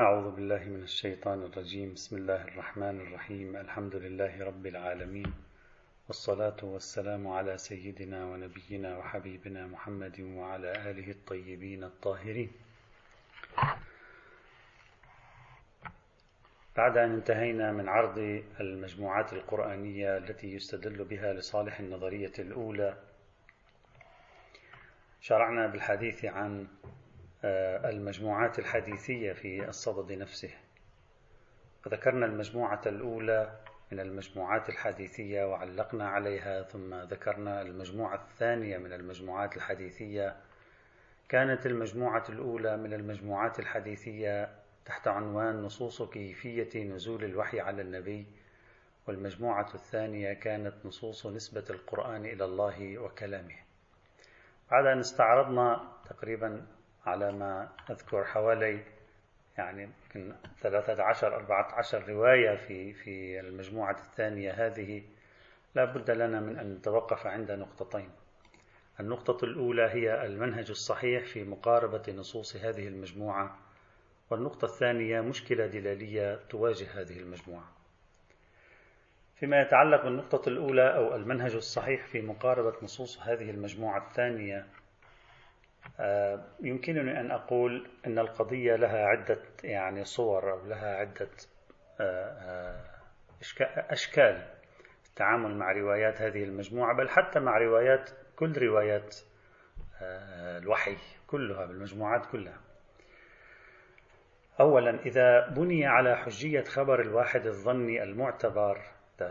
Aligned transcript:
أعوذ 0.00 0.36
بالله 0.36 0.64
من 0.64 0.82
الشيطان 0.82 1.42
الرجيم. 1.42 1.94
بسم 1.94 2.16
الله 2.16 2.42
الرحمن 2.44 3.00
الرحيم. 3.00 3.56
الحمد 3.56 3.96
لله 3.96 4.44
رب 4.44 4.66
العالمين. 4.66 5.34
والصلاة 6.08 6.56
والسلام 6.62 7.28
على 7.28 7.58
سيدنا 7.58 8.24
ونبينا 8.24 8.98
وحبيبنا 8.98 9.66
محمد 9.66 10.20
وعلى 10.20 10.70
آله 10.90 11.10
الطيبين 11.10 11.84
الطاهرين. 11.84 12.50
بعد 16.76 16.96
أن 16.96 17.12
انتهينا 17.12 17.72
من 17.72 17.88
عرض 17.88 18.18
المجموعات 18.60 19.32
القرآنية 19.32 20.16
التي 20.16 20.54
يستدل 20.54 21.04
بها 21.04 21.32
لصالح 21.32 21.80
النظرية 21.80 22.32
الأولى 22.38 22.96
شرعنا 25.20 25.66
بالحديث 25.66 26.24
عن 26.24 26.66
المجموعات 27.90 28.58
الحديثية 28.58 29.32
في 29.32 29.68
الصدد 29.68 30.12
نفسه. 30.12 30.50
وذكرنا 31.86 32.26
المجموعة 32.26 32.80
الأولى 32.86 33.60
من 33.92 34.00
المجموعات 34.00 34.68
الحديثية 34.68 35.44
وعلقنا 35.44 36.08
عليها 36.08 36.62
ثم 36.62 36.94
ذكرنا 36.94 37.62
المجموعة 37.62 38.14
الثانية 38.14 38.78
من 38.78 38.92
المجموعات 38.92 39.56
الحديثية. 39.56 40.36
كانت 41.28 41.66
المجموعة 41.66 42.24
الأولى 42.28 42.76
من 42.76 42.92
المجموعات 42.92 43.58
الحديثية 43.58 44.48
تحت 44.84 45.08
عنوان 45.08 45.62
نصوص 45.62 46.02
كيفية 46.02 46.84
نزول 46.84 47.24
الوحي 47.24 47.60
على 47.60 47.82
النبي. 47.82 48.26
والمجموعة 49.08 49.74
الثانية 49.74 50.32
كانت 50.32 50.74
نصوص 50.84 51.26
نسبة 51.26 51.64
القرآن 51.70 52.24
إلى 52.26 52.44
الله 52.44 52.98
وكلامه. 52.98 53.54
بعد 54.70 54.86
أن 54.86 54.98
استعرضنا 54.98 55.92
تقريبا 56.10 56.66
على 57.06 57.32
ما 57.32 57.68
أذكر 57.90 58.24
حوالي 58.24 58.80
يعني 59.58 59.82
يمكن 59.82 60.34
13 60.60 61.36
14 61.36 62.08
رواية 62.08 62.56
في 62.56 62.92
في 62.92 63.40
المجموعة 63.40 63.96
الثانية 63.98 64.52
هذه 64.66 65.02
لا 65.74 65.84
بد 65.84 66.10
لنا 66.10 66.40
من 66.40 66.58
أن 66.58 66.74
نتوقف 66.74 67.26
عند 67.26 67.50
نقطتين. 67.50 68.10
النقطة 69.00 69.44
الأولى 69.44 69.82
هي 69.82 70.26
المنهج 70.26 70.70
الصحيح 70.70 71.24
في 71.24 71.44
مقاربة 71.44 72.12
نصوص 72.12 72.56
هذه 72.56 72.88
المجموعة 72.88 73.58
والنقطة 74.30 74.64
الثانية 74.64 75.20
مشكلة 75.20 75.66
دلالية 75.66 76.40
تواجه 76.48 77.00
هذه 77.00 77.18
المجموعة. 77.18 77.72
فيما 79.36 79.60
يتعلق 79.60 80.04
بالنقطة 80.04 80.48
الأولى 80.48 80.96
أو 80.96 81.14
المنهج 81.16 81.54
الصحيح 81.54 82.06
في 82.06 82.22
مقاربة 82.22 82.72
نصوص 82.82 83.20
هذه 83.20 83.50
المجموعة 83.50 84.08
الثانية 84.08 84.66
يمكنني 86.60 87.20
أن 87.20 87.30
أقول 87.30 87.88
أن 88.06 88.18
القضية 88.18 88.76
لها 88.76 89.06
عدة 89.06 89.38
يعني 89.64 90.04
صور 90.04 90.52
أو 90.52 90.66
لها 90.66 90.96
عدة 90.96 91.30
آه، 92.00 92.84
آه، 93.60 93.92
أشكال 93.92 94.44
التعامل 95.06 95.54
مع 95.54 95.72
روايات 95.72 96.22
هذه 96.22 96.44
المجموعة 96.44 96.96
بل 96.96 97.08
حتى 97.08 97.40
مع 97.40 97.58
روايات 97.58 98.10
كل 98.36 98.58
روايات 98.62 99.16
الوحي 100.62 100.96
كلها 101.26 101.66
بالمجموعات 101.66 102.26
كلها. 102.26 102.60
أولا 104.60 105.00
إذا 105.06 105.48
بني 105.48 105.86
على 105.86 106.16
حجية 106.16 106.64
خبر 106.64 107.00
الواحد 107.00 107.46
الظني 107.46 108.02
المعتبر 108.02 108.80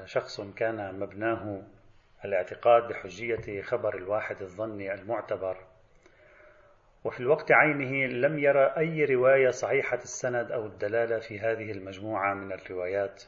شخص 0.06 0.42
كان 0.42 1.00
مبناه 1.00 1.62
الاعتقاد 2.26 2.88
بحجية 2.88 3.62
خبر 3.62 3.98
الواحد 3.98 4.42
الظني 4.42 4.94
المعتبر 4.94 5.58
وفي 7.06 7.20
الوقت 7.20 7.52
عينه 7.52 8.06
لم 8.06 8.40
يرى 8.40 8.74
أي 8.78 9.06
رواية 9.06 9.50
صحيحة 9.50 9.98
السند 9.98 10.52
أو 10.52 10.66
الدلالة 10.66 11.20
في 11.20 11.40
هذه 11.40 11.72
المجموعة 11.72 12.34
من 12.34 12.52
الروايات 12.52 13.24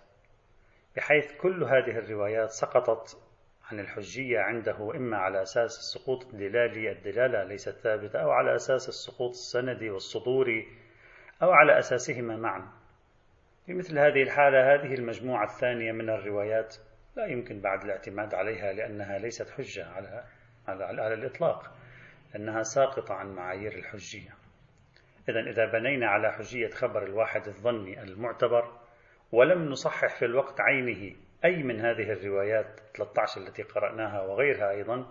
بحيث 0.96 1.32
كل 1.42 1.64
هذه 1.64 1.98
الروايات 1.98 2.50
سقطت 2.50 3.18
عن 3.72 3.80
الحجية 3.80 4.40
عنده 4.40 4.96
إما 4.96 5.18
على 5.18 5.42
أساس 5.42 5.78
السقوط 5.78 6.26
الدلالي 6.26 6.92
الدلالة 6.92 7.44
ليست 7.44 7.70
ثابتة 7.70 8.20
أو 8.20 8.32
على 8.32 8.56
أساس 8.56 8.90
السقوط 8.90 9.30
السندي 9.30 9.90
والصدوري 9.90 10.68
أو 11.44 11.52
على 11.52 11.80
أساسهما 11.80 12.38
معا. 12.38 12.68
في 13.66 13.74
مثل 13.74 14.00
هذه 14.00 14.24
الحالة 14.24 14.74
هذه 14.74 14.94
المجموعة 14.94 15.44
الثانية 15.46 15.92
من 15.92 16.10
الروايات 16.10 16.76
لا 17.16 17.26
يمكن 17.26 17.62
بعد 17.62 17.84
الاعتماد 17.84 18.34
عليها 18.34 18.74
لأنها 18.74 19.18
ليست 19.18 19.50
حجة 19.50 19.86
على 19.86 20.24
على, 20.68 20.84
على 20.84 21.14
الإطلاق. 21.14 21.77
أنها 22.36 22.64
ساقطة 22.64 23.14
عن 23.14 23.36
معايير 23.36 23.74
الحجية. 23.74 24.30
إذا 25.30 25.40
إذا 25.40 25.66
بنينا 25.66 26.08
على 26.08 26.32
حجية 26.32 26.70
خبر 26.70 27.04
الواحد 27.04 27.48
الظني 27.48 28.04
المعتبر 28.04 28.72
ولم 29.32 29.66
نصحح 29.70 30.20
في 30.20 30.26
الوقت 30.26 30.62
عينه 30.62 31.16
أي 31.46 31.64
من 31.64 31.80
هذه 31.80 32.12
الروايات 32.12 32.80
13 32.96 33.42
التي 33.42 33.64
قرأناها 33.64 34.22
وغيرها 34.22 34.70
أيضا 34.70 35.08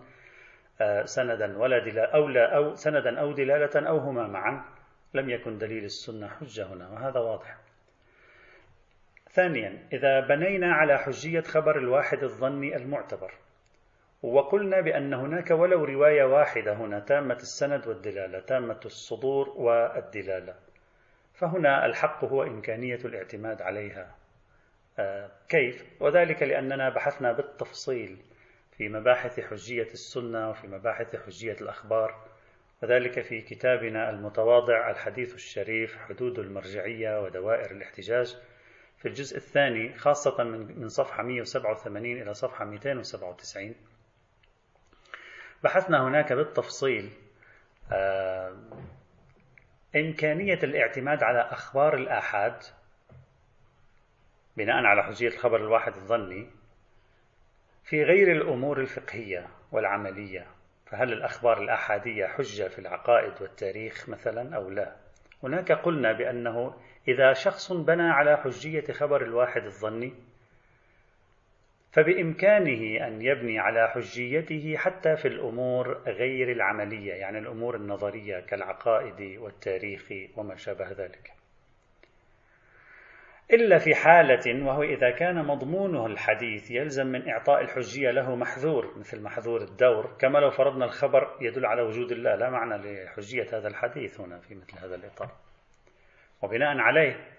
آه، 0.80 1.04
سندا 1.04 1.58
ولا 1.58 1.78
دلالة 1.78 2.14
أو 2.14 2.28
لا 2.28 2.56
أو 2.56 2.74
سندا 2.74 3.20
أو 3.20 3.32
دلالة 3.32 3.88
أو 3.88 3.98
هما 3.98 4.26
معا 4.26 4.64
لم 5.14 5.30
يكن 5.30 5.58
دليل 5.58 5.84
السنة 5.84 6.28
حجة 6.28 6.66
هنا 6.66 6.88
وهذا 6.88 7.20
واضح. 7.20 7.56
ثانيا 9.30 9.88
إذا 9.92 10.20
بنينا 10.20 10.72
على 10.72 10.98
حجية 10.98 11.40
خبر 11.40 11.78
الواحد 11.78 12.22
الظني 12.22 12.76
المعتبر 12.76 13.34
وقلنا 14.22 14.80
بأن 14.80 15.14
هناك 15.14 15.50
ولو 15.50 15.84
رواية 15.84 16.24
واحدة 16.24 16.72
هنا 16.72 17.00
تامة 17.00 17.34
السند 17.34 17.86
والدلالة 17.86 18.40
تامة 18.40 18.80
الصدور 18.84 19.48
والدلالة. 19.48 20.54
فهنا 21.34 21.86
الحق 21.86 22.24
هو 22.24 22.42
إمكانية 22.42 22.98
الاعتماد 23.04 23.62
عليها. 23.62 24.14
آه، 24.98 25.30
كيف؟ 25.48 25.84
وذلك 26.00 26.42
لأننا 26.42 26.88
بحثنا 26.88 27.32
بالتفصيل 27.32 28.16
في 28.76 28.88
مباحث 28.88 29.40
حجية 29.40 29.82
السنة 29.92 30.50
وفي 30.50 30.66
مباحث 30.66 31.16
حجية 31.16 31.56
الأخبار 31.60 32.26
وذلك 32.82 33.20
في 33.20 33.40
كتابنا 33.40 34.10
المتواضع 34.10 34.90
الحديث 34.90 35.34
الشريف 35.34 35.96
حدود 35.98 36.38
المرجعية 36.38 37.22
ودوائر 37.22 37.70
الاحتجاج. 37.70 38.36
في 38.98 39.08
الجزء 39.08 39.36
الثاني 39.36 39.94
خاصة 39.94 40.44
من 40.44 40.88
صفحة 40.88 41.22
187 41.22 42.22
إلى 42.22 42.34
صفحة 42.34 42.64
297 42.64 43.74
بحثنا 45.66 46.02
هناك 46.08 46.32
بالتفصيل 46.32 47.10
آه، 47.92 48.56
إمكانية 49.96 50.58
الاعتماد 50.62 51.22
على 51.22 51.38
أخبار 51.40 51.94
الآحاد 51.94 52.62
بناء 54.56 54.84
على 54.84 55.02
حجية 55.02 55.28
الخبر 55.28 55.56
الواحد 55.56 55.92
الظني 55.94 56.50
في 57.84 58.02
غير 58.02 58.32
الأمور 58.32 58.80
الفقهية 58.80 59.48
والعملية 59.72 60.46
فهل 60.86 61.12
الأخبار 61.12 61.62
الآحادية 61.62 62.26
حجة 62.26 62.68
في 62.68 62.78
العقائد 62.78 63.42
والتاريخ 63.42 64.08
مثلا 64.08 64.56
أو 64.56 64.70
لا؟ 64.70 64.96
هناك 65.42 65.72
قلنا 65.72 66.12
بأنه 66.12 66.74
إذا 67.08 67.32
شخص 67.32 67.72
بنى 67.72 68.10
على 68.10 68.36
حجية 68.36 68.92
خبر 68.92 69.22
الواحد 69.22 69.64
الظني 69.64 70.14
فبإمكانه 71.96 73.06
أن 73.06 73.22
يبني 73.22 73.58
على 73.58 73.88
حجيته 73.88 74.76
حتى 74.76 75.16
في 75.16 75.28
الأمور 75.28 76.02
غير 76.06 76.52
العملية 76.52 77.12
يعني 77.12 77.38
الأمور 77.38 77.76
النظرية 77.76 78.40
كالعقائد 78.40 79.38
والتاريخ 79.38 80.08
وما 80.36 80.56
شابه 80.56 80.90
ذلك. 80.90 81.32
إلا 83.52 83.78
في 83.78 83.94
حالة 83.94 84.66
وهو 84.66 84.82
إذا 84.82 85.10
كان 85.10 85.44
مضمونه 85.46 86.06
الحديث 86.06 86.70
يلزم 86.70 87.06
من 87.06 87.28
إعطاء 87.28 87.60
الحجية 87.60 88.10
له 88.10 88.36
محذور 88.36 88.98
مثل 88.98 89.22
محذور 89.22 89.62
الدور. 89.62 90.16
كما 90.18 90.38
لو 90.38 90.50
فرضنا 90.50 90.84
الخبر 90.84 91.36
يدل 91.40 91.66
على 91.66 91.82
وجود 91.82 92.12
الله 92.12 92.34
لا 92.34 92.50
معنى 92.50 93.04
لحجية 93.04 93.46
هذا 93.52 93.68
الحديث 93.68 94.20
هنا 94.20 94.38
في 94.38 94.54
مثل 94.54 94.78
هذا 94.78 94.94
الإطار. 94.94 95.30
وبناء 96.42 96.78
عليه 96.78 97.35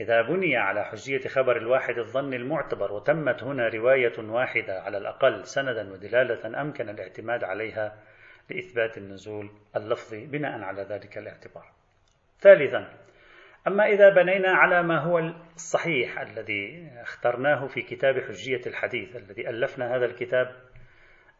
إذا 0.00 0.22
بني 0.22 0.56
على 0.56 0.84
حجية 0.84 1.28
خبر 1.28 1.56
الواحد 1.56 1.98
الظن 1.98 2.34
المعتبر 2.34 2.92
وتمت 2.92 3.42
هنا 3.42 3.68
رواية 3.68 4.18
واحدة 4.18 4.80
على 4.82 4.98
الأقل 4.98 5.46
سندا 5.46 5.92
ودلالة 5.92 6.60
أمكن 6.60 6.88
الاعتماد 6.88 7.44
عليها 7.44 7.98
لإثبات 8.50 8.98
النزول 8.98 9.50
اللفظي 9.76 10.26
بناء 10.26 10.60
على 10.60 10.82
ذلك 10.82 11.18
الاعتبار. 11.18 11.64
ثالثا 12.38 12.88
أما 13.66 13.86
إذا 13.86 14.08
بنينا 14.08 14.50
على 14.50 14.82
ما 14.82 14.98
هو 14.98 15.18
الصحيح 15.54 16.20
الذي 16.20 16.90
اخترناه 17.00 17.66
في 17.66 17.82
كتاب 17.82 18.20
حجية 18.20 18.60
الحديث 18.66 19.16
الذي 19.16 19.48
ألفنا 19.48 19.96
هذا 19.96 20.04
الكتاب 20.04 20.56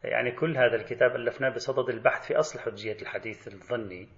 يعني 0.04 0.30
كل 0.30 0.56
هذا 0.56 0.76
الكتاب 0.76 1.16
ألفناه 1.16 1.48
بصدد 1.48 1.88
البحث 1.88 2.26
في 2.26 2.38
أصل 2.38 2.60
حجية 2.60 2.96
الحديث 3.02 3.48
الظني 3.48 4.08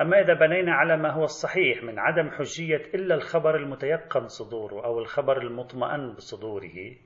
أما 0.00 0.20
إذا 0.20 0.34
بنينا 0.34 0.74
على 0.74 0.96
ما 0.96 1.10
هو 1.10 1.24
الصحيح 1.24 1.82
من 1.82 1.98
عدم 1.98 2.30
حجية 2.30 2.76
إلا 2.94 3.14
الخبر 3.14 3.56
المتيقن 3.56 4.28
صدوره 4.28 4.84
أو 4.84 4.98
الخبر 4.98 5.42
المطمئن 5.42 6.12
بصدوره 6.12 6.96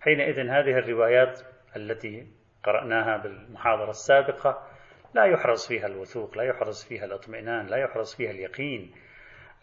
حينئذ 0.00 0.38
هذه 0.38 0.78
الروايات 0.78 1.40
التي 1.76 2.26
قرأناها 2.64 3.16
بالمحاضرة 3.16 3.90
السابقة 3.90 4.66
لا 5.14 5.24
يحرز 5.24 5.68
فيها 5.68 5.86
الوثوق 5.86 6.38
لا 6.38 6.44
يحرز 6.44 6.84
فيها 6.84 7.04
الاطمئنان 7.04 7.66
لا 7.66 7.76
يحرز 7.76 8.14
فيها 8.14 8.30
اليقين 8.30 8.94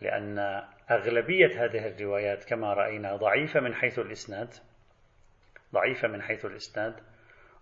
لأن 0.01 0.39
أغلبية 0.91 1.65
هذه 1.65 1.87
الروايات 1.87 2.43
كما 2.49 2.73
رأينا 2.73 3.15
ضعيفة 3.15 3.59
من 3.59 3.73
حيث 3.73 3.99
الإسناد 3.99 4.53
ضعيفة 5.73 6.07
من 6.07 6.21
حيث 6.21 6.45
الإسناد 6.45 6.93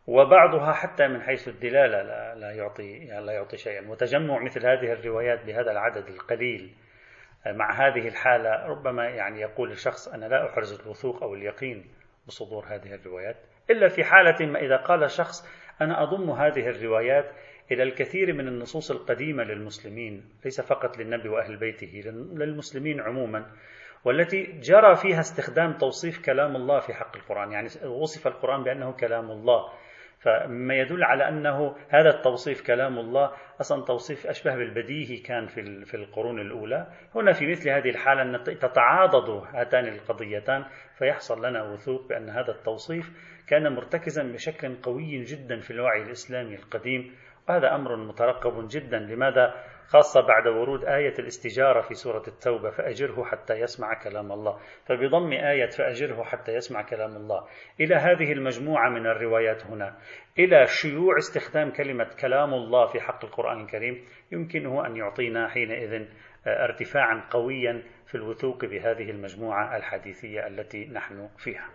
وبعضها 0.07 0.73
حتى 0.73 1.07
من 1.07 1.21
حيث 1.21 1.47
الدلالة 1.47 2.01
لا, 2.01 2.35
لا 2.35 2.51
يعطي 2.51 3.05
لا 3.05 3.33
يعطي 3.33 3.57
شيئا. 3.57 3.89
وتجمع 3.89 4.39
مثل 4.43 4.65
هذه 4.65 4.91
الروايات 4.93 5.45
بهذا 5.45 5.71
العدد 5.71 6.07
القليل 6.07 6.73
مع 7.45 7.87
هذه 7.87 8.07
الحالة 8.07 8.65
ربما 8.65 9.09
يعني 9.09 9.41
يقول 9.41 9.71
الشخص 9.71 10.07
أنا 10.07 10.25
لا 10.25 10.49
أحرز 10.49 10.81
الوثوق 10.81 11.23
أو 11.23 11.33
اليقين 11.33 11.85
بصدور 12.27 12.65
هذه 12.67 12.93
الروايات. 12.93 13.35
إلا 13.69 13.87
في 13.87 14.03
حالة 14.03 14.45
ما 14.45 14.59
إذا 14.59 14.77
قال 14.77 15.11
شخص 15.11 15.47
أنا 15.81 16.03
أضم 16.03 16.31
هذه 16.31 16.69
الروايات 16.69 17.31
إلى 17.71 17.83
الكثير 17.83 18.33
من 18.33 18.47
النصوص 18.47 18.91
القديمة 18.91 19.43
للمسلمين 19.43 20.29
ليس 20.45 20.61
فقط 20.61 20.97
للنبي 20.97 21.29
وأهل 21.29 21.57
بيته 21.57 22.01
للمسلمين 22.33 23.01
عموما 23.01 23.45
والتي 24.05 24.43
جرى 24.43 24.95
فيها 24.95 25.19
استخدام 25.19 25.73
توصيف 25.77 26.25
كلام 26.25 26.55
الله 26.55 26.79
في 26.79 26.93
حق 26.93 27.15
القرآن. 27.17 27.51
يعني 27.51 27.67
وصف 27.85 28.27
القرآن 28.27 28.63
بأنه 28.63 28.91
كلام 28.91 29.31
الله. 29.31 29.69
فما 30.25 30.73
يدل 30.73 31.03
على 31.03 31.27
أنه 31.29 31.75
هذا 31.89 32.09
التوصيف 32.09 32.67
كلام 32.67 32.99
الله 32.99 33.31
أصلا 33.61 33.85
توصيف 33.85 34.27
أشبه 34.27 34.55
بالبديهي 34.55 35.17
كان 35.17 35.47
في 35.85 35.93
القرون 35.93 36.39
الأولى. 36.39 36.87
هنا 37.15 37.31
في 37.31 37.47
مثل 37.47 37.69
هذه 37.69 37.89
الحالة 37.89 38.21
أن 38.21 38.43
تتعاضد 38.43 39.29
هاتان 39.53 39.87
القضيتان 39.87 40.65
فيحصل 40.97 41.45
لنا 41.45 41.63
وثوق 41.63 42.07
بأن 42.09 42.29
هذا 42.29 42.51
التوصيف 42.51 43.11
كان 43.47 43.75
مرتكزا 43.75 44.23
بشكل 44.23 44.75
قوي 44.83 45.23
جدا 45.23 45.59
في 45.59 45.71
الوعي 45.71 46.01
الإسلامي 46.01 46.55
القديم. 46.55 47.15
وهذا 47.49 47.75
أمر 47.75 47.95
مترقب 47.95 48.67
جدا. 48.67 48.99
لماذا؟ 48.99 49.53
خاصة 49.87 50.21
بعد 50.27 50.47
ورود 50.47 50.85
آية 50.85 51.13
الاستجارة 51.19 51.81
في 51.81 51.93
سورة 51.93 52.23
التوبة 52.27 52.69
فأجره 52.69 53.23
حتى 53.23 53.53
يسمع 53.53 53.99
كلام 54.03 54.31
الله. 54.31 54.59
فبضم 54.85 55.31
آية 55.31 55.69
فأجره 55.69 56.23
حتى 56.23 56.51
يسمع 56.51 56.81
كلام 56.81 57.15
الله. 57.15 57.47
إلى 57.79 57.95
هذه 57.95 58.31
المجموعة 58.31 58.89
من 58.89 59.07
الروايات 59.07 59.65
هنا. 59.65 59.97
إلى 60.39 60.65
شيوع 60.65 61.17
استخدام 61.17 61.71
كلمة 61.71 62.09
كلام 62.21 62.53
الله 62.53 62.85
في 62.85 62.99
حق 62.99 63.25
القرآن 63.25 63.61
الكريم 63.61 64.05
يمكنه 64.31 64.85
أن 64.87 64.97
يعطينا 64.97 65.47
حينئذ 65.47 66.07
ارتفاعا 66.47 67.27
قويا 67.31 67.83
في 68.07 68.15
الوثوق 68.15 68.65
بهذه 68.65 69.09
المجموعة 69.09 69.77
الحديثية 69.77 70.47
التي 70.47 70.85
نحن 70.85 71.29
فيها. 71.37 71.69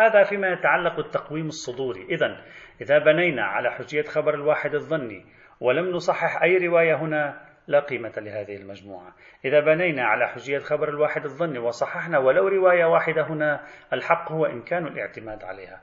هذا 0.00 0.22
فيما 0.22 0.48
يتعلق 0.48 0.96
بالتقويم 0.96 1.46
الصدوري. 1.46 2.02
إذا 2.02 2.44
إذا 2.80 2.98
بنينا 2.98 3.42
على 3.42 3.70
حجية 3.70 4.02
خبر 4.02 4.34
الواحد 4.34 4.74
الظني 4.74 5.24
ولم 5.60 5.90
نصحح 5.90 6.42
أي 6.42 6.66
رواية 6.66 6.94
هنا 6.94 7.46
لا 7.66 7.80
قيمة 7.80 8.12
لهذه 8.16 8.56
المجموعة. 8.56 9.14
إذا 9.44 9.60
بنينا 9.60 10.04
على 10.04 10.28
حجية 10.28 10.58
خبر 10.58 10.88
الواحد 10.88 11.24
الظني 11.24 11.58
وصححنا 11.58 12.18
ولو 12.18 12.48
رواية 12.48 12.84
واحدة 12.84 13.22
هنا 13.22 13.60
الحق 13.92 14.32
هو 14.32 14.46
إمكان 14.46 14.86
الاعتماد 14.86 15.44
عليها 15.44 15.82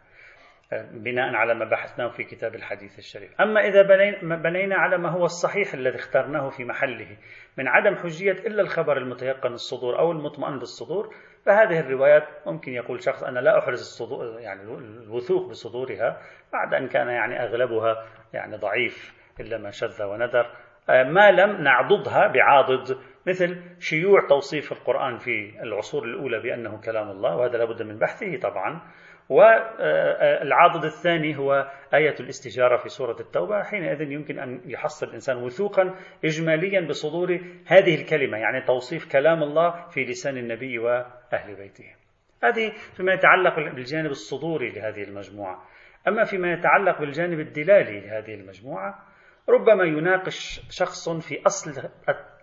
بناء 0.92 1.36
على 1.36 1.54
ما 1.54 1.66
بحثناه 1.66 2.08
في 2.08 2.24
كتاب 2.24 2.56
الحديث 2.56 3.00
الشريف. 3.00 3.42
أما 3.42 3.62
إذا 3.62 3.82
بنينا 4.22 4.76
على 4.76 4.98
ما 4.98 5.10
هو 5.10 5.26
الصحيح 5.26 5.74
الذي 5.74 5.96
اخترناه 5.96 6.50
في 6.50 6.66
محله 6.66 7.18
من 7.58 7.68
عدم 7.68 7.96
حجية 7.96 8.32
إلا 8.32 8.62
الخبر 8.62 8.98
المتيقن 8.98 9.54
الصدور 9.54 10.00
أو 10.00 10.12
المطمئن 10.12 10.60
بالصدور 10.60 11.16
فهذه 11.46 11.80
الروايات 11.80 12.28
ممكن 12.48 12.72
يقول 12.72 13.04
شخص 13.04 13.24
أنا 13.24 13.40
لا 13.40 13.60
أحرز 13.60 13.80
الصدور 13.80 14.40
يعني 14.40 14.62
الوثوق 14.62 15.50
بصدورها 15.50 16.22
بعد 16.54 16.74
أن 16.74 16.88
كان 16.88 17.08
يعني 17.08 17.44
أغلبها 17.44 18.06
يعني 18.34 18.58
ضعيف. 18.58 19.23
إلا 19.40 19.58
ما 19.58 19.72
شذ 19.72 20.04
وندر. 20.04 20.46
آه، 20.90 21.04
ما 21.04 21.32
لم 21.32 21.62
نعضدها 21.62 22.28
بعاضد 22.28 22.98
مثل 23.28 23.62
شيوع 23.80 24.28
توصيف 24.30 24.72
القرآن 24.72 25.18
في 25.18 25.64
العصور 25.64 26.04
الأولى 26.04 26.40
بأنه 26.40 26.82
كلام 26.82 27.10
الله 27.10 27.36
وهذا 27.36 27.58
لابد 27.58 27.82
من 27.82 27.98
بحثه 27.98 28.38
طبعا. 28.38 28.82
والعاضد 29.30 30.86
الثاني 30.86 31.38
هو 31.38 31.72
آية 31.94 32.16
الاستجارة 32.20 32.78
في 32.78 32.90
سورة 32.90 33.16
التوبة. 33.20 33.64
حينئذ 33.64 34.02
يمكن 34.02 34.40
أن 34.40 34.62
يحصل 34.66 35.08
الإنسان 35.08 35.38
وثوقا 35.38 35.96
إجماليا 36.26 36.82
بصدور 36.82 37.40
هذه 37.68 37.96
الكلمة 38.02 38.38
يعني 38.38 38.62
توصيف 38.62 39.12
كلام 39.12 39.44
الله 39.44 39.88
في 39.88 40.04
لسان 40.04 40.38
النبي 40.38 40.80
وأهل 40.80 41.56
بيته. 41.56 41.96
هذه 42.44 42.72
فيما 42.98 43.14
يتعلق 43.14 43.56
بالجانب 43.56 44.10
الصدوري 44.10 44.70
لهذه 44.70 45.04
المجموعة. 45.04 45.64
أما 46.08 46.24
فيما 46.24 46.54
يتعلق 46.54 47.00
بالجانب 47.00 47.40
الدلالي 47.40 48.00
لهذه 48.00 48.34
المجموعة 48.34 49.13
ربما 49.50 49.84
يناقش 49.84 50.62
شخص 50.70 51.10
في 51.10 51.42
أصل 51.46 51.72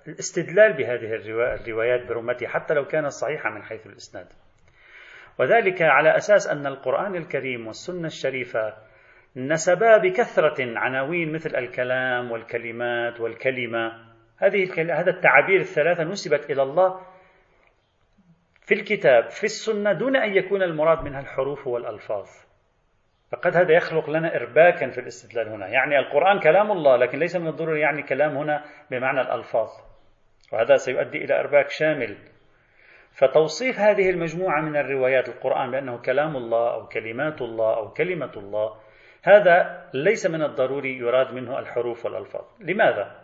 الاستدلال 0.08 0.72
بهذه 0.72 1.14
الروايات 1.14 2.08
برمتها 2.08 2.48
حتى 2.48 2.74
لو 2.74 2.84
كانت 2.84 3.06
صحيحة 3.06 3.50
من 3.50 3.62
حيث 3.62 3.86
الإسناد. 3.86 4.26
وذلك 5.38 5.82
على 5.82 6.16
أساس 6.16 6.48
أن 6.48 6.66
القرآن 6.66 7.16
الكريم 7.16 7.66
والسنة 7.66 8.06
الشريفة 8.06 8.74
نسبا 9.36 9.96
بكثرة 9.96 10.78
عناوين 10.78 11.32
مثل 11.32 11.56
الكلام 11.56 12.30
والكلمات 12.30 13.20
والكلمة. 13.20 14.10
هذه 14.36 14.82
هذا 15.00 15.10
التعابير 15.10 15.60
الثلاثة 15.60 16.04
نسبت 16.04 16.50
إلى 16.50 16.62
الله 16.62 17.00
في 18.66 18.74
الكتاب 18.74 19.30
في 19.30 19.44
السنة 19.44 19.92
دون 19.92 20.16
أن 20.16 20.34
يكون 20.34 20.62
المراد 20.62 21.04
منها 21.04 21.20
الحروف 21.20 21.66
والألفاظ. 21.66 22.26
فقد 23.32 23.56
هذا 23.56 23.74
يخلق 23.74 24.10
لنا 24.10 24.36
إرباكا 24.36 24.90
في 24.90 25.00
الاستدلال 25.00 25.48
هنا. 25.48 25.68
يعني 25.68 25.98
القرآن 25.98 26.38
كلام 26.40 26.70
الله 26.70 26.96
لكن 26.96 27.18
ليس 27.18 27.36
من 27.36 27.48
الضروري 27.48 27.80
يعني 27.80 28.02
كلام 28.02 28.36
هنا 28.36 28.64
بمعنى 28.90 29.20
الألفاظ. 29.20 29.68
وهذا 30.52 30.76
سيؤدي 30.76 31.24
إلى 31.24 31.40
إرباك 31.40 31.70
شامل. 31.70 32.16
فتوصيف 33.12 33.78
هذه 33.78 34.10
المجموعة 34.10 34.60
من 34.60 34.76
الروايات 34.76 35.28
القرآن 35.28 35.70
بأنه 35.70 35.98
كلام 35.98 36.36
الله 36.36 36.74
أو 36.74 36.86
كلمات 36.86 37.42
الله 37.42 37.76
أو 37.76 37.90
كلمة 37.90 38.32
الله 38.36 38.76
هذا 39.22 39.88
ليس 39.94 40.26
من 40.26 40.42
الضروري 40.42 40.98
يراد 40.98 41.34
منه 41.34 41.58
الحروف 41.58 42.04
والألفاظ. 42.04 42.44
لماذا؟ 42.60 43.20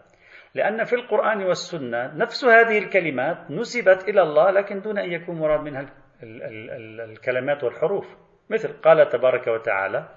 لأن 0.55 0.85
في 0.85 0.93
القرآن 0.93 1.44
والسنة 1.44 2.17
نفس 2.17 2.44
هذه 2.44 2.79
الكلمات 2.79 3.50
نسبت 3.50 4.08
إلى 4.08 4.23
الله 4.23 4.50
لكن 4.50 4.81
دون 4.81 4.99
أن 4.99 5.12
يكون 5.12 5.38
مراد 5.38 5.61
منها 5.61 5.87
الكلمات 6.23 7.64
والحروف. 7.64 8.25
مثل 8.50 8.72
قال 8.72 9.08
تبارك 9.08 9.46
وتعالى 9.46 10.08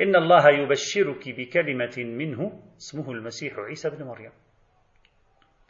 إن 0.00 0.16
الله 0.16 0.50
يبشرك 0.50 1.28
بكلمة 1.28 1.94
منه 1.98 2.62
اسمه 2.76 3.12
المسيح 3.12 3.58
عيسى 3.58 3.90
بن 3.90 4.04
مريم. 4.04 4.32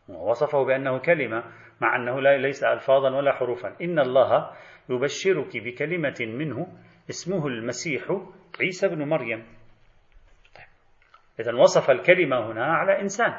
ووصفه 0.09 0.65
بأنه 0.65 0.99
كلمة 0.99 1.45
مع 1.81 1.97
أنه 1.97 2.21
ليس 2.21 2.65
ألفاظا 2.65 3.17
ولا 3.17 3.33
حروفا. 3.33 3.77
إن 3.83 3.99
الله 3.99 4.53
يبشرك 4.91 5.57
بكلمة 5.57 6.17
منه 6.21 6.67
اسمه 7.11 7.47
المسيح 7.47 8.03
عيسى 8.61 8.89
بن 8.89 9.09
مريم. 9.09 9.47
إذا 11.41 11.55
وصف 11.55 11.91
الكلمة 11.91 12.53
هنا 12.53 12.65
على 12.65 13.01
إنسان 13.01 13.33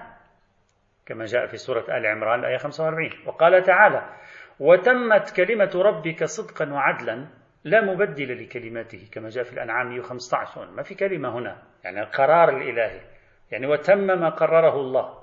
كما 1.05 1.25
جاء 1.25 1.47
في 1.47 1.57
سورة 1.57 1.97
آل 1.97 2.05
عمران 2.05 2.39
الآية 2.39 2.57
45 2.57 3.09
وقال 3.25 3.63
تعالى 3.63 4.15
وتمت 4.59 5.35
كلمة 5.35 5.71
ربك 5.75 6.23
صدقا 6.23 6.73
وعدلا 6.73 7.27
لا 7.63 7.81
مبدل 7.81 8.43
لكلماته 8.43 9.07
كما 9.11 9.29
جاء 9.29 9.43
في 9.43 9.53
الأنعام 9.53 9.89
115 9.89 10.71
ما 10.71 10.83
في 10.83 10.95
كلمة 10.95 11.37
هنا 11.37 11.63
يعني 11.83 12.01
القرار 12.01 12.57
الإلهي. 12.57 13.01
يعني 13.51 13.67
وتم 13.67 13.97
ما 13.97 14.29
قرره 14.29 14.75
الله. 14.75 15.19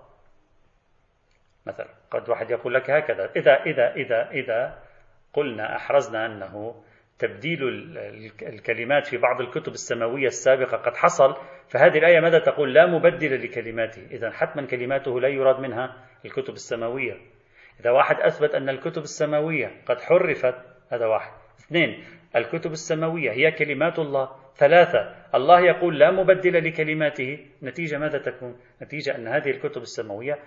مثلا 1.67 1.89
قد 2.11 2.29
واحد 2.29 2.51
يقول 2.51 2.75
لك 2.75 2.91
هكذا 2.91 3.31
إذا 3.37 3.63
إذا 3.63 3.95
إذا 3.95 4.31
إذا 4.31 4.83
قلنا 5.33 5.77
أحرزنا 5.77 6.27
أنه 6.27 6.83
تبديل 7.19 7.59
الكلمات 8.43 9.07
في 9.07 9.17
بعض 9.17 9.41
الكتب 9.41 9.73
السماوية 9.73 10.27
السابقة 10.27 10.77
قد 10.77 10.97
حصل 10.97 11.37
فهذه 11.69 11.99
الآية 11.99 12.21
ماذا 12.21 12.39
تقول؟ 12.39 12.75
لا 12.75 12.87
مبدل 12.87 13.45
لكلماته. 13.45 14.07
إذا 14.11 14.31
حتما 14.31 14.67
كلماته 14.67 15.21
لا 15.21 15.29
يراد 15.29 15.61
منها 15.61 15.97
الكتب 16.25 16.55
السماوية. 16.55 17.17
إذا 17.81 17.91
واحد 17.91 18.17
أثبت 18.21 18.55
أن 18.55 18.69
الكتب 18.69 19.03
السماوية 19.03 19.83
قد 19.87 20.01
حرفت 20.01 20.55
هذا 20.93 21.07
واحد. 21.07 21.33
اثنين 21.61 22.05
الكتب 22.37 22.71
السماوية 22.71 23.31
هي 23.33 23.51
كلمات 23.51 23.99
الله 23.99 24.31
ثلاثة. 24.57 25.15
الله 25.35 25.61
يقول 25.61 25.99
لا 25.99 26.11
مبدل 26.11 26.69
لكلماته. 26.69 27.47
نتيجة 27.63 27.99
ماذا 27.99 28.19
تكون؟ 28.19 28.57
نتيجة 28.83 29.17
أن 29.17 29.29
هذه 29.29 29.51
الكتب 29.51 29.83
السماوية 29.83 30.39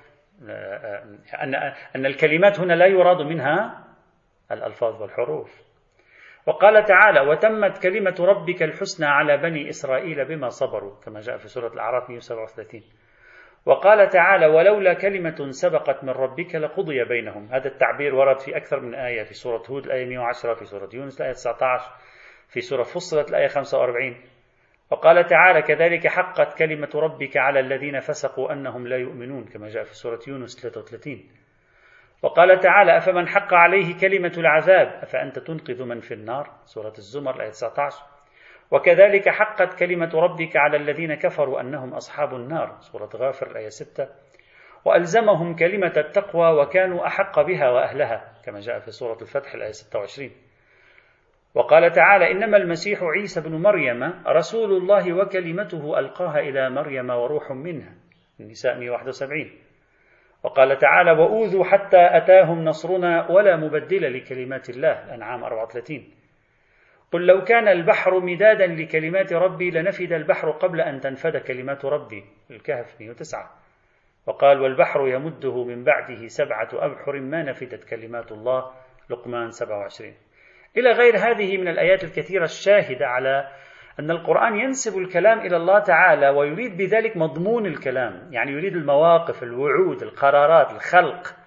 أن 1.44 1.56
أن 1.96 2.06
الكلمات 2.06 2.60
هنا 2.60 2.74
لا 2.74 2.86
يراد 2.86 3.22
منها 3.22 3.86
الألفاظ 4.52 5.02
والحروف. 5.02 5.70
وقال 6.48 6.86
تعالى 6.86 7.20
وتمت 7.20 7.84
كلمة 7.84 8.16
ربك 8.20 8.64
الحسنى 8.64 9.08
على 9.08 9.38
بني 9.38 9.70
إسرائيل 9.70 10.26
بما 10.26 10.50
صبروا 10.50 10.96
كما 11.06 11.20
جاء 11.20 11.38
في 11.38 11.48
سورة 11.48 11.74
الأعراف 11.74 12.10
137 12.10 12.82
وقال 13.66 14.10
تعالى 14.10 14.46
ولولا 14.46 14.94
كلمة 14.94 15.50
سبقت 15.50 16.04
من 16.04 16.10
ربك 16.10 16.56
لقضي 16.56 17.04
بينهم. 17.04 17.48
هذا 17.52 17.68
التعبير 17.68 18.16
ورد 18.16 18.40
في 18.40 18.58
أكثر 18.58 18.80
من 18.80 18.96
آية 18.96 19.24
في 19.24 19.34
سورة 19.34 19.64
هود 19.70 19.86
الآية 19.86 20.06
110 20.06 20.54
في 20.54 20.66
سورة 20.66 20.90
يونس 20.94 21.22
الآية 21.22 21.34
19 21.34 21.92
في 22.48 22.62
سورة 22.62 22.84
فصلت 22.84 23.30
الآية 23.30 23.48
45 23.48 24.16
وقال 24.92 25.26
تعالى 25.26 25.62
كذلك 25.62 26.08
حقت 26.08 26.58
كلمة 26.58 26.90
ربك 26.96 27.38
على 27.38 27.60
الذين 27.60 28.00
فسقوا 28.00 28.54
أنهم 28.54 28.88
لا 28.88 28.98
يؤمنون 28.98 29.46
كما 29.46 29.68
جاء 29.68 29.84
في 29.84 29.94
سورة 29.96 30.20
يونس 30.28 30.62
33 30.62 31.30
وقال 32.24 32.60
تعالى 32.60 32.98
أفمن 32.98 33.28
حق 33.28 33.54
عليه 33.54 33.98
كلمة 33.98 34.34
العذاب؟ 34.38 34.88
أفأنت 34.88 35.40
تنقذ 35.40 35.84
من 35.84 36.00
في 36.00 36.14
النار؟ 36.14 36.52
سورة 36.66 36.94
الزمر 36.98 37.36
الآية 37.36 37.50
19 37.50 38.04
وكذلك 38.72 39.30
حقت 39.30 39.80
كلمة 39.80 40.12
ربك 40.14 40.56
على 40.56 40.78
الذين 40.78 41.14
كفروا 41.14 41.62
أنهم 41.62 41.94
أصحاب 41.94 42.36
النار. 42.36 42.78
سورة 42.80 43.10
غافر 43.16 43.52
الآية 43.52 43.70
6 43.70 44.08
وألزمهم 44.86 45.56
كلمة 45.56 45.94
التقوى 45.98 46.62
وكانوا 46.62 47.08
أحق 47.08 47.42
بها 47.42 47.70
وأهلها 47.70 48.34
كما 48.46 48.60
جاء 48.60 48.80
في 48.80 48.92
سورة 48.92 49.18
الفتح 49.22 49.54
الآية 49.54 49.72
26 49.72 50.32
وقال 51.56 51.92
تعالى 51.92 52.32
إنما 52.32 52.58
المسيح 52.58 53.00
عيسى 53.04 53.42
بن 53.42 53.62
مريم 53.62 54.24
رسول 54.28 54.72
الله 54.78 55.14
وكلمته 55.14 56.00
ألقاها 56.00 56.40
إلى 56.40 56.70
مريم 56.70 57.10
وروح 57.10 57.52
منها. 57.52 57.94
النساء 58.40 58.78
171 58.80 59.52
وقال 60.44 60.78
تعالى 60.78 61.12
وأوذوا 61.12 61.64
حتى 61.66 62.18
أتاهم 62.18 62.66
نصرنا 62.66 63.32
ولا 63.32 63.56
مبدل 63.56 64.18
لكلمات 64.18 64.70
الله. 64.70 65.06
الأنعام 65.06 65.44
34 65.44 66.19
قل 67.12 67.26
لو 67.26 67.44
كان 67.44 67.68
البحر 67.68 68.20
مدادا 68.20 68.68
لكلمات 68.68 69.34
ربي 69.34 69.72
لنفد 69.72 70.14
البحر 70.14 70.52
قبل 70.52 70.82
أن 70.82 71.00
تنفد 71.00 71.38
كلمات 71.38 71.86
ربي. 71.86 72.26
الكهف 72.52 73.02
109 73.02 73.52
وقال 74.28 74.62
والبحر 74.62 75.08
يمده 75.08 75.64
من 75.64 75.84
بعده 75.84 76.28
سبعة 76.28 76.70
أبحر 76.74 77.20
ما 77.20 77.44
نفدت 77.44 77.84
كلمات 77.84 78.32
الله. 78.32 78.72
لقمان 79.10 79.52
27 79.52 80.14
إلى 80.78 80.92
غير 80.92 81.18
هذه 81.18 81.58
من 81.58 81.68
الآيات 81.68 82.04
الكثيرة 82.04 82.44
الشاهدة 82.44 83.08
على 83.08 83.48
أن 84.00 84.12
القرآن 84.12 84.56
ينسب 84.56 84.98
الكلام 84.98 85.40
إلى 85.40 85.58
الله 85.58 85.80
تعالى 85.80 86.30
ويريد 86.30 86.78
بذلك 86.78 87.18
مضمون 87.18 87.66
الكلام. 87.66 88.30
يعني 88.32 88.52
يريد 88.52 88.76
المواقف 88.76 89.44
الوعود 89.44 90.04
القرارات 90.04 90.72
الخلق. 90.72 91.39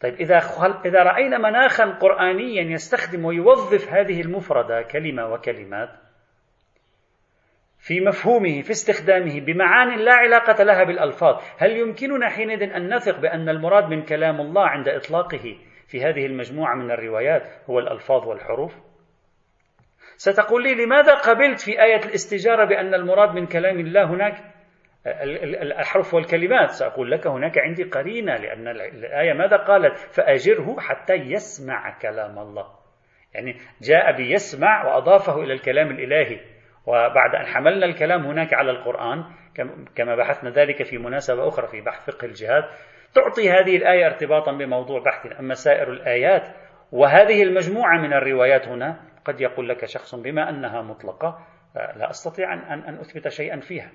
طيب 0.00 0.14
إذا, 0.14 0.40
إذا 0.84 1.02
رأينا 1.02 1.38
مناخا 1.38 1.84
قرآنيا 1.84 2.62
يستخدم 2.62 3.24
ويوظف 3.24 3.88
هذه 3.88 4.20
المفردة 4.20 4.82
كلمة 4.82 5.32
وكلمات 5.32 5.90
في 7.78 8.00
مفهومه 8.00 8.62
في 8.62 8.70
استخدامه 8.70 9.40
بمعان 9.40 9.98
لا 9.98 10.12
علاقة 10.12 10.64
لها 10.64 10.84
بالألفاظ 10.84 11.42
هل 11.58 11.76
يمكننا 11.76 12.28
حينئذ 12.28 12.62
أن 12.62 12.94
نثق 12.94 13.18
بأن 13.18 13.48
المراد 13.48 13.84
من 13.84 14.02
كلام 14.02 14.40
الله 14.40 14.66
عند 14.66 14.88
إطلاقه 14.88 15.56
في 15.86 16.04
هذه 16.04 16.26
المجموعة 16.26 16.74
من 16.74 16.90
الروايات 16.90 17.42
هو 17.70 17.78
الألفاظ 17.78 18.28
والحروف؟ 18.28 18.74
ستقول 20.16 20.62
لي 20.62 20.84
لماذا 20.84 21.14
قبلت 21.14 21.60
في 21.60 21.82
آية 21.82 22.04
الاستجارة 22.04 22.64
بأن 22.64 22.94
المراد 22.94 23.34
من 23.34 23.46
كلام 23.46 23.80
الله 23.80 24.04
هناك؟ 24.04 24.49
الأحرف 25.06 26.14
والكلمات 26.14 26.70
سأقول 26.70 27.10
لك 27.10 27.26
هناك 27.26 27.58
عندي 27.58 27.84
قرينة 27.84 28.36
لأن 28.36 28.68
الآية 28.68 29.32
ماذا 29.32 29.56
قالت؟ 29.56 29.96
فأجره 29.96 30.80
حتى 30.80 31.14
يسمع 31.14 31.98
كلام 31.98 32.38
الله. 32.38 32.66
يعني 33.34 33.56
جاء 33.82 34.16
بيسمع 34.16 34.86
وأضافه 34.86 35.42
إلى 35.42 35.52
الكلام 35.52 35.90
الإلهي. 35.90 36.40
وبعد 36.86 37.34
أن 37.34 37.46
حملنا 37.46 37.86
الكلام 37.86 38.26
هناك 38.26 38.54
على 38.54 38.70
القرآن 38.70 39.24
كما 39.94 40.16
بحثنا 40.16 40.50
ذلك 40.50 40.82
في 40.82 40.98
مناسبة 40.98 41.48
أخرى 41.48 41.66
في 41.66 41.80
بحث 41.80 42.10
فقه 42.10 42.24
الجهاد 42.24 42.64
تعطي 43.14 43.50
هذه 43.50 43.76
الآية 43.76 44.06
ارتباطا 44.06 44.52
بموضوع 44.52 45.00
بحث 45.00 45.40
أما 45.40 45.54
سائر 45.54 45.92
الآيات. 45.92 46.42
وهذه 46.92 47.42
المجموعة 47.42 48.00
من 48.00 48.12
الروايات 48.12 48.68
هنا 48.68 49.00
قد 49.24 49.40
يقول 49.40 49.68
لك 49.68 49.84
شخص 49.84 50.14
بما 50.14 50.48
أنها 50.48 50.82
مطلقة 50.82 51.46
لا 51.74 52.10
أستطيع 52.10 52.52
أن 52.74 52.98
أثبت 52.98 53.28
شيئا 53.28 53.60
فيها. 53.60 53.90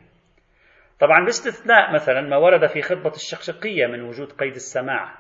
طبعا 1.00 1.26
باستثناء 1.26 1.94
مثلا 1.94 2.22
ما 2.22 2.38
ورد 2.38 2.68
في 2.68 2.82
خطبة 2.82 3.12
الشقشقية 3.12 3.88
من 3.88 4.02
وجود 4.02 4.32
قيد 4.32 4.54
السماع. 4.54 5.16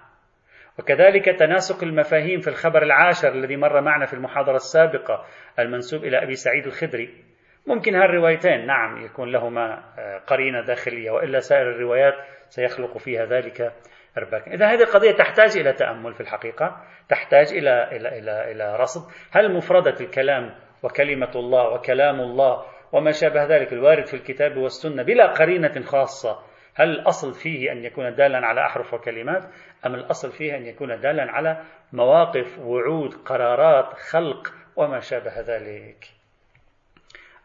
وكذلك 0.79 1.39
تناسق 1.39 1.83
المفاهيم 1.83 2.39
في 2.39 2.47
الخبر 2.47 2.83
العاشر 2.83 3.29
الذي 3.29 3.55
مر 3.57 3.81
معنا 3.81 4.05
في 4.05 4.13
المحاضرة 4.13 4.55
السابقة 4.55 5.25
المنسوب 5.59 6.03
إلى 6.03 6.23
أبي 6.23 6.35
سعيد 6.35 6.65
الخدري. 6.65 7.23
ممكن 7.67 7.95
هالروايتين 7.95 8.65
نعم 8.65 9.05
يكون 9.05 9.31
لهما 9.31 9.83
قرينة 10.27 10.61
داخلية 10.61 11.11
وإلا 11.11 11.39
سائر 11.39 11.71
الروايات 11.71 12.13
سيخلق 12.47 12.97
فيها 12.97 13.25
ذلك 13.25 13.73
إرباكا. 14.17 14.53
إذا 14.53 14.65
هذه 14.65 14.81
القضية 14.83 15.11
تحتاج 15.11 15.57
إلى 15.57 15.73
تأمل 15.73 16.13
في 16.13 16.21
الحقيقة 16.21 16.81
تحتاج 17.09 17.53
إلى 17.53 17.97
إلى 17.97 18.19
إلى 18.19 18.51
إلى 18.51 18.75
رصد. 18.75 19.11
هل 19.31 19.53
مفردة 19.53 19.95
الكلام 20.01 20.55
وكلمة 20.83 21.31
الله 21.35 21.69
وكلام 21.69 22.21
الله 22.21 22.65
وما 22.91 23.11
شابه 23.11 23.43
ذلك. 23.43 23.73
الوارد 23.73 24.05
في 24.05 24.13
الكتاب 24.13 24.57
والسنة 24.57 25.03
بلا 25.03 25.27
قرينة 25.27 25.81
خاصة. 25.81 26.39
هل 26.75 26.89
الأصل 26.89 27.33
فيه 27.33 27.71
أن 27.71 27.83
يكون 27.85 28.15
دالا 28.15 28.47
على 28.47 28.65
أحرف 28.65 28.93
وكلمات؟ 28.93 29.43
أم 29.85 29.95
الأصل 29.95 30.31
فيه 30.31 30.55
أن 30.57 30.65
يكون 30.65 30.99
دالا 30.99 31.31
على 31.31 31.61
مواقف 31.93 32.59
وعود 32.59 33.13
قرارات 33.13 33.93
خلق 33.93 34.53
وما 34.75 34.99
شابه 34.99 35.41
ذلك. 35.41 36.05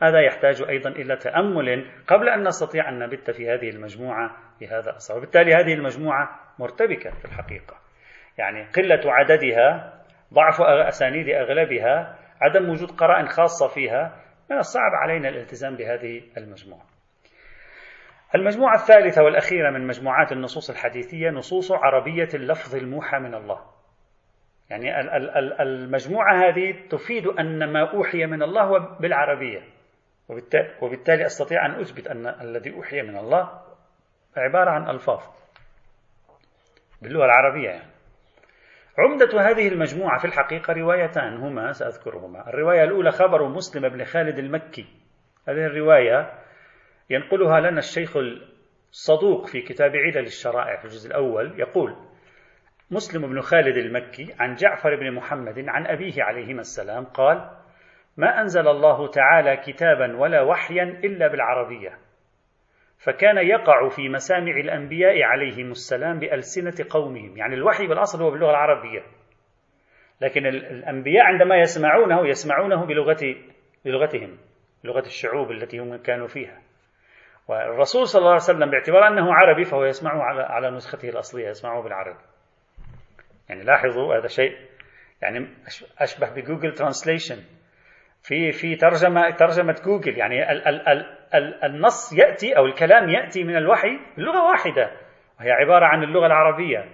هذا 0.03 0.21
يحتاج 0.21 0.63
أيضا 0.63 0.91
إلى 0.91 1.17
تأمل 1.17 1.91
قبل 2.07 2.29
أن 2.29 2.49
نستطيع 2.49 2.89
أن 2.89 2.99
نبت 2.99 3.31
في 3.31 3.51
هذه 3.51 3.71
المجموعة 3.71 4.37
بهذا 4.61 4.91
الأصل 4.91 5.17
وبالتالي 5.17 5.55
هذه 5.55 5.75
المجموعة 5.75 6.41
مرتبكة 6.59 7.11
في 7.11 7.25
الحقيقة. 7.25 7.77
يعني 8.39 8.65
قلة 8.65 9.01
عددها 9.05 9.95
ضعف 10.35 10.61
أسانيد 10.61 11.29
أغلبها 11.29 12.17
عدم 12.41 12.71
وجود 12.71 12.91
قرائن 12.91 13.29
خاصة 13.29 13.69
فيها 13.69 14.17
من 14.51 14.59
الصعب 14.59 14.95
علينا 14.95 15.29
الالتزام 15.29 15.77
بهذه 15.77 16.23
المجموعة. 16.37 16.87
المجموعة 18.35 18.75
الثالثة 18.75 19.23
والأخيرة 19.23 19.71
من 19.71 19.87
مجموعات 19.87 20.33
النصوص 20.33 20.71
الحديثية 20.71 21.31
نصوص 21.31 21.73
عربية 21.73 22.29
اللفظ 22.35 22.77
الموحى 22.77 23.19
من 23.19 23.35
الله. 23.35 23.61
يعني 24.71 25.01
المجموعة 25.63 26.49
هذه 26.49 26.89
تفيد 26.91 27.27
أن 27.27 27.73
ما 27.73 27.91
أوحي 27.91 28.27
من 28.27 28.43
الله 28.43 28.63
هو 28.63 28.97
بالعربية. 29.01 29.63
وبالتالي 30.83 31.27
أستطيع 31.27 31.67
أن 31.67 31.81
أثبت 31.81 32.07
أن 32.07 32.27
الذي 32.27 32.75
أوحي 32.75 33.03
من 33.03 33.17
الله 33.17 33.61
عبارة 34.37 34.71
عن 34.71 34.91
ألفاظ 34.91 35.21
باللغة 37.03 37.25
العربية 37.25 37.69
يعني. 37.69 38.00
عمدة 39.01 39.41
هذه 39.51 39.69
المجموعة 39.69 40.19
في 40.19 40.25
الحقيقة 40.25 40.73
روايتان 40.73 41.37
هما 41.37 41.73
سأذكرهما. 41.73 42.49
الرواية 42.49 42.85
الأولى 42.85 43.11
خبر 43.11 43.49
مسلم 43.49 43.89
بن 43.89 44.05
خالد 44.05 44.39
المكي. 44.39 44.87
هذه 45.49 45.67
الرواية 45.67 46.33
ينقلها 47.11 47.61
لنا 47.61 47.79
الشيخ 47.79 48.17
الصدوق 48.91 49.47
في 49.47 49.61
كتاب 49.61 49.97
علل 49.97 50.27
الشرائع 50.27 50.77
في 50.77 50.85
الجزء 50.85 51.09
الأول. 51.09 51.61
يقول 51.61 51.97
مسلم 52.91 53.27
بن 53.27 53.41
خالد 53.41 53.77
المكي 53.77 54.35
عن 54.39 54.55
جعفر 54.55 54.97
بن 54.97 55.13
محمد 55.15 55.65
عن 55.69 55.87
أبيه 55.87 56.23
عليهما 56.23 56.61
السلام 56.61 57.05
قال 57.05 57.51
ما 58.17 58.41
أنزل 58.41 58.69
الله 58.69 59.11
تعالى 59.11 59.57
كتابا 59.57 60.17
ولا 60.17 60.43
وحيا 60.43 60.83
إلا 60.83 61.29
بالعربية. 61.29 62.10
فكان 63.05 63.39
يقع 63.39 63.89
في 63.89 64.09
مسامع 64.09 64.57
الأنبياء 64.57 65.23
عليهم 65.23 65.71
السلام 65.71 66.19
بألسنة 66.19 66.87
قومهم. 66.91 67.37
يعني 67.37 67.55
الوحي 67.55 67.87
بالأصل 67.87 68.23
هو 68.23 68.31
باللغة 68.31 68.51
العربية. 68.51 69.03
لكن 70.21 70.47
الأنبياء 70.47 71.25
عندما 71.25 71.57
يسمعونه 71.57 72.29
يسمعونه 72.29 72.87
بلغة 72.87 73.37
بلغتهم 73.85 74.39
لغة 74.85 75.07
الشعوب 75.07 75.51
التي 75.51 75.79
هم 75.79 75.97
كانوا 75.97 76.27
فيها. 76.27 76.59
والرسول 77.49 78.07
صلى 78.07 78.21
الله 78.21 78.31
عليه 78.31 78.43
وسلم 78.43 78.71
باعتبار 78.71 79.09
أنه 79.09 79.35
عربي 79.35 79.65
فهو 79.65 79.85
يسمعه 79.85 80.23
على 80.23 80.43
على 80.43 80.71
نسخته 80.71 81.09
الأصلية 81.09 81.49
يسمعه 81.49 81.83
بالعربي. 81.83 82.25
يعني 83.49 83.63
لاحظوا 83.63 84.17
هذا 84.17 84.27
شيء. 84.27 84.57
يعني 85.23 85.49
أشبه 85.99 86.31
ب 86.31 86.37
Google 86.37 86.75
Translation. 86.75 87.37
في 88.23 88.53
في 88.53 88.77
ترجمة 88.77 89.31
ترجمة 89.31 89.77
جوجل. 89.85 90.19
يعني 90.19 90.53
ال 90.53 90.89
ال 90.89 91.20
النص 91.65 92.13
يأتي 92.13 92.57
أو 92.57 92.67
الكلام 92.67 93.09
يأتي 93.09 93.45
من 93.45 93.57
الوحي 93.57 93.99
بلغة 94.17 94.45
واحدة 94.51 94.91
وهي 95.41 95.51
عبارة 95.51 95.87
عن 95.87 96.03
اللغة 96.03 96.27
العربية. 96.27 96.85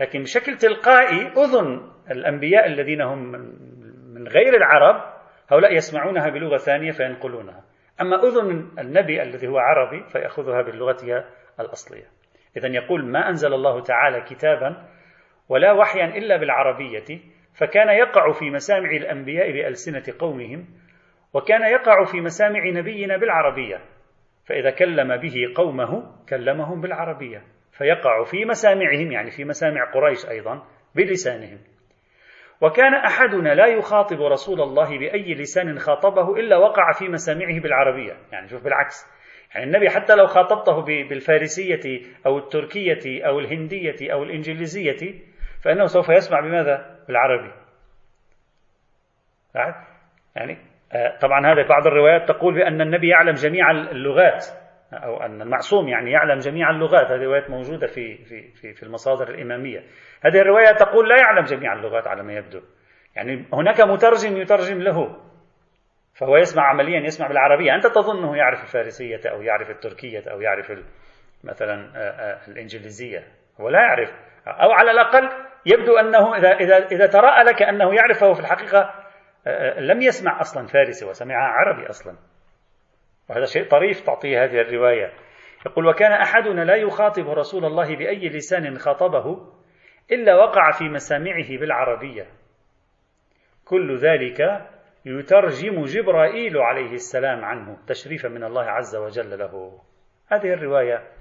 لكن 0.00 0.22
بشكل 0.22 0.56
تلقائي 0.56 1.26
أذن 1.26 1.90
الأنبياء 2.10 2.66
الذين 2.66 3.00
هم 3.00 3.18
من 4.14 4.28
غير 4.28 4.56
العرب 4.56 5.14
هؤلاء 5.52 5.72
يسمعونها 5.72 6.28
بلغة 6.28 6.56
ثانية 6.56 6.90
فينقلونها. 6.90 7.64
أما 8.00 8.22
أذن 8.22 8.70
النبي 8.78 9.22
الذي 9.22 9.48
هو 9.48 9.58
عربي 9.58 10.04
فيأخذها 10.08 10.62
باللغة 10.62 11.24
الأصلية. 11.60 12.04
إذا 12.56 12.68
يقول 12.68 13.04
ما 13.04 13.28
أنزل 13.28 13.54
الله 13.54 13.80
تعالى 13.82 14.20
كتابا 14.20 14.84
ولا 15.48 15.72
وحيا 15.72 16.04
إلا 16.04 16.36
بالعربية 16.36 17.20
فكان 17.54 17.88
يقع 17.88 18.32
في 18.32 18.50
مسامع 18.50 18.90
الأنبياء 18.90 19.52
بألسنة 19.52 20.14
قومهم 20.18 20.66
وكان 21.34 21.62
يقع 21.62 22.04
في 22.04 22.20
مسامع 22.20 22.70
نبينا 22.70 23.16
بالعربية. 23.16 23.80
فإذا 24.46 24.70
كلم 24.70 25.16
به 25.16 25.34
قومه 25.56 26.16
كلمهم 26.28 26.80
بالعربية. 26.80 27.42
فيقع 27.72 28.24
في 28.24 28.44
مسامعهم 28.44 29.12
يعني 29.12 29.30
في 29.30 29.44
مسامع 29.44 29.92
قريش 29.94 30.28
أيضا 30.28 30.62
بلسانهم. 30.94 31.58
وكان 32.60 32.94
أحدنا 32.94 33.54
لا 33.54 33.66
يخاطب 33.66 34.22
رسول 34.22 34.60
الله 34.60 34.98
بأي 34.98 35.34
لسان 35.34 35.78
خاطبه 35.78 36.36
إلا 36.36 36.56
وقع 36.56 36.92
في 36.92 37.08
مسامعه 37.08 37.60
بالعربية. 37.60 38.16
يعني 38.32 38.48
شوف 38.48 38.64
بالعكس. 38.64 39.14
يعني 39.54 39.66
النبي 39.66 39.90
حتى 39.90 40.14
لو 40.14 40.26
خاطبته 40.26 40.82
بالفارسية 41.08 42.02
أو 42.26 42.38
التركية 42.38 43.26
أو 43.26 43.40
الهندية 43.40 44.12
أو 44.12 44.22
الإنجليزية 44.22 45.20
فإنه 45.62 45.86
سوف 45.86 46.08
يسمع 46.08 46.40
بماذا؟ 46.40 47.04
بالعربي. 47.08 47.52
يعني 50.36 50.73
طبعا 51.20 51.46
هذا 51.46 51.68
بعض 51.68 51.86
الروايات 51.86 52.28
تقول 52.28 52.54
بأن 52.54 52.80
النبي 52.80 53.08
يعلم 53.08 53.32
جميع 53.32 53.70
اللغات 53.70 54.46
أو 54.92 55.22
أن 55.22 55.42
المعصوم 55.42 55.88
يعني 55.88 56.10
يعلم 56.10 56.38
جميع 56.38 56.70
اللغات. 56.70 57.06
هذه 57.06 57.24
روايات 57.24 57.50
موجودة 57.50 57.86
في 57.86 58.16
في 58.24 58.52
في 58.52 58.72
في 58.72 58.82
المصادر 58.82 59.28
الإمامية. 59.28 59.84
هذه 60.24 60.38
الرواية 60.38 60.72
تقول 60.72 61.08
لا 61.08 61.16
يعلم 61.16 61.44
جميع 61.44 61.72
اللغات 61.72 62.06
على 62.06 62.22
ما 62.22 62.32
يبدو. 62.32 62.60
يعني 63.16 63.46
هناك 63.52 63.80
مترجم 63.80 64.36
يترجم 64.36 64.78
له 64.82 65.16
فهو 66.14 66.36
يسمع 66.36 66.62
عمليا 66.62 67.00
يسمع 67.00 67.28
بالعربية. 67.28 67.74
أنت 67.74 67.86
تظنه 67.86 68.36
يعرف 68.36 68.62
الفارسية 68.62 69.20
أو 69.30 69.42
يعرف 69.42 69.70
التركية 69.70 70.22
أو 70.30 70.40
يعرف 70.40 70.72
مثلا 71.44 71.92
آه، 71.96 71.98
آه، 71.98 72.38
الإنجليزية. 72.48 73.24
هو 73.60 73.68
لا 73.68 73.80
يعرف. 73.80 74.12
أو 74.46 74.72
على 74.72 74.90
الأقل 74.90 75.28
يبدو 75.66 75.96
أنه 75.96 76.36
إذا 76.36 76.52
إذا 76.52 76.86
إذا 76.86 77.06
تراءى 77.06 77.44
لك 77.44 77.62
أنه 77.62 77.94
يعرف 77.94 78.20
فهو 78.20 78.34
في 78.34 78.40
الحقيقة 78.40 78.78
آه، 78.78 79.03
لم 79.78 80.02
يسمع 80.02 80.40
أصلا 80.40 80.66
فارسي 80.66 81.04
وسمع 81.06 81.34
عربي 81.34 81.86
أصلا. 81.86 82.16
وهذا 83.30 83.44
شيء 83.44 83.68
طريف 83.68 84.00
تعطيه 84.00 84.44
هذه 84.44 84.60
الرواية. 84.60 85.12
يقول 85.66 85.86
وكان 85.86 86.12
أحدنا 86.12 86.64
لا 86.64 86.74
يخاطب 86.74 87.28
رسول 87.28 87.64
الله 87.64 87.96
بأي 87.96 88.28
لسان 88.28 88.78
خاطبه 88.78 89.52
إلا 90.12 90.34
وقع 90.34 90.70
في 90.70 90.84
مسامعه 90.84 91.58
بالعربية. 91.60 92.26
كل 93.64 93.96
ذلك 93.96 94.66
يترجم 95.04 95.84
جبرائيل 95.84 96.58
عليه 96.58 96.92
السلام 96.92 97.44
عنه 97.44 97.78
تشريفا 97.86 98.28
من 98.28 98.44
الله 98.44 98.64
عز 98.64 98.96
وجل 98.96 99.38
له. 99.38 99.80
هذه 100.28 100.52
الرواية 100.52 101.13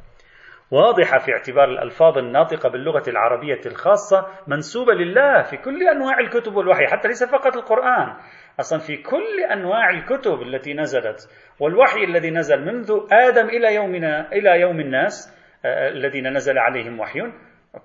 واضحة 0.73 1.17
في 1.17 1.31
اعتبار 1.31 1.69
الألفاظ 1.69 2.17
الناطقة 2.17 2.69
باللغة 2.69 3.03
العربية 3.07 3.59
الخاصة 3.65 4.27
منسوبة 4.47 4.93
لله 4.93 5.41
في 5.41 5.57
كل 5.57 5.87
أنواع 5.87 6.19
الكتب 6.19 6.55
والوحي 6.55 6.87
حتى 6.87 7.07
ليس 7.07 7.23
فقط 7.23 7.55
القرآن. 7.55 8.17
أصلا 8.59 8.79
في 8.79 8.97
كل 8.97 9.39
أنواع 9.51 9.89
الكتب 9.89 10.41
التي 10.41 10.73
نزلت 10.73 11.29
والوحي 11.59 12.03
الذي 12.03 12.31
نزل 12.31 12.65
منذ 12.65 12.91
آدم 13.11 13.45
إلى 13.49 13.75
يومنا 13.75 14.31
إلى 14.31 14.61
يوم 14.61 14.79
الناس 14.79 15.39
آه، 15.65 15.89
الذين 15.89 16.33
نزل 16.33 16.57
عليهم 16.57 16.99
وحي 16.99 17.19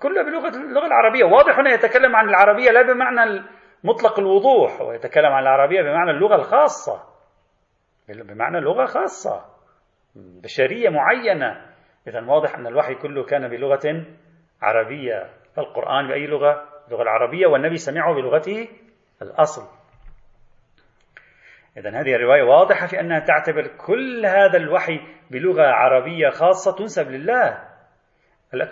كله 0.02 0.22
بلغة 0.22 0.48
اللغة 0.48 0.86
العربية. 0.86 1.24
واضح 1.24 1.58
هنا 1.58 1.70
يتكلم 1.74 2.16
عن 2.16 2.28
العربية 2.28 2.70
لا 2.70 2.82
بمعنى 2.82 3.44
مطلق 3.84 4.18
الوضوح 4.18 4.80
ويتكلم 4.80 5.32
عن 5.32 5.42
العربية 5.42 5.82
بمعنى 5.82 6.10
اللغة 6.10 6.34
الخاصة. 6.34 7.02
بمعنى 8.08 8.60
لغة 8.60 8.84
خاصة 8.84 9.44
بشرية 10.16 10.88
معينة. 10.88 11.67
إذا 12.08 12.26
واضح 12.26 12.54
أن 12.54 12.66
الوحي 12.66 12.94
كله 12.94 13.24
كان 13.24 13.48
بلغة 13.48 14.04
عربية. 14.62 15.30
القرآن 15.58 16.08
بأي 16.08 16.26
لغة؟ 16.26 16.64
اللغة 16.88 17.02
العربية 17.02 17.46
والنبي 17.46 17.76
سمعه 17.76 18.14
بلغته 18.14 18.68
الأصل. 19.22 19.62
إذا 21.76 21.90
هذه 21.90 22.14
الرواية 22.14 22.42
واضحة 22.42 22.86
في 22.86 23.00
أنها 23.00 23.18
تعتبر 23.18 23.66
كل 23.86 24.26
هذا 24.26 24.56
الوحي 24.56 25.00
بلغة 25.30 25.62
عربية 25.62 26.28
خاصة 26.28 26.76
تنسب 26.76 27.10
لله. 27.10 27.64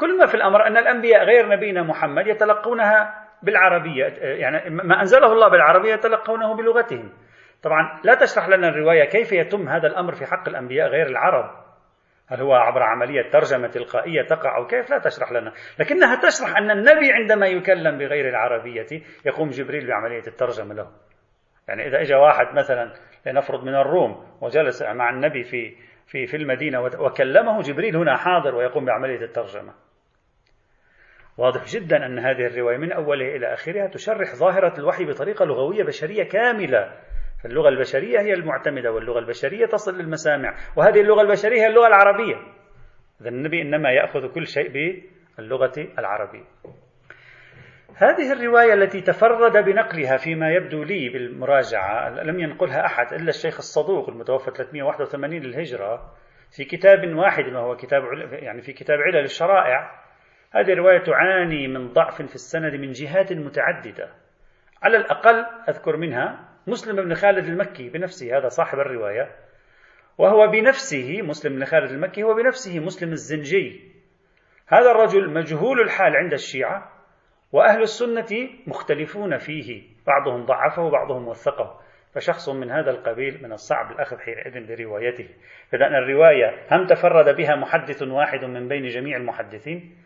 كل 0.01 0.19
ما 0.19 0.27
في 0.27 0.35
الأمر 0.35 0.67
أن 0.67 0.77
الأنبياء 0.77 1.25
غير 1.25 1.49
نبينا 1.49 1.83
محمد 1.83 2.27
يتلقونها 2.27 3.27
بالعربية 3.43 4.05
يعني 4.21 4.71
ما 4.71 5.01
أنزله 5.01 5.33
الله 5.33 5.49
بالعربية 5.49 5.95
يتلقونه 5.95 6.57
بلغتهم. 6.57 7.13
طبعا 7.63 8.01
لا 8.05 8.15
تشرح 8.15 8.49
لنا 8.49 8.69
الرواية 8.69 9.05
كيف 9.05 9.33
يتم 9.33 9.69
هذا 9.69 9.87
الأمر 9.87 10.15
في 10.15 10.27
حق 10.27 10.49
الأنبياء 10.49 10.89
غير 10.89 11.07
العرب. 11.07 11.66
هل 12.29 12.41
هو 12.41 12.55
عبر 12.55 12.83
عملية 12.83 13.31
ترجمة 13.31 13.69
تلقائية 13.69 14.23
تقع 14.23 14.57
أو 14.57 14.67
كيف؟ 14.67 14.91
لا 14.91 14.99
تشرح 14.99 15.33
لنا. 15.33 15.53
لكنها 15.79 16.17
تشرح 16.17 16.57
أن 16.57 16.71
النبي 16.71 17.13
عندما 17.13 17.47
يكلم 17.47 17.99
بغير 17.99 18.29
العربية 18.29 18.87
يقوم 19.25 19.49
جبريل 19.49 19.87
بعملية 19.87 20.27
الترجمة 20.27 20.75
له. 20.75 20.91
يعني 21.69 21.87
إذا 21.89 22.01
إجا 22.01 22.17
واحد 22.17 22.47
مثلا 22.55 22.93
لنفرض 23.27 23.65
من 23.65 23.75
الروم 23.75 24.27
وجلس 24.41 24.83
مع 24.83 25.11
النبي 25.11 25.43
في 25.43 25.77
في 26.07 26.27
في 26.27 26.37
المدينة 26.37 26.83
وكلمه 26.83 27.61
جبريل 27.61 27.97
هنا 27.97 28.17
حاضر 28.17 28.55
ويقوم 28.55 28.85
بعملية 28.85 29.25
الترجمة. 29.25 29.75
واضح 31.39 31.65
جدا 31.65 32.07
أن 32.07 32.19
هذه 32.19 32.47
الرواية 32.47 32.77
من 32.77 32.93
أولها 32.93 33.37
إلى 33.37 33.53
آخرها 33.53 33.87
تشرح 33.87 34.35
ظاهرة 34.35 34.79
الوحي 34.79 35.05
بطريقة 35.05 35.45
لغوية 35.45 35.85
بشرية 35.85 36.25
كاملة. 36.25 36.93
فاللغة 37.47 37.69
البشرية 37.69 38.21
هي 38.21 38.35
المعتمدة 38.35 38.93
واللغة 38.93 39.19
البشرية 39.19 39.67
تصل 39.67 39.99
للمسامع. 39.99 40.55
وهذه 40.77 41.01
اللغة 41.01 41.23
البشرية 41.23 41.63
هي 41.63 41.67
اللغة 41.67 41.87
العربية. 41.87 42.37
إذا 43.21 43.29
النبي 43.29 43.63
إنما 43.63 43.91
يأخذ 43.91 44.33
كل 44.35 44.47
شيء 44.47 44.69
باللغة 45.39 45.73
العربية. 45.99 46.45
هذه 47.97 48.33
الرواية 48.33 48.75
التي 48.75 49.01
تفرد 49.01 49.65
بنقلها 49.65 50.17
فيما 50.17 50.51
يبدو 50.51 50.83
لي 50.83 51.09
بالمراجعة 51.09 52.09
لم 52.09 52.41
ينقلها 52.41 52.87
أحد 52.87 53.13
إلا 53.13 53.29
الشيخ 53.29 53.57
الصدوق 53.57 54.09
المتوفى 54.09 54.51
381 54.51 55.31
للهجرة 55.31 56.13
في 56.57 56.65
كتاب 56.65 57.15
واحد 57.15 57.45
وهو 57.45 57.77
كتاب 57.77 58.03
يعني 58.33 58.63
في 58.63 58.73
كتاب 58.73 58.99
علل 58.99 59.25
الشرائع. 59.25 59.91
هذه 60.53 60.73
الرواية 60.73 60.99
تعاني 60.99 61.69
من 61.69 61.93
ضعف 61.93 62.23
في 62.23 62.35
السند 62.35 62.75
من 62.75 62.91
جهات 62.91 63.33
متعددة. 63.33 64.09
على 64.83 64.97
الأقل 64.97 65.45
أذكر 65.69 65.97
منها 65.97 66.46
مسلم 66.67 66.97
بن 66.97 67.15
خالد 67.15 67.45
المكي 67.45 67.89
بنفسه 67.89 68.39
هذا 68.39 68.49
صاحب 68.49 68.79
الرواية. 68.79 69.31
وهو 70.19 70.47
بنفسه 70.47 71.23
مسلم 71.23 71.57
بن 71.57 71.65
خالد 71.65 71.91
المكي 71.91 72.23
هو 72.23 72.35
بنفسه 72.35 72.81
مسلم 72.81 73.13
الزنجي. 73.13 73.81
هذا 74.69 74.91
الرجل 74.91 75.31
مجهول 75.31 75.81
الحال 75.81 76.17
عند 76.17 76.33
الشيعة 76.33 76.93
وأهل 77.53 77.83
السنة 77.83 78.49
مختلفون 78.67 79.39
فيه. 79.39 79.83
بعضهم 80.07 80.45
ضعفه 80.45 80.83
وبعضهم 80.83 81.29
وثقه. 81.29 81.81
فشخص 82.17 82.49
من 82.49 82.71
هذا 82.71 82.91
القبيل 82.91 83.43
من 83.43 83.53
الصعب 83.53 83.93
الأخذ 83.93 84.19
حينئذ 84.19 84.77
بروايته 84.77 85.29
فإذا 85.73 85.87
الرواية 85.87 86.67
هم 86.71 86.87
تفرد 86.87 87.37
بها 87.37 87.57
محدث 87.57 88.03
واحد 88.03 88.45
من 88.45 88.69
بين 88.69 88.89
جميع 88.89 89.17
المحدثين 89.17 89.97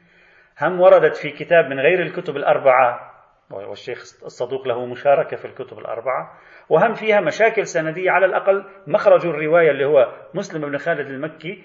هم 0.61 0.81
وردت 0.81 1.17
في 1.17 1.31
كتاب 1.31 1.65
من 1.65 1.81
غير 1.81 2.03
الكتب 2.03 2.37
الأربعة 2.37 3.10
والشيخ 3.51 3.99
الصدوق 4.25 4.69
له 4.69 4.87
مشاركة 4.87 5.37
في 5.37 5.45
الكتب 5.45 5.79
الأربعة. 5.79 6.39
وهم 6.69 6.95
فيها 6.95 7.21
مشاكل 7.21 7.67
سندية 7.67 8.11
على 8.11 8.27
الأقل 8.27 8.65
مخرج 8.87 9.27
الرواية 9.27 9.71
اللي 9.71 9.85
هو 9.85 10.13
مسلم 10.35 10.71
بن 10.71 10.79
خالد 10.79 11.11
المكي 11.11 11.65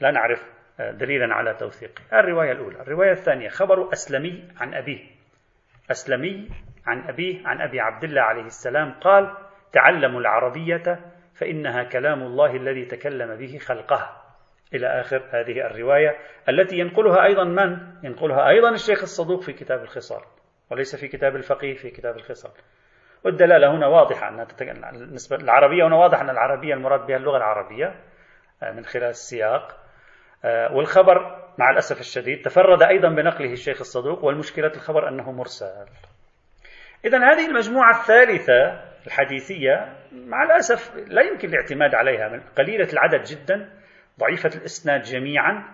لا 0.00 0.10
نعرف 0.10 0.52
دليلا 0.78 1.34
على 1.34 1.54
توثيقه. 1.54 2.02
الرواية 2.12 2.52
الأولى. 2.52 2.80
الرواية 2.80 3.10
الثانية 3.10 3.48
خبر 3.48 3.92
أسلمي 3.92 4.48
عن 4.60 4.74
أبيه. 4.74 5.00
أسلمي 5.90 6.48
عن 6.86 7.08
أبيه 7.08 7.46
عن 7.46 7.60
أبي 7.60 7.80
عبد 7.80 8.04
الله 8.04 8.22
عليه 8.22 8.44
السلام 8.44 8.92
قال 9.00 9.36
تعلموا 9.72 10.20
العربية 10.20 11.00
فإنها 11.34 11.82
كلام 11.82 12.22
الله 12.22 12.56
الذي 12.56 12.84
تكلم 12.84 13.36
به 13.36 13.58
خلقه. 13.58 14.20
إلى 14.74 14.86
آخر 14.86 15.22
هذه 15.30 15.66
الرواية 15.66 16.16
التي 16.48 16.78
ينقلها 16.78 17.24
أيضا 17.24 17.44
من؟ 17.44 17.78
ينقلها 18.02 18.48
أيضا 18.48 18.70
الشيخ 18.70 19.02
الصدوق 19.02 19.42
في 19.42 19.52
كتاب 19.52 19.82
الخصال. 19.82 20.20
وليس 20.70 20.96
في 20.96 21.08
كتاب 21.08 21.36
الفقيه 21.36 21.74
في 21.74 21.90
كتاب 21.90 22.16
الخصال 22.16 22.52
والدلالة 23.24 23.76
هنا 23.76 23.86
واضحة 23.86 24.28
أن 24.28 24.46
بالنسبة 24.92 25.36
للعربية 25.36 25.86
هنا 25.86 25.96
واضح 25.96 26.20
أن 26.20 26.30
العربية 26.30 26.74
المراد 26.74 27.06
بها 27.06 27.16
اللغة 27.16 27.36
العربية 27.36 27.94
آه، 28.62 28.72
من 28.72 28.84
خلال 28.84 29.08
السياق. 29.08 29.84
آه، 30.44 30.72
والخبر 30.72 31.44
مع 31.58 31.70
الأسف 31.70 32.00
الشديد 32.00 32.42
تفرد 32.42 32.82
أيضا 32.82 33.08
بنقله 33.08 33.52
الشيخ 33.52 33.80
الصدوق 33.80 34.24
والمشكلة 34.24 34.72
الخبر 34.76 35.08
أنه 35.08 35.32
مرسل. 35.32 35.86
إذا 37.04 37.18
هذه 37.18 37.46
المجموعة 37.46 38.00
الثالثة 38.00 38.80
الحديثية 39.06 39.96
مع 40.12 40.42
الأسف 40.44 40.96
لا 40.96 41.22
يمكن 41.22 41.48
الاعتماد 41.48 41.94
عليها 41.94 42.28
من 42.28 42.40
قليلة 42.40 42.88
العدد 42.92 43.22
جدا 43.22 43.70
ضعيفة 44.20 44.50
الإسناد 44.54 45.02
جميعا. 45.02 45.64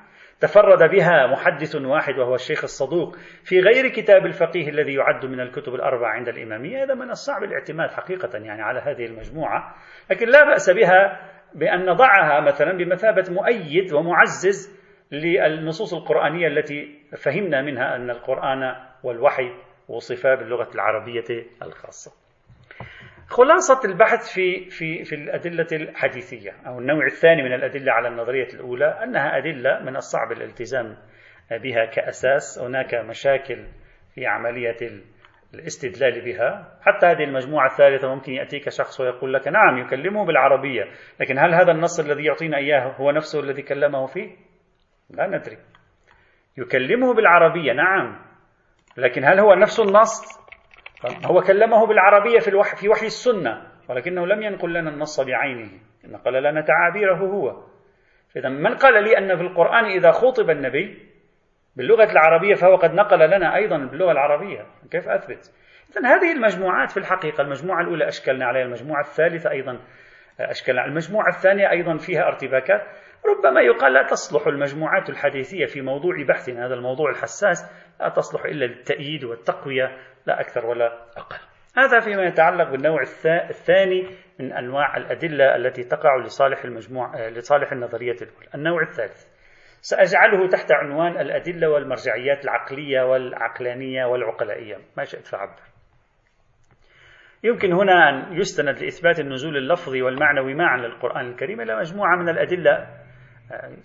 تفرد 0.41 0.91
بها 0.91 1.27
محدث 1.27 1.77
واحد 1.77 2.19
وهو 2.19 2.35
الشيخ 2.35 2.65
الصدوق 2.65 3.17
في 3.45 3.61
غير 3.61 3.89
كتاب 3.89 4.27
الفقيه 4.27 4.69
الذي 4.69 4.95
يعد 4.95 5.27
من 5.27 5.41
الكتب 5.41 5.75
الأربعة 5.75 6.11
عند 6.11 6.29
الإمامية 6.29 6.85
هذا 6.85 6.95
من 6.95 7.11
الصعب 7.11 7.43
الاعتماد 7.43 7.91
حقيقة 7.91 8.39
يعني 8.39 8.63
على 8.63 8.81
هذه 8.81 9.07
المجموعة 9.07 9.75
لكن 10.11 10.29
لا 10.29 10.45
بأس 10.45 10.71
بها 10.71 11.21
بأن 11.55 11.87
نضعها 11.87 12.41
مثلا 12.41 12.73
بمثابة 12.73 13.25
مؤيد 13.31 13.93
ومعزز 13.93 14.81
للنصوص 15.13 15.95
القرآنية 15.95 16.47
التي 16.47 16.99
فهمنا 17.25 17.63
منها 17.63 17.97
أن 17.97 18.11
القرآن 18.11 18.75
والوحي 19.03 19.51
وصفا 19.89 20.35
باللغة 20.35 20.69
العربية 20.75 21.47
الخاصة. 21.63 22.30
خلاصة 23.31 23.81
البحث 23.85 24.35
في 24.35 24.71
في 24.71 25.05
في 25.05 25.15
الأدلة 25.15 25.67
الحديثية 25.73 26.51
أو 26.67 26.79
النوع 26.79 27.07
الثاني 27.07 27.43
من 27.43 27.53
الأدلة 27.53 27.93
على 27.93 28.09
النظرية 28.09 28.49
الأولى 28.55 29.05
أنها 29.05 29.39
أدلة 29.39 29.83
من 29.83 29.97
الصعب 29.97 30.33
الالتزام 30.33 30.97
بها 31.51 31.85
كأساس، 31.85 32.59
هناك 32.59 32.95
مشاكل 32.95 33.67
في 34.15 34.27
عملية 34.27 34.77
الاستدلال 35.55 36.25
بها. 36.25 36.79
حتى 36.83 37.07
هذه 37.07 37.25
المجموعة 37.25 37.67
الثالثة 37.67 38.15
ممكن 38.15 38.33
يأتيك 38.33 38.69
شخص 38.69 39.01
ويقول 39.01 39.35
لك 39.35 39.49
نعم 39.49 39.79
يكلمه 39.79 40.27
بالعربية 40.27 40.85
لكن 41.21 41.39
هل 41.39 41.55
هذا 41.55 41.73
النص 41.73 42.01
الذي 42.01 42.25
يعطينا 42.25 42.57
إياه 42.57 42.97
هو 42.97 43.11
نفسه 43.11 43.41
الذي 43.41 43.63
كلمه 43.63 44.07
فيه؟ 44.07 44.29
لا 45.11 45.27
ندري. 45.27 45.59
يكلمه 46.59 47.15
بالعربية 47.15 47.73
نعم 47.73 48.19
لكن 48.97 49.25
هل 49.25 49.39
هو 49.41 49.55
نفس 49.55 49.81
النص؟ 49.81 50.40
هو 51.07 51.41
كلمه 51.41 51.87
بالعربية 51.87 52.39
في, 52.39 52.49
الوحي 52.49 52.77
في 52.77 52.89
وحي 52.89 53.07
السنة 53.07 53.63
ولكنه 53.89 54.27
لم 54.27 54.43
ينقل 54.43 54.75
لنا 54.75 54.91
النص 54.91 55.21
بعينه. 55.21 55.71
نقل 56.05 56.43
لنا 56.43 56.61
تعابيره 56.61 57.17
هو. 57.17 57.63
إذا 58.37 58.49
من 58.49 58.75
قال 58.75 59.05
لي 59.05 59.19
أن 59.19 59.37
في 59.37 59.43
القرآن 59.43 59.85
إذا 59.85 60.11
خطب 60.11 60.51
النبي 60.51 60.99
باللغة 61.77 62.13
العربية 62.13 62.55
فهو 62.55 62.77
قد 62.77 62.95
نقل 62.95 63.19
لنا 63.19 63.57
أيضا 63.57 63.79
باللغة 63.79 64.13
العربية. 64.13 64.67
كيف 64.91 65.09
أثبت؟ 65.09 65.53
إذا 65.91 66.09
هذه 66.09 66.33
المجموعات 66.33 66.91
في 66.91 66.97
الحقيقة 66.97 67.43
المجموعة 67.43 67.81
الأولى 67.81 68.09
أشكلنا 68.09 68.47
عليها 68.47 68.63
المجموعة 68.63 69.01
الثالثة 69.01 69.51
أيضا 69.51 69.79
أشكلنا. 70.41 70.85
المجموعة 70.85 71.29
الثانية 71.29 71.71
أيضا 71.71 71.97
فيها 71.97 72.27
ارتباكات. 72.27 72.81
ربما 73.27 73.61
يقال 73.61 73.93
لا 73.93 74.03
تصلح 74.03 74.47
المجموعات 74.47 75.11
الحديثية 75.11 75.67
في 75.67 75.81
موضوع 75.81 76.15
بحثنا 76.29 76.67
هذا 76.67 76.75
الموضوع 76.75 77.11
الحساس 77.11 77.91
لا 78.01 78.09
تصلح 78.09 78.45
إلا 78.45 78.65
للتأييد 78.65 79.25
والتقوية. 79.25 79.97
لا 80.27 80.41
أكثر 80.41 80.67
ولا 80.67 80.87
أقل. 81.17 81.37
هذا 81.77 82.01
فيما 82.01 82.23
يتعلق 82.23 82.71
بالنوع 82.71 83.03
الثاني 83.51 84.07
من 84.41 84.53
أنواع 84.53 84.97
الأدلة 84.97 85.57
التي 85.57 85.85
تقع 85.85 86.17
لصالح 86.17 86.65
المجموع 86.65 87.29
لصالح 87.29 87.73
النظرية 87.73 88.17
الأولى. 88.23 88.49
النوع 88.55 88.83
الثالث. 88.83 89.25
سأجعله 89.81 90.49
تحت 90.49 90.73
عنوان 90.73 91.21
الأدلة 91.21 91.71
والمرجعيات 91.71 92.45
العقلية 92.45 93.03
والعقلانية 93.03 94.05
والعقلائية. 94.05 94.77
ما 94.97 95.05
شئت 95.05 95.27
فعبر 95.27 95.71
يمكن 97.43 97.73
هنا 97.73 98.09
أن 98.09 98.37
يستند 98.37 98.83
لإثبات 98.83 99.21
النزول 99.21 99.57
اللفظي 99.57 100.03
والمعنوي 100.03 100.55
معا 100.55 100.77
للقرآن 100.77 101.29
الكريم 101.31 101.61
إلى 101.61 101.77
مجموعة 101.77 102.17
من 102.17 102.29
الأدلة 102.29 102.87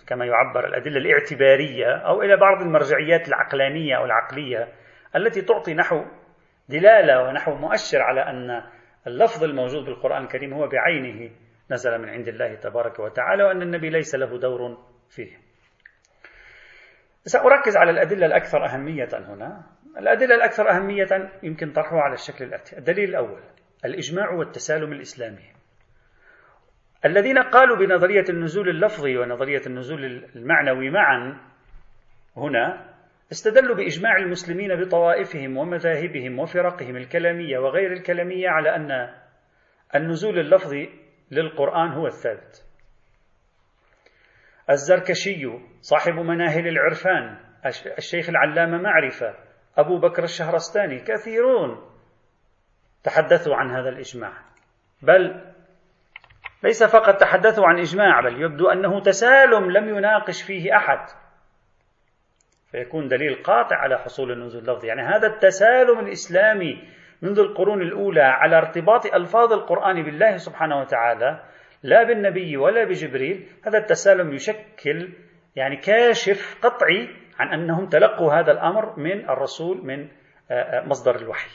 كما 0.07 0.25
يعبر 0.25 0.67
الأدلة 0.67 0.97
الاعتبارية 0.97 1.95
أو 1.95 2.21
إلى 2.21 2.37
بعض 2.37 2.61
المرجعيات 2.61 3.27
العقلانية 3.27 3.97
أو 3.97 4.05
العقلية 4.05 4.67
التي 5.15 5.41
تعطي 5.41 5.73
نحو 5.73 6.05
دلالة 6.69 7.23
ونحو 7.23 7.55
مؤشر 7.55 8.01
على 8.01 8.21
أن 8.21 8.63
اللفظ 9.07 9.43
الموجود 9.43 9.85
بالقرآن 9.85 10.23
الكريم 10.23 10.53
هو 10.53 10.67
بعينه 10.67 11.31
نزل 11.71 11.97
من 11.97 12.09
عند 12.09 12.27
الله 12.27 12.55
تبارك 12.55 12.99
وتعالى 12.99 13.43
وأن 13.43 13.61
النبي 13.61 13.89
ليس 13.89 14.15
له 14.15 14.39
دور 14.39 14.77
فيه. 15.09 15.31
سأركز 17.25 17.77
على 17.77 17.91
الأدلة 17.91 18.25
الأكثر 18.25 18.65
أهمية 18.65 19.09
هنا. 19.13 19.63
الأدلة 19.97 20.35
الأكثر 20.35 20.69
أهمية 20.69 21.31
يمكن 21.43 21.71
طرحها 21.71 22.01
على 22.01 22.13
الشكل 22.13 22.45
الآتي 22.45 22.77
الدليل 22.77 23.09
الأول 23.09 23.41
الإجماع 23.85 24.29
والتسالم 24.29 24.91
الإسلامي. 24.91 25.55
الذين 27.05 27.37
قالوا 27.37 27.77
بنظرية 27.77 28.25
النزول 28.29 28.69
اللفظي 28.69 29.17
ونظرية 29.17 29.61
النزول 29.67 30.05
المعنوي 30.35 30.89
معا 30.89 31.37
هنا 32.37 32.94
استدلوا 33.31 33.75
بإجماع 33.75 34.17
المسلمين 34.17 34.75
بطوائفهم 34.75 35.57
ومذاهبهم 35.57 36.39
وفرقهم 36.39 36.95
الكلامية 36.95 37.57
وغير 37.57 37.93
الكلامية 37.93 38.49
على 38.49 38.75
أن 38.75 39.15
النزول 39.95 40.39
اللفظي 40.39 40.89
للقرآن 41.31 41.91
هو 41.91 42.07
الثابت 42.07 42.65
الزركشي 44.69 45.47
صاحب 45.81 46.13
مناهل 46.13 46.67
العرفان 46.67 47.37
الشيخ 47.97 48.29
العلامة 48.29 48.77
معرفة 48.77 49.35
أبو 49.77 49.99
بكر 49.99 50.23
الشهرستاني 50.23 50.99
كثيرون 50.99 51.95
تحدثوا 53.03 53.55
عن 53.55 53.71
هذا 53.71 53.89
الإجماع. 53.89 54.33
بل 55.01 55.41
ليس 56.63 56.83
فقط 56.83 57.17
تحدثوا 57.17 57.67
عن 57.67 57.79
إجماع 57.79 58.21
بل 58.21 58.41
يبدو 58.41 58.69
أنه 58.69 59.01
تسالم 59.01 59.71
لم 59.71 59.97
يناقش 59.97 60.43
فيه 60.43 60.75
أحد. 60.75 61.24
فيكون 62.75 63.07
دليل 63.07 63.43
قاطع 63.43 63.75
على 63.75 63.97
حصول 63.97 64.31
النزول 64.31 64.61
اللفظي. 64.61 64.87
يعني 64.87 65.01
هذا 65.01 65.27
التسالم 65.27 65.99
الإسلامي 65.99 66.83
منذ 67.21 67.39
القرون 67.39 67.81
الأولى 67.81 68.21
على 68.21 68.57
ارتباط 68.57 69.05
ألفاظ 69.05 69.53
القرآن 69.53 70.03
بالله 70.03 70.37
سبحانه 70.37 70.79
وتعالى 70.79 71.43
لا 71.83 72.03
بالنبي 72.03 72.57
ولا 72.57 72.83
بجبريل 72.83 73.47
هذا 73.65 73.77
التسالم 73.77 74.33
يشكل 74.33 75.09
يعني 75.55 75.77
كاشف 75.77 76.57
قطعي 76.61 77.09
عن 77.39 77.53
أنهم 77.53 77.89
تلقوا 77.89 78.33
هذا 78.33 78.51
الأمر 78.51 78.99
من 78.99 79.29
الرسول 79.29 79.85
من 79.85 80.07
آه، 80.51 80.53
آه، 80.53 80.85
مصدر 80.87 81.15
الوحي. 81.15 81.49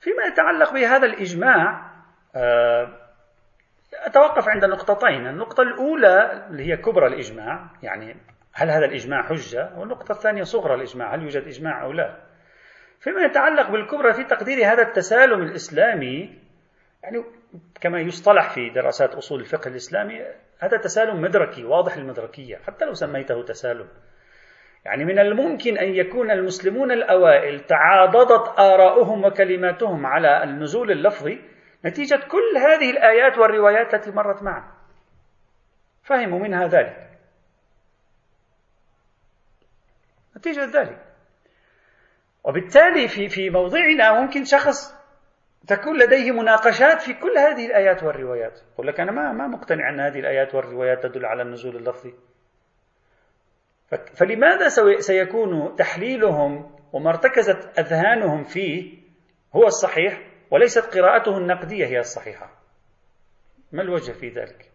فيما 0.00 0.24
يتعلق 0.24 0.72
بهذا 0.72 1.06
الإجماع 1.06 1.90
آه، 2.36 2.88
أتوقف 4.06 4.48
عند 4.48 4.64
نقطتين. 4.64 5.26
النقطة 5.26 5.62
الأولى 5.62 6.46
اللي 6.50 6.72
هي 6.72 6.76
كبرى 6.76 7.06
الإجماع 7.06 7.70
يعني 7.82 8.16
هل 8.54 8.70
هذا 8.70 8.84
الإجماع 8.84 9.22
حجة؟ 9.22 9.70
والنقطة 9.76 10.12
الثانية 10.12 10.42
صغرى 10.42 10.74
الإجماع 10.74 11.14
هل 11.14 11.22
يوجد 11.22 11.42
إجماع 11.42 11.82
أو 11.82 11.92
لا؟ 11.92 12.16
فيما 13.00 13.22
يتعلق 13.22 13.70
بالكبرى 13.70 14.12
في 14.12 14.24
تقدير 14.24 14.66
هذا 14.66 14.82
التسالم 14.82 15.42
الإسلامي 15.42 16.38
يعني 17.02 17.24
كما 17.80 18.00
يصطلح 18.00 18.54
في 18.54 18.70
دراسات 18.70 19.14
أصول 19.14 19.40
الفقه 19.40 19.68
الإسلامي 19.68 20.20
هذا 20.58 20.76
تسالم 20.76 21.22
مدركي 21.22 21.64
واضح 21.64 21.96
المدركية 21.96 22.56
حتى 22.56 22.84
لو 22.84 22.92
سميته 22.92 23.42
تسالم. 23.42 23.88
يعني 24.84 25.04
من 25.04 25.18
الممكن 25.18 25.78
أن 25.78 25.94
يكون 25.94 26.30
المسلمون 26.30 26.92
الأوائل 26.92 27.60
تعاضدت 27.60 28.58
آراؤهم 28.58 29.24
وكلماتهم 29.24 30.06
على 30.06 30.44
النزول 30.44 30.90
اللفظي 30.90 31.40
نتيجة 31.84 32.14
كل 32.14 32.58
هذه 32.58 32.90
الآيات 32.90 33.38
والروايات 33.38 33.94
التي 33.94 34.10
مرت 34.10 34.42
معنا 34.42 34.72
فهموا 36.02 36.38
منها 36.38 36.66
ذلك. 36.66 37.13
نتيجة 40.44 40.80
ذلك. 40.80 41.04
وبالتالي 42.44 43.08
في 43.08 43.28
في 43.28 43.50
موضعنا 43.50 44.20
ممكن 44.20 44.44
شخص 44.44 44.94
تكون 45.66 45.98
لديه 46.02 46.30
مناقشات 46.32 47.00
في 47.02 47.14
كل 47.14 47.38
هذه 47.38 47.66
الآيات 47.66 48.02
والروايات. 48.02 48.60
يقول 48.72 48.86
لك 48.86 49.00
أنا 49.00 49.12
ما 49.12 49.32
ما 49.32 49.46
مقتنع 49.46 49.90
أن 49.90 50.00
هذه 50.00 50.18
الآيات 50.18 50.54
والروايات 50.54 51.02
تدل 51.02 51.26
على 51.26 51.42
النزول 51.42 51.76
اللفظي. 51.76 52.14
فلماذا 54.14 54.68
سيكون 54.98 55.76
تحليلهم 55.76 56.76
وما 56.92 57.10
ارتكزت 57.10 57.78
أذهانهم 57.78 58.44
فيه 58.44 58.98
هو 59.56 59.66
الصحيح 59.66 60.20
وليست 60.50 60.96
قراءته 60.98 61.38
النقدية 61.38 61.86
هي 61.86 61.98
الصحيحة؟ 61.98 62.50
ما 63.72 63.82
الوجه 63.82 64.12
في 64.12 64.28
ذلك؟ 64.28 64.73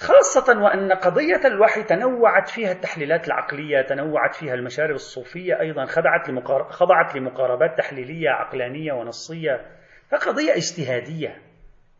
خاصة 0.00 0.62
وأن 0.62 0.92
قضية 0.92 1.40
الوحي 1.46 1.82
تنوعت 1.82 2.48
فيها 2.48 2.72
التحليلات 2.72 3.26
العقلية 3.26 3.82
تنوعت 3.82 4.34
فيها 4.34 4.54
المشارب 4.54 4.94
الصوفية 4.94 5.60
أيضا 5.60 5.84
خضعت, 5.84 6.30
خضعت 6.70 7.16
لمقاربات 7.16 7.78
تحليلية 7.78 8.30
عقلانية 8.30 8.92
ونصية 8.92 9.60
فقضية 10.10 10.52
اجتهادية. 10.52 11.36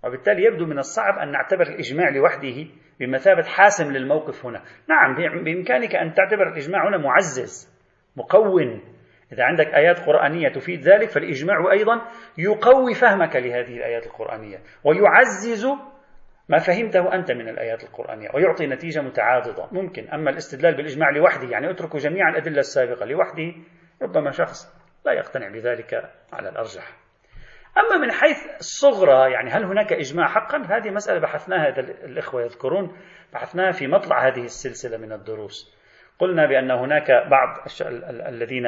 وبالتالي 0.04 0.44
يبدو 0.44 0.66
من 0.66 0.78
الصعب 0.78 1.18
أن 1.18 1.30
نعتبر 1.32 1.62
الإجماع 1.62 2.08
لوحده 2.08 2.66
بمثابة 3.00 3.42
حاسم 3.42 3.92
للموقف 3.92 4.46
هنا. 4.46 4.62
نعم 4.88 5.14
بإمكانك 5.44 5.94
أن 5.94 6.14
تعتبر 6.14 6.48
الإجماع 6.48 6.88
هنا 6.88 6.96
معزز 6.96 7.80
مكون 8.16 8.80
إذا 9.32 9.44
عندك 9.44 9.66
آيات 9.66 10.00
قرآنية 10.00 10.48
تفيد 10.48 10.80
ذلك 10.80 11.08
فالإجماع 11.08 11.72
أيضا 11.72 12.02
يقوي 12.38 12.94
فهمك 12.94 13.36
لهذه 13.36 13.76
الآيات 13.76 14.06
القرآنية 14.06 14.58
ويعزز 14.84 15.66
ما 16.50 16.58
فهمته 16.58 17.14
أنت 17.14 17.32
من 17.32 17.48
الآيات 17.48 17.84
القرآنية 17.84 18.28
ويعطي 18.34 18.66
نتيجة 18.66 19.00
متعاضدة. 19.00 19.68
ممكن 19.72 20.08
أما 20.08 20.30
الاستدلال 20.30 20.76
بالإجماع 20.76 21.10
لوحده 21.10 21.48
يعني 21.48 21.70
اتركوا 21.70 21.98
جميع 21.98 22.28
الأدلة 22.28 22.58
السابقة 22.58 23.06
لوحده 23.06 23.54
ربما 24.02 24.30
شخص 24.30 24.80
لا 25.06 25.12
يقتنع 25.12 25.48
بذلك 25.48 26.10
على 26.32 26.48
الأرجح. 26.48 26.96
أما 27.78 28.06
من 28.06 28.12
حيث 28.12 28.56
الصغرى 28.58 29.32
يعني 29.32 29.50
هل 29.50 29.64
هناك 29.64 29.92
إجماع 29.92 30.28
حقا؟ 30.28 30.58
هذه 30.58 30.90
مسألة 30.90 31.20
بحثناها 31.20 31.68
الإخوة 32.04 32.42
يذكرون 32.42 32.96
بحثناها 33.32 33.70
في 33.70 33.86
مطلع 33.86 34.28
هذه 34.28 34.44
السلسلة 34.44 34.96
من 34.96 35.12
الدروس. 35.12 35.76
قلنا 36.18 36.46
بأن 36.46 36.70
هناك 36.70 37.10
بعض 37.10 37.66
الذين 38.28 38.64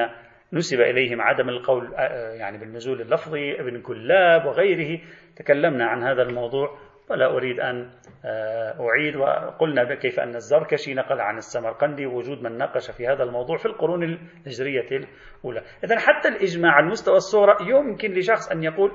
نسب 0.52 0.80
إليهم 0.80 1.20
عدم 1.20 1.48
القول 1.48 1.92
يعني 2.38 2.58
بالنزول 2.58 3.00
اللفظي 3.00 3.60
ابن 3.60 3.82
كلاب 3.82 4.46
وغيره. 4.46 5.00
تكلمنا 5.36 5.86
عن 5.86 6.02
هذا 6.02 6.22
الموضوع 6.22 6.78
ولا 7.10 7.26
أريد 7.26 7.60
أن 7.60 7.90
آه، 8.24 8.76
أعيد. 8.80 9.16
وقلنا 9.16 9.94
كيف 9.94 10.20
أن 10.20 10.34
الزركشي 10.34 10.94
نقل 10.94 11.20
عن 11.20 11.36
السمرقندي 11.36 12.06
وجود 12.06 12.42
من 12.42 12.58
ناقش 12.58 12.90
في 12.90 13.06
هذا 13.06 13.22
الموضوع 13.22 13.56
في 13.56 13.66
القرون 13.66 14.02
الهجرية 14.02 14.88
الأولى. 14.90 15.62
إذا 15.84 15.98
حتى 15.98 16.28
الإجماع 16.28 16.72
على 16.72 16.86
المستوى 16.86 17.16
الصغرى 17.16 17.56
يمكن 17.60 18.12
لشخص 18.12 18.50
أن 18.50 18.62
يقول 18.62 18.90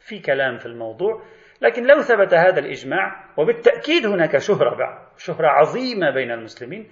في 0.00 0.18
كلام 0.18 0.56
في 0.56 0.66
الموضوع 0.66 1.22
لكن 1.62 1.86
لو 1.86 2.00
ثبت 2.00 2.34
هذا 2.34 2.58
الإجماع 2.58 3.24
وبالتأكيد 3.36 4.06
هناك 4.06 4.38
شهرة 4.38 4.76
بعد 4.76 4.98
شهرة 5.16 5.46
عظيمة 5.46 6.10
بين 6.10 6.30
المسلمين 6.30 6.90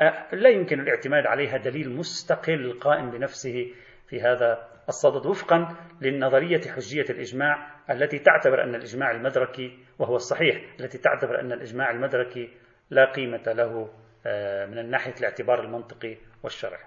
آه، 0.00 0.34
لا 0.34 0.48
يمكن 0.48 0.80
الاعتماد 0.80 1.26
عليها 1.26 1.56
دليل 1.56 1.96
مستقل 1.96 2.78
قائم 2.80 3.10
بنفسه 3.10 3.72
في 4.08 4.20
هذا 4.20 4.68
الصدد 4.88 5.26
وفقا 5.26 5.76
للنظرية 6.00 6.60
حجية 6.60 7.04
الإجماع 7.10 7.70
التي 7.90 8.18
تعتبر 8.18 8.64
أن 8.64 8.74
الإجماع 8.74 9.10
المدركي 9.10 9.78
وهو 9.98 10.16
الصحيح 10.16 10.64
التي 10.80 10.98
تعتبر 10.98 11.40
أن 11.40 11.52
الإجماع 11.52 11.90
المدركي 11.90 12.50
لا 12.90 13.12
قيمة 13.12 13.42
له 13.46 13.90
آه، 14.26 14.66
من 14.66 14.90
ناحية 14.90 15.14
الاعتبار 15.20 15.64
المنطقي 15.64 16.16
والشرعي. 16.42 16.84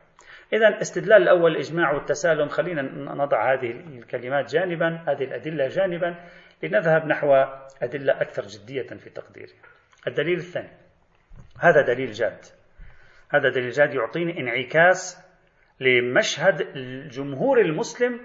إذا 0.54 0.82
استدلال 0.82 1.22
الأول 1.22 1.52
الإجماع 1.52 1.94
والتسالم 1.94 2.48
خلينا 2.48 2.82
نضع 3.14 3.54
هذه 3.54 3.72
الكلمات 3.72 4.54
جانبا 4.54 5.04
هذه 5.08 5.24
الأدلة 5.24 5.68
جانبا 5.68 6.16
لنذهب 6.64 7.06
نحو 7.06 7.34
أدلة 7.82 8.22
أكثر 8.22 8.44
جدية 8.44 8.88
في 8.88 9.10
تقديرها 9.10 9.54
الدليل 10.08 10.38
الثاني 10.38 10.70
هذا 11.60 11.82
دليل 11.82 12.12
جاد. 12.12 12.46
هذا 13.30 13.50
دليل 13.50 13.70
جاد 13.70 13.94
يعطيني 13.94 14.40
انعكاس 14.40 15.31
لمشهد 15.82 16.62
الجمهور 16.62 17.62
المسلم 17.62 18.20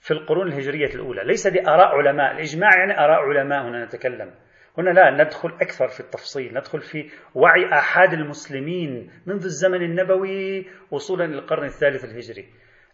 في 0.00 0.10
القرون 0.10 0.46
الهجرية 0.46 0.94
الأولى. 0.94 1.24
ليس 1.24 1.46
دي 1.46 1.60
آراء 1.68 1.88
علماء. 1.88 2.32
الإجماع 2.32 2.70
يعني 2.78 2.98
آراء 3.04 3.20
علماء 3.20 3.68
هنا 3.68 3.84
نتكلم. 3.84 4.34
هنا 4.78 4.90
لا 4.90 5.24
ندخل 5.24 5.48
أكثر 5.48 5.88
في 5.88 6.00
التفصيل. 6.00 6.54
ندخل 6.54 6.80
في 6.80 7.10
وعي 7.34 7.72
آحاد 7.72 8.12
المسلمين 8.12 9.10
منذ 9.26 9.44
الزمن 9.44 9.82
النبوي 9.82 10.66
وصولا 10.90 11.24
إلى 11.24 11.38
القرن 11.38 11.64
الثالث 11.64 12.04
الهجري. 12.04 12.48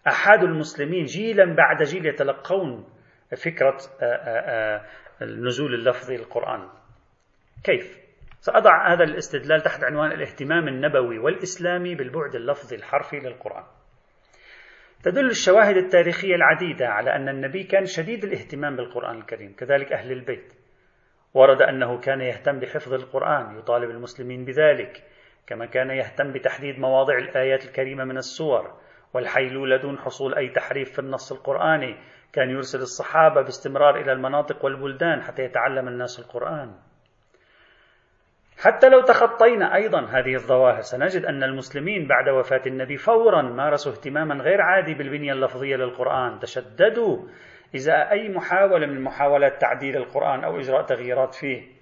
أحد 0.07 0.43
المسلمين 0.43 1.05
جيلا 1.05 1.55
بعد 1.55 1.83
جيل 1.83 2.07
يتلقون 2.07 2.89
فكرة 3.45 3.77
النزول 5.23 5.75
اللفظي 5.75 6.17
للقرآن 6.17 6.69
كيف؟ 7.65 8.06
سأضع 8.41 8.93
هذا 8.93 9.05
الاستدلال 9.05 9.61
تحت 9.61 9.85
عنوان 9.85 10.13
الاهتمام 10.13 10.69
النبوي 10.69 11.19
والإسلامي 11.19 11.95
بالبعد 11.95 12.35
اللفظي 12.35 12.77
الحرفي 12.77 13.17
للقرآن. 13.17 13.65
تدل 15.03 15.27
الشواهد 15.27 15.77
التاريخية 15.77 16.35
العديدة 16.35 16.89
على 16.89 17.17
أن 17.17 17.29
النبي 17.29 17.65
كان 17.65 17.85
شديد 17.85 18.25
الاهتمام 18.25 18.77
بالقرآن 18.77 19.19
الكريم 19.19 19.53
كذلك 19.53 19.93
أهل 19.93 20.13
البيت. 20.13 20.55
ورد 21.35 21.63
أنه 21.63 22.01
كان 22.01 22.21
يهتم 22.21 22.59
بحفظ 22.59 22.95
القرآن 22.95 23.59
يطالب 23.59 23.91
المسلمين 23.91 24.45
بذلك 24.45 25.03
كما 25.47 25.67
كان 25.67 25.91
يهتم 25.91 26.33
بتحديد 26.33 26.79
مواضع 26.79 27.19
الآيات 27.19 27.65
الكريمة 27.65 28.05
من 28.05 28.17
السور. 28.17 28.81
والحيلولة 29.15 29.77
دون 29.77 29.99
حصول 29.99 30.35
أي 30.35 30.49
تحريف 30.49 30.93
في 30.93 30.99
النص 30.99 31.33
القرآني 31.33 31.97
كان 32.33 32.51
يرسل 32.51 32.79
الصحابة 32.79 33.43
باستمرار 33.43 34.01
إلى 34.01 34.13
المناطق 34.13 34.65
والبلدان 34.65 35.23
حتى 35.23 35.43
يتعلم 35.43 35.89
الناس 35.89 36.19
القرآن. 36.19 36.75
حتى 38.59 38.89
لو 38.89 39.01
تخطينا 39.01 39.75
أيضا 39.75 40.01
هذه 40.01 40.35
الظواهر 40.35 40.81
سنجد 40.81 41.25
أن 41.25 41.43
المسلمين 41.43 42.07
بعد 42.07 42.29
وفاة 42.29 42.63
النبي 42.67 42.97
فورا 42.97 43.43
مارسوا 43.43 43.93
اهتماما 43.93 44.35
غير 44.35 44.61
عادي 44.61 44.95
بالبنية 44.95 45.33
اللفظية 45.33 45.77
للقرآن. 45.77 46.39
تشددوا 46.39 47.29
إذا 47.75 48.11
أي 48.11 48.29
محاولة 48.29 48.87
من 48.87 49.01
محاولات 49.01 49.61
تعديل 49.61 49.97
القرآن 49.97 50.45
أو 50.45 50.61
إجراء 50.61 50.83
تغييرات 50.83 51.35
فيه. 51.35 51.77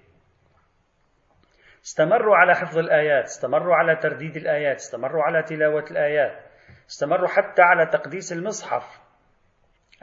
استمروا 1.85 2.35
على 2.35 2.55
حفظ 2.55 2.77
الآيات 2.77 3.23
استمروا 3.23 3.75
على 3.75 3.95
ترديد 3.95 4.35
الآيات 4.35 4.75
استمروا 4.75 5.23
على 5.23 5.43
تلاوة 5.43 5.85
الآيات 5.91 6.43
استمروا 6.89 7.27
حتى 7.27 7.61
على 7.61 7.85
تقديس 7.85 8.33
المصحف 8.33 8.83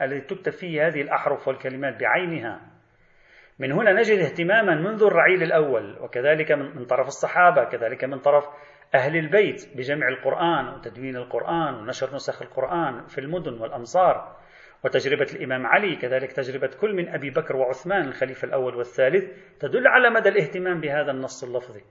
الذي 0.01 0.21
تكتب 0.21 0.51
فيه 0.51 0.87
هذه 0.87 1.01
الأحرف 1.01 1.47
والكلمات 1.47 1.99
بعينها. 1.99 2.72
من 3.59 3.71
هنا 3.71 3.93
نجد 3.93 4.19
اهتماما 4.19 4.75
منذ 4.75 5.03
الرعيل 5.03 5.43
الأول 5.43 5.97
وكذلك 6.01 6.51
من 6.51 6.85
طرف 6.85 7.07
الصحابة 7.07 7.63
كذلك 7.63 8.03
من 8.03 8.19
طرف 8.19 8.45
أهل 8.95 9.17
البيت 9.17 9.77
بجمع 9.77 10.07
القرآن 10.07 10.67
وتدوين 10.67 11.15
القرآن 11.15 11.75
ونشر 11.75 12.15
نسخ 12.15 12.41
القرآن 12.41 13.05
في 13.05 13.17
المدن 13.17 13.53
والأمصار. 13.61 14.35
وتجربة 14.85 15.27
الإمام 15.33 15.67
علي 15.67 15.95
كذلك 15.95 16.31
تجربة 16.31 16.69
كل 16.81 16.95
من 16.95 17.09
أبي 17.09 17.29
بكر 17.29 17.55
وعثمان 17.55 18.07
الخليفة 18.07 18.47
الأول 18.47 18.75
والثالث 18.75 19.23
تدل 19.59 19.87
على 19.87 20.09
مدى 20.09 20.29
الاهتمام 20.29 20.81
بهذا 20.81 21.11
النص 21.11 21.43
اللفظي. 21.43 21.81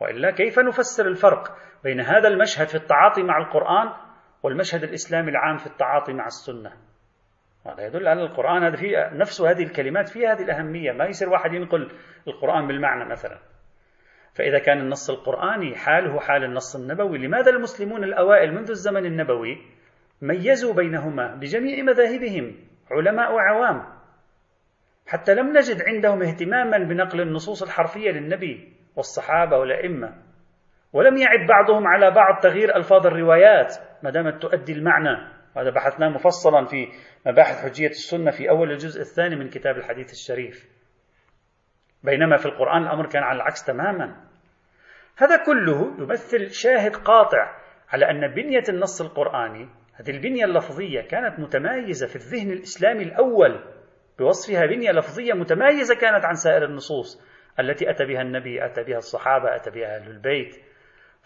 وإلا 0.00 0.30
كيف 0.30 0.58
نفسر 0.58 1.06
الفرق 1.06 1.56
بين 1.84 2.00
هذا 2.00 2.28
المشهد 2.28 2.68
في 2.68 2.74
التعاطي 2.74 3.22
مع 3.22 3.38
القرآن 3.38 3.92
والمشهد 4.42 4.82
الإسلامي 4.82 5.30
العام 5.30 5.56
في 5.56 5.66
التعاطي 5.66 6.12
مع 6.12 6.26
السنة؟ 6.26 6.72
هذا 7.68 7.86
يدل 7.86 8.08
على 8.08 8.22
القرآن 8.22 8.62
هذا 8.64 8.76
في 8.76 9.10
نفس 9.12 9.40
هذه 9.40 9.62
الكلمات 9.62 10.08
فيها 10.08 10.32
هذه 10.32 10.42
الأهمية. 10.42 10.92
ما 10.92 11.04
يصير 11.04 11.28
واحد 11.28 11.52
ينقل 11.52 11.90
القرآن 12.28 12.66
بالمعنى 12.66 13.10
مثلا. 13.10 13.38
فإذا 14.34 14.58
كان 14.58 14.78
النص 14.78 15.10
القرآني 15.10 15.76
حاله 15.76 16.20
حال 16.20 16.44
النص 16.44 16.76
النبوي. 16.76 17.18
لماذا 17.18 17.50
المسلمون 17.50 18.04
الأوائل 18.04 18.54
منذ 18.54 18.70
الزمن 18.70 19.06
النبوي 19.06 19.58
ميزوا 20.22 20.74
بينهما 20.74 21.34
بجميع 21.34 21.82
مذاهبهم 21.82 22.54
علماء 22.90 23.32
وعوام؟ 23.32 23.82
حتى 25.06 25.34
لم 25.34 25.56
نجد 25.56 25.82
عندهم 25.82 26.22
اهتماما 26.22 26.78
بنقل 26.78 27.20
النصوص 27.20 27.62
الحرفية 27.62 28.10
للنبي 28.10 28.72
والصحابة 28.96 29.58
والأئمة. 29.58 30.14
ولم 30.92 31.16
يعب 31.16 31.46
بعضهم 31.48 31.86
على 31.86 32.10
بعض 32.10 32.40
تغيير 32.42 32.76
ألفاظ 32.76 33.06
الروايات 33.06 33.74
ما 34.02 34.10
دامت 34.10 34.42
تؤدي 34.42 34.72
المعنى. 34.72 35.37
هذا 35.60 35.70
بحثناه 35.70 36.08
مفصلا 36.08 36.66
في 36.66 36.88
مباحث 37.26 37.64
حجية 37.64 37.88
السنة 37.88 38.30
في 38.30 38.50
أول 38.50 38.72
الجزء 38.72 39.00
الثاني 39.00 39.36
من 39.36 39.48
كتاب 39.48 39.76
الحديث 39.76 40.12
الشريف. 40.12 40.68
بينما 42.02 42.36
في 42.36 42.46
القرآن 42.46 42.82
الأمر 42.82 43.06
كان 43.06 43.22
على 43.22 43.36
العكس 43.36 43.64
تماما. 43.64 44.16
هذا 45.16 45.44
كله 45.44 45.94
يمثل 45.98 46.50
شاهد 46.50 46.96
قاطع 46.96 47.58
على 47.88 48.10
أن 48.10 48.34
بنية 48.34 48.62
النص 48.68 49.00
القرآني 49.00 49.68
هذه 49.94 50.10
البنية 50.10 50.44
اللفظية 50.44 51.00
كانت 51.00 51.40
متميزة 51.40 52.06
في 52.06 52.16
الذهن 52.16 52.50
الإسلامي 52.50 53.02
الأول 53.02 53.64
بوصفها 54.18 54.66
بنية 54.66 54.90
لفظية 54.90 55.32
متميزة 55.32 55.94
كانت 55.94 56.24
عن 56.24 56.34
سائر 56.34 56.64
النصوص 56.64 57.22
التي 57.60 57.90
أتى 57.90 58.04
بها 58.04 58.22
النبي 58.22 58.64
أتى 58.64 58.82
بها 58.82 58.98
الصحابة 58.98 59.56
أتى 59.56 59.70
بها 59.70 59.96
أهل 59.96 60.10
البيت. 60.10 60.67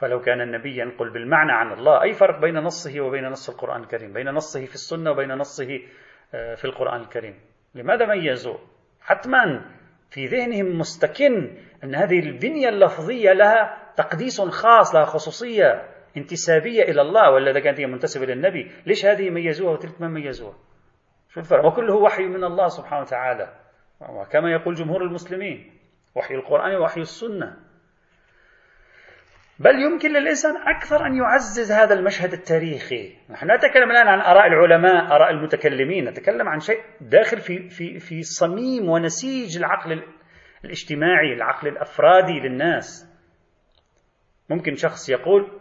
فلو 0.02 0.20
كان 0.20 0.40
النبي 0.40 0.78
ينقل 0.78 1.10
بالمعنى 1.10 1.52
عن 1.52 1.72
الله 1.72 2.02
أي 2.02 2.12
فرق 2.12 2.40
بين 2.40 2.58
نصه 2.58 3.00
وبين 3.00 3.28
نص 3.28 3.50
القرآن 3.50 3.80
الكريم؟ 3.80 4.12
بين 4.12 4.28
نصه 4.28 4.64
في 4.66 4.74
السنة 4.74 5.10
وبين 5.10 5.32
نصه 5.32 5.80
آه، 6.34 6.54
في 6.54 6.64
القرآن 6.64 7.00
الكريم. 7.00 7.40
لماذا 7.74 8.06
ميزوا 8.06 8.58
حتما 9.00 9.64
في 10.10 10.26
ذهنهم 10.26 10.78
مستكن 10.78 11.56
أن 11.84 11.94
هذه 11.94 12.18
البنية 12.18 12.68
اللفظية 12.68 13.32
لها 13.32 13.92
تقديس 13.96 14.40
خاص 14.40 14.94
لها 14.94 15.04
خصوصية 15.04 15.88
انتسابية 16.16 16.82
إلى 16.82 17.02
الله 17.02 17.30
ولا 17.30 17.50
إذا 17.50 17.60
كانت 17.60 17.80
هي 17.80 17.86
منتسبة 17.86 18.26
للنبي 18.26 18.70
ليش 18.86 19.06
هذه 19.06 19.30
ميزوها 19.30 19.72
وتلك 19.72 20.00
ما 20.00 20.08
ميزوها 20.08 20.54
شو 21.28 21.40
الفرق؟ 21.40 21.64
وكله 21.64 21.94
وحي 21.94 22.22
من 22.22 22.44
الله 22.44 22.68
سبحانه 22.68 23.02
وتعالى. 23.02 23.52
وكما 24.00 24.52
يقول 24.52 24.74
جمهور 24.74 25.02
المسلمين 25.02 25.72
وحي 26.14 26.34
القرآن 26.34 26.74
ووحي 26.74 27.00
السنة. 27.00 27.56
بل 29.64 29.82
يمكن 29.82 30.08
للإنسان 30.08 30.54
أكثر 30.56 31.06
أن 31.06 31.16
يعزز 31.16 31.72
هذا 31.72 31.94
المشهد 31.94 32.32
التاريخي. 32.32 33.16
نحن 33.30 33.50
نتكلم 33.50 33.90
الآن 33.90 34.08
عن 34.08 34.20
آراء 34.20 34.46
العلماء 34.46 35.16
آراء 35.16 35.30
المتكلمين. 35.30 36.08
نتكلم 36.08 36.48
عن 36.48 36.60
شيء 36.60 36.80
داخل 37.00 37.40
في, 37.40 37.68
في, 37.68 37.98
في 37.98 38.22
صميم 38.22 38.88
ونسيج 38.88 39.58
العقل 39.58 40.02
الاجتماعي 40.64 41.32
العقل 41.34 41.68
الأفرادي 41.68 42.40
للناس. 42.40 43.08
ممكن 44.50 44.74
شخص 44.74 45.08
يقول 45.08 45.60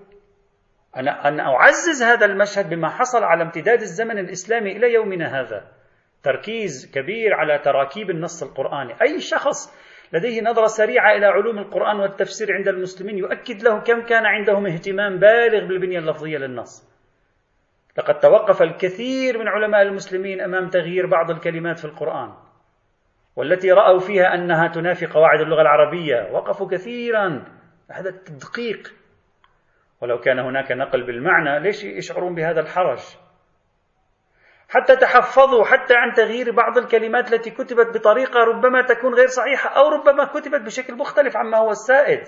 أنا 0.97 1.27
أن 1.27 1.39
أعزز 1.39 2.03
هذا 2.03 2.25
المشهد 2.25 2.69
بما 2.69 2.89
حصل 2.89 3.23
على 3.23 3.43
امتداد 3.43 3.81
الزمن 3.81 4.17
الإسلامي 4.17 4.77
إلى 4.77 4.93
يومنا 4.93 5.41
هذا. 5.41 5.67
تركيز 6.23 6.91
كبير 6.95 7.33
على 7.33 7.59
تراكيب 7.59 8.09
النص 8.09 8.43
القرآني. 8.43 9.01
أي 9.01 9.19
شخص 9.19 9.81
لديه 10.13 10.41
نظرة 10.41 10.65
سريعة 10.65 11.11
إلى 11.17 11.25
علوم 11.25 11.57
القرآن 11.57 11.99
والتفسير 11.99 12.53
عند 12.53 12.67
المسلمين 12.67 13.17
يؤكد 13.17 13.63
له 13.63 13.79
كم 13.79 14.01
كان 14.01 14.25
عندهم 14.25 14.65
اهتمام 14.67 15.17
بالغ 15.17 15.67
بالبنية 15.67 15.99
اللفظية 15.99 16.37
للنص. 16.37 16.91
لقد 17.97 18.19
توقف 18.19 18.61
الكثير 18.61 19.39
من 19.39 19.47
علماء 19.47 19.81
المسلمين 19.81 20.41
أمام 20.41 20.69
تغيير 20.69 21.05
بعض 21.05 21.31
الكلمات 21.31 21.79
في 21.79 21.85
القرآن. 21.85 22.33
والتي 23.35 23.71
رأوا 23.71 23.99
فيها 23.99 24.35
أنها 24.35 24.67
تنافي 24.67 25.05
قواعد 25.05 25.39
اللغة 25.41 25.61
العربية 25.61 26.31
وقفوا 26.31 26.67
كثيرا. 26.67 27.45
هذا 27.91 28.09
التدقيق. 28.09 28.93
ولو 30.01 30.19
كان 30.19 30.39
هناك 30.39 30.71
نقل 30.71 31.03
بالمعنى 31.03 31.59
ليش 31.59 31.83
يشعرون 31.83 32.35
بهذا 32.35 32.59
الحرج؟ 32.59 32.99
حتى 34.71 34.95
تحفظوا 34.95 35.65
حتى 35.65 35.95
عن 35.95 36.13
تغيير 36.13 36.51
بعض 36.51 36.77
الكلمات 36.77 37.33
التي 37.33 37.51
كتبت 37.51 37.97
بطريقة 37.97 38.39
ربما 38.39 38.81
تكون 38.81 39.13
غير 39.13 39.27
صحيحة 39.27 39.69
أو 39.69 39.89
ربما 39.89 40.25
كتبت 40.25 40.61
بشكل 40.61 40.95
مختلف 40.95 41.37
عما 41.37 41.57
هو 41.57 41.69
السائد. 41.69 42.23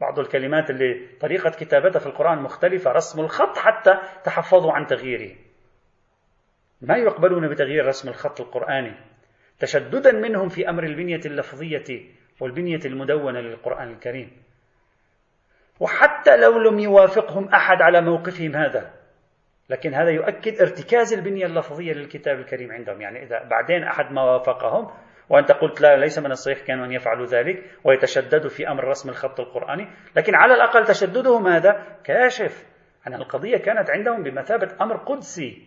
بعض 0.00 0.18
الكلمات 0.18 0.70
اللي 0.70 1.08
طريقة 1.20 1.50
كتابتها 1.50 1.98
في 1.98 2.06
القرآن 2.06 2.42
مختلفة 2.42 2.92
رسم 2.92 3.20
الخط 3.20 3.58
حتى 3.58 3.90
تحفظوا 4.24 4.72
عن 4.72 4.86
تغييره. 4.86 5.36
ما 6.80 6.96
يقبلون 6.96 7.48
بتغيير 7.48 7.86
رسم 7.86 8.08
الخط 8.08 8.40
القرآني؟ 8.40 8.94
تشددا 9.58 10.12
منهم 10.12 10.48
في 10.48 10.68
أمر 10.68 10.84
البنية 10.84 11.20
اللفظية 11.26 12.06
والبنية 12.40 12.80
المدونة 12.84 13.40
للقرآن 13.40 13.92
الكريم. 13.92 14.42
وحتى 15.80 16.36
لو 16.36 16.58
لم 16.58 16.78
يوافقهم 16.78 17.48
أحد 17.48 17.82
على 17.82 18.00
موقفهم 18.00 18.56
هذا 18.56 18.99
لكن 19.70 19.94
هذا 19.94 20.10
يؤكد 20.10 20.60
ارتكاز 20.60 21.12
البنية 21.12 21.46
اللفظية 21.46 21.92
للكتاب 21.92 22.38
الكريم 22.38 22.72
عندهم. 22.72 23.00
يعني 23.00 23.22
إذا 23.22 23.44
بعدين 23.50 23.82
أحد 23.82 24.12
ما 24.12 24.22
وافقهم 24.22 24.90
وأنت 25.28 25.52
قلت 25.52 25.80
لا 25.80 25.96
ليس 25.96 26.18
من 26.18 26.30
الصحيح 26.30 26.58
كانوا 26.66 26.86
أن 26.86 26.92
يفعلوا 26.92 27.26
ذلك 27.26 27.64
ويتشددوا 27.84 28.50
في 28.50 28.68
أمر 28.68 28.84
رسم 28.84 29.08
الخط 29.10 29.40
القرآني. 29.40 29.88
لكن 30.16 30.34
على 30.34 30.54
الأقل 30.54 30.84
تشددهم 30.84 31.46
هذا 31.46 31.86
كاشف 32.04 32.66
أن 33.06 33.14
القضية 33.14 33.56
كانت 33.56 33.90
عندهم 33.90 34.22
بمثابة 34.22 34.68
أمر 34.80 34.96
قدسي. 34.96 35.62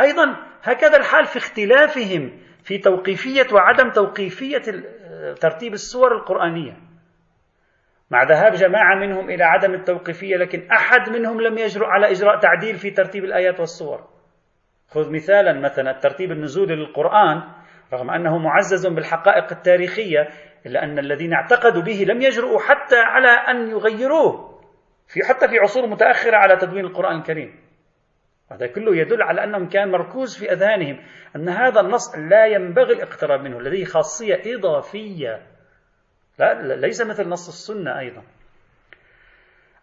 أيضا 0.00 0.36
هكذا 0.62 0.96
الحال 0.96 1.24
في 1.24 1.36
اختلافهم 1.36 2.38
في 2.62 2.78
توقيفية 2.78 3.46
وعدم 3.52 3.90
توقيفية 3.90 4.62
ترتيب 5.40 5.72
السور 5.72 6.16
القرآنية. 6.16 6.85
مع 8.10 8.22
ذهاب 8.22 8.52
جماعة 8.52 8.94
منهم 8.94 9.30
إلى 9.30 9.44
عدم 9.44 9.74
التوقيفية 9.74 10.36
لكن 10.36 10.68
أحد 10.70 11.10
منهم 11.10 11.40
لم 11.40 11.58
يجرؤ 11.58 11.86
على 11.86 12.10
إجراء 12.10 12.38
تعديل 12.38 12.76
في 12.76 12.90
ترتيب 12.90 13.24
الآيات 13.24 13.60
والسور 13.60 14.04
خذ 14.88 15.12
مثالا 15.12 15.60
مثلا 15.60 15.90
الترتيب 15.90 16.32
النزولي 16.32 16.74
للقرآن 16.74 17.42
رغم 17.92 18.10
أنه 18.10 18.38
معزز 18.38 18.86
بالحقائق 18.86 19.52
التاريخية 19.52 20.28
إلا 20.66 20.84
أن 20.84 20.98
الذين 20.98 21.32
اعتقدوا 21.32 21.82
به 21.82 22.04
لم 22.08 22.22
يجرؤوا 22.22 22.58
حتى 22.60 22.96
على 22.96 23.28
أن 23.28 23.70
يغيروه 23.70 24.60
في 25.08 25.20
حتى 25.28 25.48
في 25.48 25.58
عصور 25.58 25.86
متأخرة 25.86 26.36
على 26.36 26.56
تدوين 26.56 26.84
القرآن 26.84 27.18
الكريم. 27.18 27.54
هذا 28.52 28.66
كله 28.66 28.96
يدل 28.96 29.22
على 29.22 29.44
أنهم 29.44 29.68
كان 29.68 29.90
مركوز 29.90 30.38
في 30.38 30.52
أذهانهم 30.52 30.98
أن 31.36 31.48
هذا 31.48 31.80
النص 31.80 32.18
لا 32.30 32.46
ينبغي 32.46 32.92
الاقتراب 32.92 33.40
منه 33.40 33.60
لديه 33.60 33.84
خاصية 33.84 34.42
إضافية. 34.46 35.55
لا 36.38 36.76
ليس 36.76 37.02
مثل 37.02 37.28
نص 37.28 37.48
السنة 37.48 37.98
أيضا. 37.98 38.22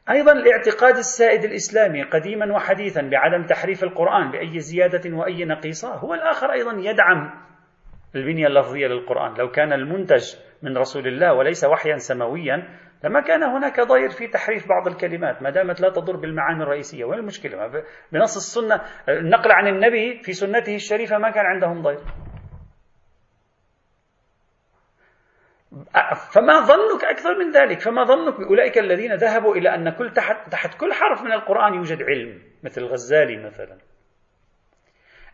أيضا 0.09 0.31
الاعتقاد 0.31 0.97
السائد 0.97 1.43
الإسلامي 1.43 2.03
قديما 2.03 2.55
وحديثا 2.55 3.01
بعدم 3.01 3.45
تحريف 3.45 3.83
القرآن 3.83 4.31
بأي 4.31 4.59
زيادة 4.59 5.17
وأي 5.17 5.45
نقيصة 5.45 5.95
هو 5.95 6.13
الآخر 6.13 6.51
أيضا 6.51 6.71
يدعم 6.71 7.43
البنية 8.15 8.47
اللفظية 8.47 8.87
للقرآن. 8.87 9.33
لو 9.33 9.51
كان 9.51 9.73
المنتج 9.73 10.35
من 10.61 10.77
رسول 10.77 11.07
الله 11.07 11.33
وليس 11.33 11.63
وحيا 11.63 11.97
سماويا 11.97 12.67
لما 13.03 13.21
كان 13.21 13.43
هناك 13.43 13.79
ضير 13.79 14.09
في 14.09 14.27
تحريف 14.27 14.69
بعض 14.69 14.87
الكلمات 14.87 15.41
ما 15.41 15.49
دامت 15.49 15.81
لا 15.81 15.89
تضر 15.89 16.15
بالمعاني 16.15 16.63
الرئيسية. 16.63 17.05
وين 17.05 17.19
المشكلة؟ 17.19 17.83
بنص 18.11 18.35
السنة 18.35 18.81
النقل 19.09 19.51
عن 19.51 19.67
النبي 19.67 20.21
في 20.23 20.33
سنته 20.33 20.75
الشريفة 20.75 21.17
ما 21.17 21.31
كان 21.31 21.45
عندهم 21.45 21.81
ضير. 21.81 21.99
فما 26.33 26.59
ظنك 26.59 27.03
أكثر 27.03 27.37
من 27.39 27.51
ذلك. 27.51 27.79
فما 27.81 28.03
ظنك 28.03 28.39
بأولئك 28.39 28.77
الذين 28.77 29.13
ذهبوا 29.13 29.55
إلى 29.55 29.75
أن 29.75 29.89
كل 29.89 30.13
تحت, 30.13 30.51
تحت 30.51 30.79
كل 30.79 30.93
حرف 30.93 31.21
من 31.21 31.31
القرآن 31.31 31.73
يوجد 31.73 32.03
علم 32.03 32.41
مثل 32.63 32.81
الغزالي 32.81 33.37
مثلا. 33.37 33.77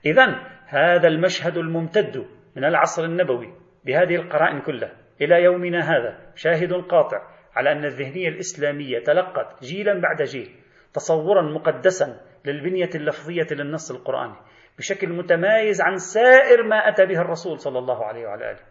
إذا 0.06 0.26
هذا 0.68 1.08
المشهد 1.08 1.58
الممتد 1.58 2.26
من 2.56 2.66
العصر 2.66 3.04
النبوي 3.04 3.54
بهذه 3.86 4.16
القرائن 4.16 4.62
كلها 4.62 4.92
إلى 5.22 5.44
يومنا 5.44 5.80
هذا 5.80 6.18
شاهد 6.36 6.74
قاطع 6.74 7.22
على 7.56 7.72
أن 7.72 7.86
الذهنية 7.86 8.28
الإسلامية 8.28 9.00
تلقت 9.00 9.64
جيلا 9.64 10.02
بعد 10.02 10.22
جيل 10.22 10.56
تصورا 10.94 11.42
مقدسا 11.42 12.20
للبنية 12.46 12.90
اللفظية 12.96 13.48
للنص 13.52 13.92
القرآني 13.92 14.36
بشكل 14.78 15.10
متمايز 15.10 15.82
عن 15.82 15.98
سائر 15.98 16.64
ما 16.64 16.90
أتى 16.90 17.06
به 17.06 17.22
الرسول 17.22 17.60
صلى 17.60 17.80
الله 17.80 18.06
عليه 18.06 18.26
وعلى 18.26 18.52
آله. 18.52 18.69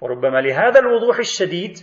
وربما 0.00 0.40
لهذا 0.40 0.80
الوضوح 0.80 1.18
الشديد 1.18 1.78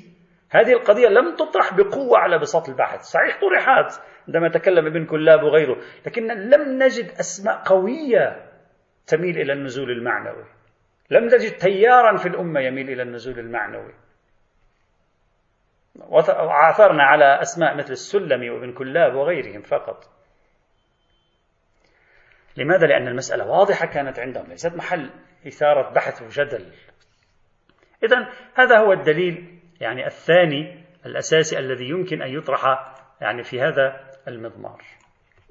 هذه 0.50 0.74
القضية 0.74 1.08
لم 1.08 1.36
تطرح 1.36 1.74
بقوة 1.74 2.18
على 2.18 2.40
بساط 2.40 2.70
البحث 2.70 3.02
صحيح 3.02 3.40
طرحت 3.42 4.02
عندما 4.28 4.50
تكلم 4.50 4.86
ابن 4.86 5.06
كلاب 5.06 5.44
وغيره 5.44 5.78
لكن 6.06 6.28
لم 6.28 6.84
نجد 6.84 7.12
أسماء 7.20 7.64
قوية 7.66 8.46
تميل 9.08 9.38
إلى 9.38 9.54
النزول 9.54 9.92
المعنوي. 9.92 10.46
لم 11.12 11.26
نجد 11.26 11.52
تيارا 11.58 12.18
في 12.18 12.28
الأمة 12.28 12.60
يميل 12.60 12.90
إلى 12.90 13.04
النزول 13.04 13.40
المعنوي. 13.40 13.94
وعثرنا 16.10 17.04
على 17.04 17.42
أسماء 17.42 17.78
مثل 17.78 17.92
السلمي 17.92 18.50
وابن 18.50 18.74
كلاب 18.74 19.16
وغيرهم 19.16 19.62
فقط. 19.62 20.10
لماذا؟ 22.58 22.88
لأن 22.88 23.08
المسألة 23.08 23.48
واضحة 23.48 23.86
كانت 23.86 24.20
عندهم 24.20 24.46
ليست 24.48 24.76
محل 24.76 25.10
إثارة 25.48 25.94
بحث 25.94 26.22
وجدل. 26.22 26.72
إذا 28.04 28.30
هذا 28.56 28.80
هو 28.80 28.94
الدليل 28.94 29.60
يعني 29.82 30.06
الثاني 30.06 30.84
الأساسي 31.06 31.60
الذي 31.60 31.90
يمكن 31.90 32.22
أن 32.22 32.30
يطرح 32.30 32.94
يعني 33.22 33.44
في 33.44 33.62
هذا 33.62 34.00
المضمار. 34.28 34.82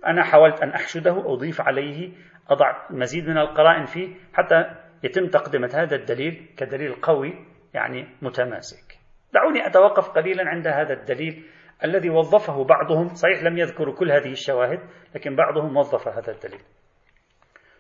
أنا 0.07 0.25
حاولت 0.25 0.63
أن 0.63 0.71
أحشده 0.71 1.33
أضيف 1.33 1.61
عليه 1.61 2.13
أضع 2.51 2.87
مزيد 2.91 3.29
من 3.29 3.39
القرائن 3.39 3.85
فيه 3.85 4.17
حتى 4.33 4.65
يتم 5.03 5.27
تقدمة 5.27 5.71
هذا 5.75 5.97
الدليل 5.97 6.55
كدليل 6.57 6.93
قوي 6.93 7.47
يعني 7.75 8.09
متماسك. 8.23 8.99
دعوني 9.35 9.67
أتوقف 9.67 10.09
قليلا 10.09 10.49
عند 10.49 10.67
هذا 10.67 10.93
الدليل 10.93 11.47
الذي 11.85 12.11
وظفه 12.11 12.65
بعضهم. 12.65 13.09
صحيح 13.09 13.43
لم 13.43 13.59
يذكروا 13.59 13.95
كل 13.95 14.13
هذه 14.13 14.31
الشواهد 14.31 14.81
لكن 15.15 15.37
بعضهم 15.37 15.77
وظف 15.77 16.09
هذا 16.09 16.33
الدليل. 16.33 16.61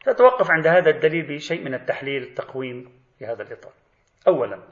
سأتوقف 0.05 0.51
عند 0.51 0.67
هذا 0.67 0.91
الدليل 0.91 1.27
بشيء 1.27 1.65
من 1.65 1.75
التحليل 1.75 2.23
التقويم 2.23 2.89
في 3.19 3.27
هذا 3.27 3.43
الإطار. 3.43 3.73
أولا. 4.29 4.63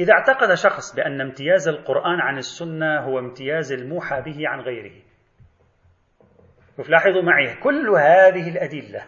إذا 0.00 0.12
اعتقد 0.12 0.54
شخص 0.54 0.94
بأن 0.94 1.20
امتياز 1.20 1.68
القرآن 1.68 2.20
عن 2.20 2.38
السنة 2.38 3.00
هو 3.00 3.18
امتياز 3.18 3.72
الموحى 3.72 4.20
به 4.20 4.48
عن 4.48 4.60
غيره 4.60 5.02
لاحظوا 6.88 7.22
معي 7.22 7.54
كل 7.54 7.88
هذه 7.88 8.48
الأدلة 8.48 9.06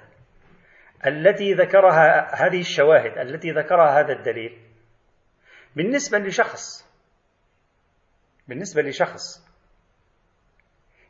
التي 1.07 1.53
ذكرها 1.53 2.35
هذه 2.47 2.61
الشواهد 2.61 3.19
التي 3.19 3.51
ذكرها 3.51 4.01
هذا 4.01 4.13
الدليل 4.13 4.59
بالنسبة 5.77 6.19
لشخص 6.19 6.95
بالنسبة 8.49 8.83
لشخص 8.83 9.45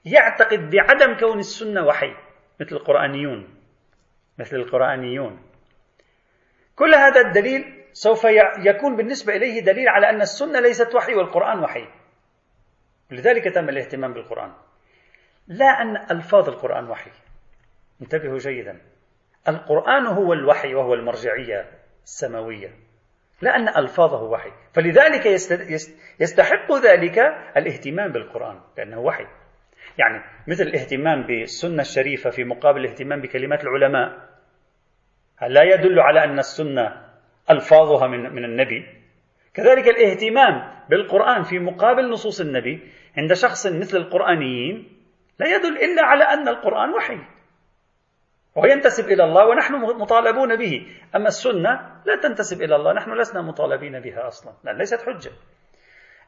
يعتقد 0.04 0.70
بعدم 0.70 1.16
كون 1.20 1.38
السنة 1.38 1.86
وحي 1.86 2.14
مثل 2.60 2.76
القرآنيون 2.76 3.54
مثل 4.38 4.56
القرآنيون. 4.56 5.53
كل 6.76 6.94
هذا 6.94 7.20
الدليل 7.20 7.84
سوف 7.92 8.24
يكون 8.58 8.96
بالنسبة 8.96 9.36
إليه 9.36 9.60
دليل 9.60 9.88
على 9.88 10.10
أن 10.10 10.20
السنة 10.20 10.60
ليست 10.60 10.94
وحي 10.94 11.14
والقرآن 11.14 11.58
وحي. 11.62 11.88
لذلك 13.10 13.54
تم 13.54 13.68
الاهتمام 13.68 14.12
بالقرآن. 14.12 14.52
لا 15.48 15.66
أن 15.66 15.96
ألفاظ 15.96 16.48
القرآن 16.48 16.88
وحي. 16.90 17.10
انتبهوا 18.02 18.38
جيدا. 18.38 18.80
القرآن 19.48 20.06
هو 20.06 20.32
الوحي 20.32 20.74
وهو 20.74 20.94
المرجعية 20.94 21.70
السماوية. 22.04 22.70
لا 23.42 23.56
أن 23.56 23.68
ألفاظه 23.68 24.22
وحي. 24.22 24.50
فلذلك 24.72 25.26
يستحق 26.20 26.72
ذلك 26.72 27.18
الاهتمام 27.56 28.12
بالقرآن 28.12 28.60
لأنه 28.78 29.00
وحي. 29.00 29.26
يعني 29.98 30.24
مثل 30.48 30.62
الاهتمام 30.62 31.22
بالسنة 31.22 31.80
الشريفة 31.80 32.30
في 32.30 32.44
مقابل 32.44 32.80
الاهتمام 32.80 33.20
بكلمات 33.20 33.64
العلماء. 33.64 34.33
لا 35.42 35.62
يدل 35.62 36.00
على 36.00 36.24
أن 36.24 36.38
السنة 36.38 37.04
ألفاظها 37.50 38.06
من, 38.06 38.34
من 38.34 38.44
النبي. 38.44 38.86
كذلك 39.54 39.88
الاهتمام 39.88 40.74
بالقرآن 40.90 41.42
في 41.42 41.58
مقابل 41.58 42.10
نصوص 42.10 42.40
النبي 42.40 42.92
عند 43.16 43.32
شخص 43.32 43.66
مثل 43.66 43.96
القرآنيين 43.96 44.88
لا 45.38 45.46
يدل 45.46 45.76
إلا 45.76 46.02
على 46.02 46.24
أن 46.24 46.48
القرآن 46.48 46.90
وحي 46.90 47.18
وينتسب 48.56 49.04
إلى 49.04 49.24
الله 49.24 49.46
ونحن 49.46 49.74
مطالبون 49.74 50.56
به. 50.56 50.86
أما 51.16 51.28
السنة 51.28 51.70
لا 52.06 52.16
تنتسب 52.22 52.62
إلى 52.62 52.76
الله 52.76 52.92
نحن 52.92 53.12
لسنا 53.12 53.42
مطالبين 53.42 54.00
بها 54.00 54.26
أصلا. 54.26 54.52
لا 54.64 54.72
ليست 54.72 55.00
حجة. 55.02 55.30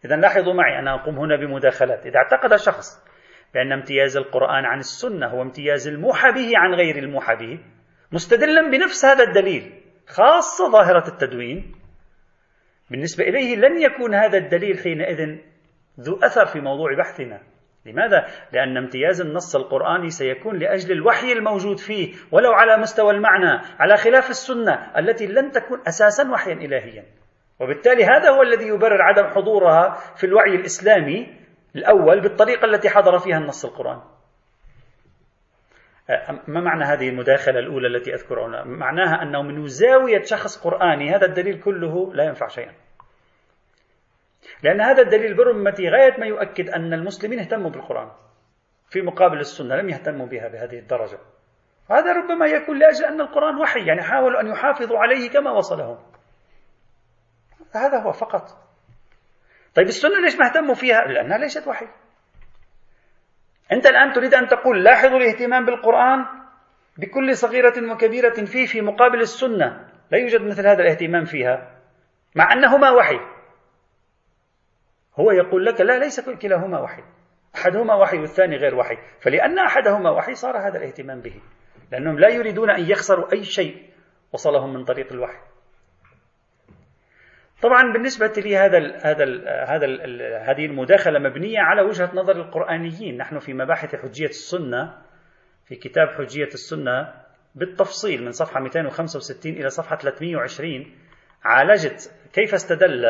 إذا 0.05 0.17
لاحظوا 0.17 0.55
معي 0.55 0.79
أنا 0.79 0.95
أقوم 0.95 1.19
هنا 1.19 1.37
بمداخلات. 1.37 2.07
إذا 2.07 2.17
اعتقد 2.17 2.57
شخص 2.57 3.05
بأن 3.55 3.73
امتياز 3.73 4.17
القرآن 4.17 4.65
عن 4.65 4.79
السنة 4.79 5.27
هو 5.27 5.43
امتياز 5.43 5.89
الموحى 5.89 6.33
به 6.33 6.51
عن 6.55 6.75
غير 6.75 6.97
الموحى 6.97 7.37
به 7.37 7.61
مستدلا 8.13 8.71
بنفس 8.71 9.05
هذا 9.05 9.25
الدليل 9.25 9.83
خاصة 10.09 10.71
ظاهرة 10.71 11.09
التدوين. 11.09 11.75
بالنسبة 12.91 13.25
إليه 13.25 13.57
لن 13.57 13.83
يكون 13.83 14.15
هذا 14.15 14.39
الدليل 14.39 14.79
حينئذ 14.79 15.39
ذو 16.01 16.17
أثر 16.23 16.47
في 16.47 16.61
موضوع 16.61 16.95
بحثنا. 16.99 17.43
لماذا؟ 17.87 18.27
لأن 18.53 18.77
امتياز 18.77 19.21
النص 19.21 19.57
القرآني 19.57 20.11
سيكون 20.11 20.59
لأجل 20.59 20.93
الوحي 20.93 21.33
الموجود 21.33 21.79
فيه 21.79 22.15
ولو 22.33 22.53
على 22.53 22.77
مستوى 22.77 23.11
المعنى 23.11 23.63
على 23.79 23.97
خلاف 23.97 24.31
السنة 24.31 24.99
التي 24.99 25.27
لن 25.27 25.51
تكون 25.51 25.81
أساسا 25.89 26.31
وحيا 26.31 26.55
إلهيا. 26.55 27.05
وبالتالي 27.61 28.05
هذا 28.05 28.31
هو 28.31 28.43
الذي 28.43 28.67
يبرر 28.67 29.03
عدم 29.03 29.27
حضورها 29.27 29.95
في 30.17 30.25
الوعي 30.25 30.55
الإسلامي 30.55 31.37
الأول 31.77 32.21
بالطريقة 32.21 32.65
التي 32.65 32.89
حضر 32.89 33.19
فيها 33.19 33.39
النص 33.39 33.65
القرآني. 33.65 34.16
ما 36.49 36.61
معنى 36.61 36.85
هذه 36.85 37.09
المداخلة 37.09 37.59
الأولى 37.59 37.87
التي 37.87 38.15
أذكرها 38.15 38.65
معناها 38.65 39.23
أنه 39.23 39.43
من 39.43 39.67
زاوية 39.67 40.23
شخص 40.23 40.65
قرآني 40.65 41.11
هذا 41.11 41.27
الدليل 41.27 41.61
كله 41.61 42.15
لا 42.15 42.25
ينفع 42.25 42.49
شيئا. 42.49 42.73
لأن 44.63 44.81
هذا 44.81 45.03
الدليل 45.03 45.37
برمتي 45.37 45.89
غاية 45.89 46.21
ما 46.21 46.27
يؤكد 46.27 46.71
أن 46.71 46.93
المسلمين 46.93 47.39
اهتموا 47.39 47.71
بالقرآن. 47.71 48.11
في 48.91 49.03
مقابل 49.03 49.39
السنة 49.39 49.77
لم 49.77 49.89
يهتموا 49.89 50.27
بها 50.27 50.49
بهذه 50.49 50.79
الدرجة. 50.79 51.19
هذا 51.91 52.13
ربما 52.13 52.47
يكون 52.47 52.79
لأجل 52.79 53.05
أن 53.05 53.21
القرآن 53.21 53.61
وحي 53.61 53.87
يعني 53.87 54.03
حاولوا 54.03 54.41
أن 54.41 54.47
يحافظوا 54.47 54.99
عليه 54.99 55.31
كما 55.31 55.51
وصلهم. 55.51 55.99
هذا 57.75 58.03
هو 58.03 58.13
فقط. 58.13 58.43
طيب 59.75 59.87
السنة 59.87 60.21
ليش 60.21 60.39
ما 60.39 60.47
اهتموا 60.47 60.75
فيها؟ 60.75 61.05
لأنها 61.05 61.39
ليست 61.39 61.69
وحي 61.69 61.87
أنت 63.73 63.87
الآن 63.87 64.13
تريد 64.13 64.35
أن 64.35 64.49
تقول 64.49 64.85
لاحظوا 64.85 65.19
الاهتمام 65.19 65.65
بالقرآن 65.65 66.25
بكل 66.99 67.37
صغيرة 67.37 67.93
وكبيرة 67.93 68.45
فيه 68.45 68.67
في 68.67 68.81
مقابل 68.81 69.21
السنة. 69.21 69.89
لا 70.11 70.19
يوجد 70.19 70.41
مثل 70.41 70.67
هذا 70.67 70.83
الاهتمام 70.83 71.25
فيها 71.25 71.71
مع 72.35 72.53
أنهما 72.53 72.91
وحي. 72.91 73.21
هو 75.21 75.31
يقول 75.31 75.65
لك 75.67 75.81
لا 75.81 75.99
ليس 75.99 76.21
كلاهما 76.21 76.81
وحي. 76.81 77.03
أحدهما 77.55 77.95
وحي 77.95 78.19
والثاني 78.19 78.57
غير 78.57 78.75
وحي. 78.75 78.97
فلأن 79.21 79.59
أحدهما 79.59 80.11
وحي 80.11 80.35
صار 80.35 80.57
هذا 80.57 80.79
الاهتمام 80.79 81.21
به. 81.21 81.41
لأنهم 81.93 82.19
لا 82.19 82.29
يريدون 82.29 82.71
أن 82.71 82.91
يخسروا 82.91 83.33
أي 83.33 83.45
شيء 83.45 83.91
وصلهم 84.33 84.75
من 84.75 84.85
طريق 84.85 85.13
الوحي. 85.13 85.39
طبعا 87.63 87.93
بالنسبة 87.93 88.33
لي 88.37 88.57
هذا 88.57 88.79
ال 88.79 88.95
هذا 89.05 89.25
ال 89.25 89.49
هذا 89.69 89.87
ال 89.87 90.23
هذه 90.23 90.67
المداخلة 90.67 91.19
مبنية 91.19 91.59
على 91.61 91.83
وجهة 91.83 92.11
نظر 92.15 92.37
القرآنيين، 92.37 93.17
نحن 93.17 93.39
في 93.39 93.55
مباحث 93.55 93.97
حجية 93.97 94.27
السنة 94.27 95.03
في 95.65 95.77
كتاب 95.77 96.09
حجية 96.09 96.47
السنة 96.47 97.15
بالتفصيل 97.55 98.25
من 98.25 98.31
صفحة 98.31 98.61
265 98.61 99.53
إلى 99.53 99.69
صفحة 99.69 99.97
320 99.97 100.95
عالجت 101.45 102.15
كيف 102.33 102.55
استدل 102.55 103.05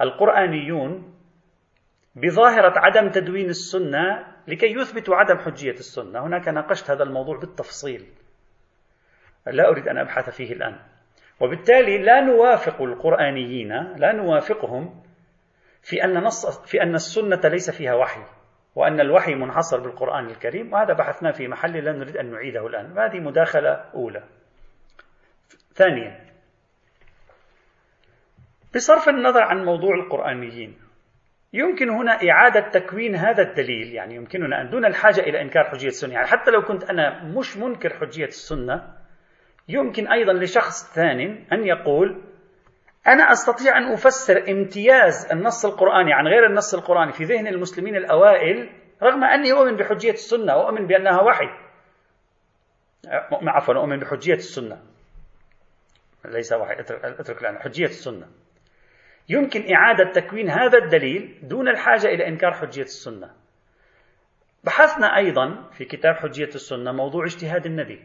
القرآنيون 0.00 1.14
بظاهرة 2.16 2.72
عدم 2.76 3.10
تدوين 3.10 3.48
السنة 3.48 4.26
لكي 4.48 4.66
يثبتوا 4.66 5.16
عدم 5.16 5.38
حجية 5.38 5.72
السنة. 5.72 6.26
هناك 6.26 6.48
ناقشت 6.48 6.90
هذا 6.90 7.02
الموضوع 7.02 7.38
بالتفصيل. 7.38 8.06
لا 9.46 9.68
أريد 9.68 9.88
أن 9.88 9.98
أبحث 9.98 10.30
فيه 10.30 10.52
الآن. 10.52 10.91
وبالتالي 11.42 11.98
لا 11.98 12.20
نوافق 12.20 12.82
القرآنيين 12.82 13.72
لا 13.96 14.12
نوافقهم 14.12 15.02
في 15.82 16.04
أن 16.04 16.14
نص 16.14 16.60
في 16.70 16.82
أن 16.82 16.94
السنة 16.94 17.40
ليس 17.44 17.70
فيها 17.70 17.94
وحي 17.94 18.22
وأن 18.74 19.00
الوحي 19.00 19.34
منحصر 19.34 19.80
بالقرآن 19.80 20.26
الكريم 20.26 20.72
وهذا 20.72 20.92
بحثناه 20.94 21.30
في 21.30 21.48
محل 21.48 21.84
لا 21.84 21.92
نريد 21.92 22.16
أن 22.16 22.30
نعيده 22.30 22.66
الآن. 22.66 22.98
هذه 22.98 23.20
مداخلة 23.20 23.70
أولى. 23.94 24.24
ثانيا 25.74 26.20
بصرف 28.74 29.08
النظر 29.08 29.42
عن 29.42 29.64
موضوع 29.64 29.94
القرآنيين 29.94 30.78
يمكن 31.52 31.90
هنا 31.90 32.12
إعادة 32.30 32.68
تكوين 32.68 33.16
هذا 33.16 33.42
الدليل. 33.42 33.94
يعني 33.94 34.14
يمكننا 34.14 34.60
أن 34.62 34.70
دون 34.70 34.84
الحاجة 34.84 35.20
إلى 35.20 35.42
إنكار 35.42 35.64
حجية 35.64 35.88
السنة 35.88 36.14
يعني 36.14 36.26
حتى 36.26 36.50
لو 36.50 36.62
كنت 36.62 36.84
أنا 36.84 37.24
مش 37.24 37.56
منكر 37.56 37.90
حجية 37.98 38.24
السنة 38.24 39.01
يمكن 39.68 40.12
أيضا 40.12 40.32
لشخص 40.32 40.94
ثاني 40.94 41.46
أن 41.52 41.66
يقول 41.66 42.22
أنا 43.06 43.32
أستطيع 43.32 43.78
أن 43.78 43.92
أفسر 43.92 44.50
امتياز 44.50 45.32
النص 45.32 45.64
القرآني 45.66 46.12
عن 46.12 46.26
غير 46.26 46.46
النص 46.46 46.74
القرآني 46.74 47.12
في 47.12 47.24
ذهن 47.24 47.46
المسلمين 47.46 47.96
الأوائل 47.96 48.70
رغم 49.02 49.24
أني 49.24 49.52
أؤمن 49.52 49.76
بحجية 49.76 50.12
السنة 50.12 50.56
وأؤمن 50.56 50.86
بأنها 50.86 51.22
وحي. 51.22 51.48
عفوا 53.32 53.74
أؤمن 53.74 53.98
بحجية 53.98 54.34
السنة. 54.34 54.82
ليس 56.24 56.52
وحي 56.52 56.80
اترك 56.80 57.42
الآن. 57.42 57.58
حجية 57.58 57.86
السنة. 57.86 58.26
يمكن 59.28 59.74
إعادة 59.74 60.12
تكوين 60.12 60.50
هذا 60.50 60.78
الدليل 60.78 61.38
دون 61.42 61.68
الحاجة 61.68 62.06
إلى 62.06 62.28
إنكار 62.28 62.52
حجية 62.52 62.82
السنة. 62.82 63.30
بحثنا 64.64 65.16
أيضا 65.16 65.70
في 65.72 65.84
كتاب 65.84 66.14
حجية 66.14 66.48
السنة 66.54 66.92
موضوع 66.92 67.24
اجتهاد 67.24 67.66
النبي. 67.66 68.04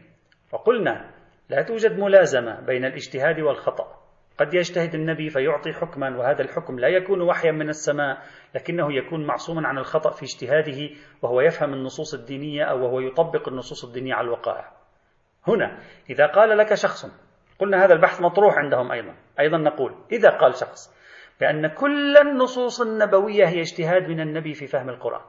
وقلنا 0.52 1.17
لا 1.48 1.62
توجد 1.62 1.98
ملازمة 1.98 2.60
بين 2.60 2.84
الاجتهاد 2.84 3.40
والخطأ. 3.40 3.98
قد 4.38 4.54
يجتهد 4.54 4.94
النبي 4.94 5.30
فيعطي 5.30 5.72
حكما 5.72 6.16
وهذا 6.18 6.42
الحكم 6.42 6.78
لا 6.78 6.88
يكون 6.88 7.20
وحيا 7.20 7.52
من 7.52 7.68
السماء 7.68 8.22
لكنه 8.54 8.92
يكون 8.92 9.26
معصوما 9.26 9.68
عن 9.68 9.78
الخطأ 9.78 10.10
في 10.10 10.22
اجتهاده 10.22 10.96
وهو 11.22 11.40
يفهم 11.40 11.74
النصوص 11.74 12.14
الدينية 12.14 12.64
أو 12.64 12.84
وهو 12.84 13.00
يطبق 13.00 13.48
النصوص 13.48 13.84
الدينية 13.84 14.14
على 14.14 14.24
الوقائع. 14.24 14.72
هنا 15.48 15.78
إذا 16.10 16.26
قال 16.26 16.58
لك 16.58 16.74
شخص 16.74 17.06
قلنا 17.58 17.84
هذا 17.84 17.94
البحث 17.94 18.20
مطروح 18.20 18.54
عندهم 18.54 18.92
أيضا. 18.92 19.14
أيضا 19.40 19.58
نقول 19.58 19.94
إذا 20.12 20.30
قال 20.30 20.54
شخص 20.54 20.94
بأن 21.40 21.66
كل 21.66 22.16
النصوص 22.16 22.80
النبوية 22.80 23.44
هي 23.44 23.60
اجتهاد 23.60 24.08
من 24.08 24.20
النبي 24.20 24.54
في 24.54 24.66
فهم 24.66 24.88
القرآن. 24.88 25.24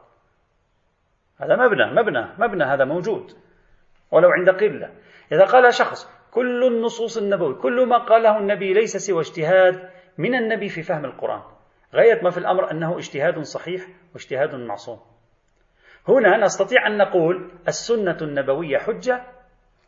هذا 1.41 1.55
مبنى 1.55 2.01
مبنى 2.01 2.27
مبنى 2.37 2.63
هذا 2.63 2.85
موجود. 2.85 3.31
ولو 4.11 4.29
عند 4.29 4.49
قلة 4.49 4.89
إذا 5.31 5.45
قال 5.45 5.73
شخص 5.73 6.09
كل 6.31 6.67
النصوص 6.67 7.17
النبوي 7.17 7.55
كل 7.55 7.87
ما 7.87 7.97
قاله 7.97 8.37
النبي 8.37 8.73
ليس 8.73 8.97
سوى 8.97 9.19
اجتهاد 9.19 9.89
من 10.17 10.35
النبي 10.35 10.69
في 10.69 10.83
فهم 10.83 11.05
القرآن. 11.05 11.41
غاية 11.95 12.23
ما 12.23 12.29
في 12.29 12.37
الأمر 12.37 12.71
أنه 12.71 12.97
اجتهاد 12.97 13.39
صحيح 13.39 13.87
واجتهاد 14.13 14.55
معصوم. 14.55 14.99
هنا 16.07 16.37
نستطيع 16.37 16.87
أن 16.87 16.97
نقول 16.97 17.51
السنة 17.67 18.17
النبوية 18.21 18.77
حجة 18.77 19.23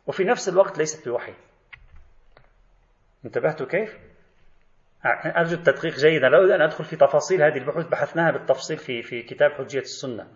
وفي 0.06 0.24
نفس 0.24 0.48
الوقت 0.48 0.78
ليست 0.78 1.08
بوحي. 1.08 1.34
انتبهت 3.24 3.62
كيف؟ 3.62 3.98
أرجو 5.36 5.56
التدقيق 5.56 5.94
جيدا. 5.94 6.28
لا 6.28 6.38
أريد 6.38 6.50
أن 6.50 6.62
أدخل 6.62 6.84
في 6.84 6.96
تفاصيل 6.96 7.42
هذه 7.42 7.58
البحوث 7.58 7.86
بحثناها 7.86 8.30
بالتفصيل 8.30 8.76
في 8.76 9.02
في 9.02 9.22
كتاب 9.22 9.50
حجية 9.50 9.80
السنة. 9.80 10.26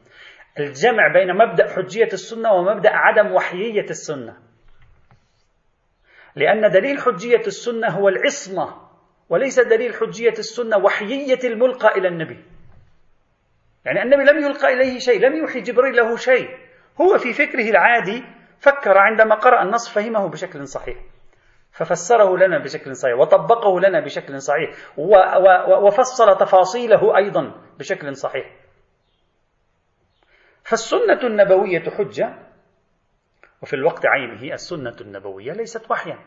الجمع 0.59 1.12
بين 1.12 1.34
مبدأ 1.34 1.74
حجية 1.76 2.09
السنة 2.12 2.52
ومبدأ 2.52 2.90
عدم 2.92 3.32
وحيية 3.32 3.90
السنة. 3.90 4.45
لأن 6.37 6.70
دليل 6.70 7.01
حجية 7.01 7.43
السنة 7.47 7.89
هو 7.89 8.09
العصمة 8.09 8.74
وليس 9.28 9.61
دليل 9.61 9.95
حجية 9.95 10.34
السنة 10.39 10.76
وحيية 10.76 11.39
الملقى 11.45 11.99
إلى 11.99 12.09
النبي. 12.09 12.45
يعني 13.84 14.03
النبي 14.03 14.22
لم 14.22 14.45
يلقى 14.45 14.72
إليه 14.72 14.99
شيء 14.99 15.20
لم 15.20 15.37
يوحي 15.37 15.61
جبريل 15.61 15.97
له 15.97 16.16
شيء. 16.16 16.49
هو 17.01 17.18
في 17.18 17.32
فكره 17.32 17.70
العادي 17.70 18.24
فكر 18.59 18.99
عندما 18.99 19.34
قرأ 19.34 19.62
النص 19.62 19.89
فهمه 19.89 20.28
بشكل 20.28 20.68
صحيح. 20.68 20.97
ففسره 21.72 22.37
لنا 22.37 22.59
بشكل 22.59 22.97
صحيح 22.97 23.14
وطبقه 23.18 23.80
لنا 23.80 24.01
بشكل 24.01 24.41
صحيح 24.41 24.70
وفصل 25.82 26.39
تفاصيله 26.39 27.16
أيضا 27.16 27.55
بشكل 27.78 28.16
صحيح. 28.16 28.57
فالسنة 30.64 31.20
النبوية 31.22 31.91
حجة 31.91 32.45
وفي 33.62 33.76
الوقت 33.76 34.07
عينه 34.07 34.54
السنة 34.54 34.96
النبوية 35.00 35.52
ليست 35.52 35.90
وحيا. 35.90 36.18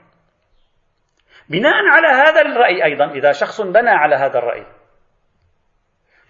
بناء 1.49 1.73
على 1.73 2.07
هذا 2.07 2.41
الرأي 2.41 2.85
أيضا 2.85 3.11
إذا 3.11 3.31
شخص 3.31 3.61
بنى 3.61 3.89
على 3.89 4.15
هذا 4.15 4.39
الرأي 4.39 4.65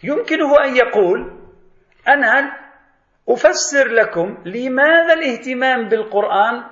يمكنه 0.03 0.63
أن 0.63 0.75
يقول 0.75 1.39
أنا 2.07 2.59
أفسر 3.29 3.87
لكم 3.87 4.43
لماذا 4.45 5.13
الاهتمام 5.13 5.89
بالقرآن 5.89 6.63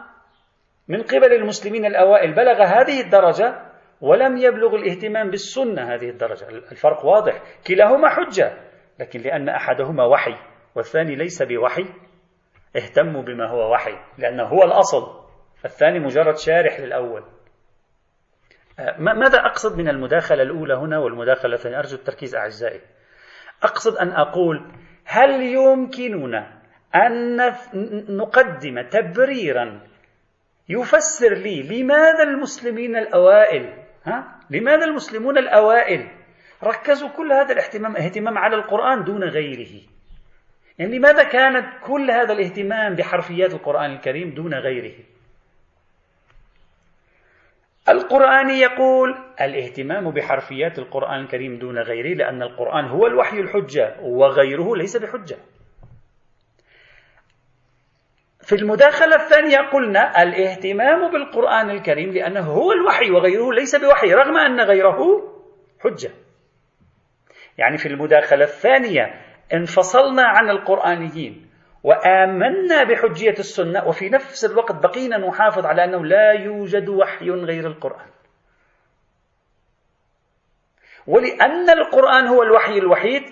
من 0.88 1.04
قبل 1.04 1.34
المسلمين 1.34 1.86
الأوائل 1.86 2.34
بلغ 2.36 2.64
هذه 2.64 3.02
الدرجة 3.02 3.68
ولم 4.02 4.38
يبلغ 4.38 4.76
الاهتمام 4.76 5.30
بالسنة 5.30 5.94
هذه 5.94 6.10
الدرجة. 6.10 6.48
الفرق 6.50 7.06
واضح 7.06 7.42
كلاهما 7.68 8.10
حجة 8.10 8.58
لكن 9.00 9.20
لأن 9.20 9.50
أحدهما 9.50 10.06
وحي 10.06 10.36
والثاني 10.76 11.16
ليس 11.16 11.44
بوحي 11.44 11.86
اهتموا 12.78 13.22
بما 13.22 13.50
هو 13.50 13.74
وحي 13.74 13.98
لأنه 14.18 14.44
هو 14.44 14.64
الأصل. 14.64 15.28
الثاني 15.66 16.00
مجرد 16.00 16.38
شارح 16.38 16.80
للأول. 16.80 17.24
أه، 18.80 18.96
ماذا 19.00 19.40
أقصد 19.40 19.78
من 19.78 19.90
المداخلة 19.90 20.44
الأولى 20.44 20.74
هنا 20.74 21.00
والمداخلة 21.00 21.54
الثانية؟ 21.54 21.80
أرجو 21.80 21.96
التركيز 21.96 22.36
أعزائي. 22.36 22.82
أقصد 23.64 23.98
أن 23.98 24.10
أقول 24.10 24.72
هل 25.06 25.42
يمكننا 25.42 26.58
أن 26.96 27.38
نقدم 28.18 28.82
تبريرا 28.82 29.82
يفسر 30.70 31.34
لي 31.34 31.64
لماذا 31.64 32.24
المسلمين 32.24 32.96
الأوائل 32.96 33.74
ها؟ 34.04 34.40
لماذا 34.50 34.86
المسلمون 34.86 35.38
الأوائل 35.38 36.12
ركزوا 36.64 37.10
كل 37.10 37.32
هذا 37.32 37.54
الاهتمام 37.54 37.96
اهتمام 37.96 38.38
على 38.38 38.56
القرآن 38.56 39.04
دون 39.04 39.24
غيره؟ 39.24 39.82
يعني 40.78 40.98
لماذا 40.98 41.24
كانت 41.24 41.66
كل 41.84 42.12
هذا 42.12 42.34
الاهتمام 42.34 42.96
بحرفيات 42.96 43.54
القرآن 43.54 43.92
الكريم 43.92 44.30
دون 44.30 44.54
غيره؟ 44.54 44.94
القرآن 47.90 48.50
يقول 48.50 49.16
الاهتمام 49.42 50.12
بحرفيات 50.12 50.80
القرآن 50.80 51.20
الكريم 51.20 51.60
دون 51.60 51.80
غيره 51.80 52.16
لأن 52.16 52.44
القرآن 52.44 52.86
هو 52.86 53.08
الوحي 53.08 53.40
الحجة 53.40 53.96
وغيره 54.02 54.76
ليس 54.76 54.98
بحجة. 54.98 55.38
في 58.42 58.56
المداخلة 58.56 59.16
الثانية 59.16 59.58
قلنا 59.58 60.24
الاهتمام 60.24 61.12
بالقرآن 61.12 61.70
الكريم 61.70 62.10
لأنه 62.10 62.40
هو 62.40 62.72
الوحي 62.72 63.12
وغيره 63.12 63.54
ليس 63.54 63.76
بوحي 63.76 64.14
رغم 64.14 64.38
أن 64.38 64.62
غيره 64.62 64.98
حجة. 65.80 66.12
يعني 67.58 67.78
في 67.78 67.86
المداخلة 67.86 68.44
الثانية 68.44 69.27
انفصلنا 69.54 70.24
عن 70.24 70.50
القرآنيين 70.50 71.48
وآمنا 71.84 72.84
بحجية 72.84 73.36
السنة 73.40 73.88
وفي 73.88 74.10
نفس 74.10 74.46
الوقت 74.46 74.76
بقينا 74.84 75.18
نحافظ 75.18 75.66
على 75.66 75.84
أنه 75.84 76.06
لا 76.06 76.32
يوجد 76.32 76.90
وحي 76.90 77.30
غير 77.30 77.68
القرآن. 77.68 78.08
ولأن 81.08 81.70
القرآن 81.70 82.28
هو 82.28 82.44
الوحي 82.44 82.78
الوحيد 82.78 83.24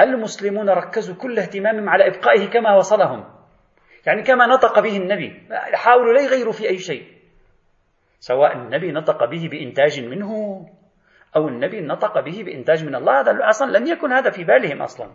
المسلمون 0.00 0.70
ركزوا 0.70 1.16
كل 1.16 1.38
اهتمامهم 1.38 1.88
على 1.88 2.06
إبقائه 2.06 2.48
كما 2.48 2.76
وصلهم. 2.76 3.24
يعني 4.06 4.22
كما 4.22 4.46
نطق 4.46 4.80
به 4.80 4.96
النبي 4.96 5.48
حاولوا 5.72 6.12
لا 6.14 6.20
يغيروا 6.20 6.52
في 6.52 6.68
أي 6.68 6.78
شيء. 6.78 7.04
سواء 8.20 8.56
النبي 8.56 8.92
نطق 8.92 9.24
به 9.24 9.48
بإنتاج 9.48 10.00
منه 10.00 10.32
أو 11.36 11.48
النبي 11.48 11.80
نطق 11.80 12.20
به 12.20 12.42
بإنتاج 12.46 12.84
من 12.84 12.94
الله 12.94 13.20
هذا 13.20 13.48
أصلا 13.48 13.78
لم 13.78 13.86
يكن 13.86 14.12
هذا 14.12 14.30
في 14.30 14.44
بالهم 14.44 14.82
أصلا. 14.82 15.10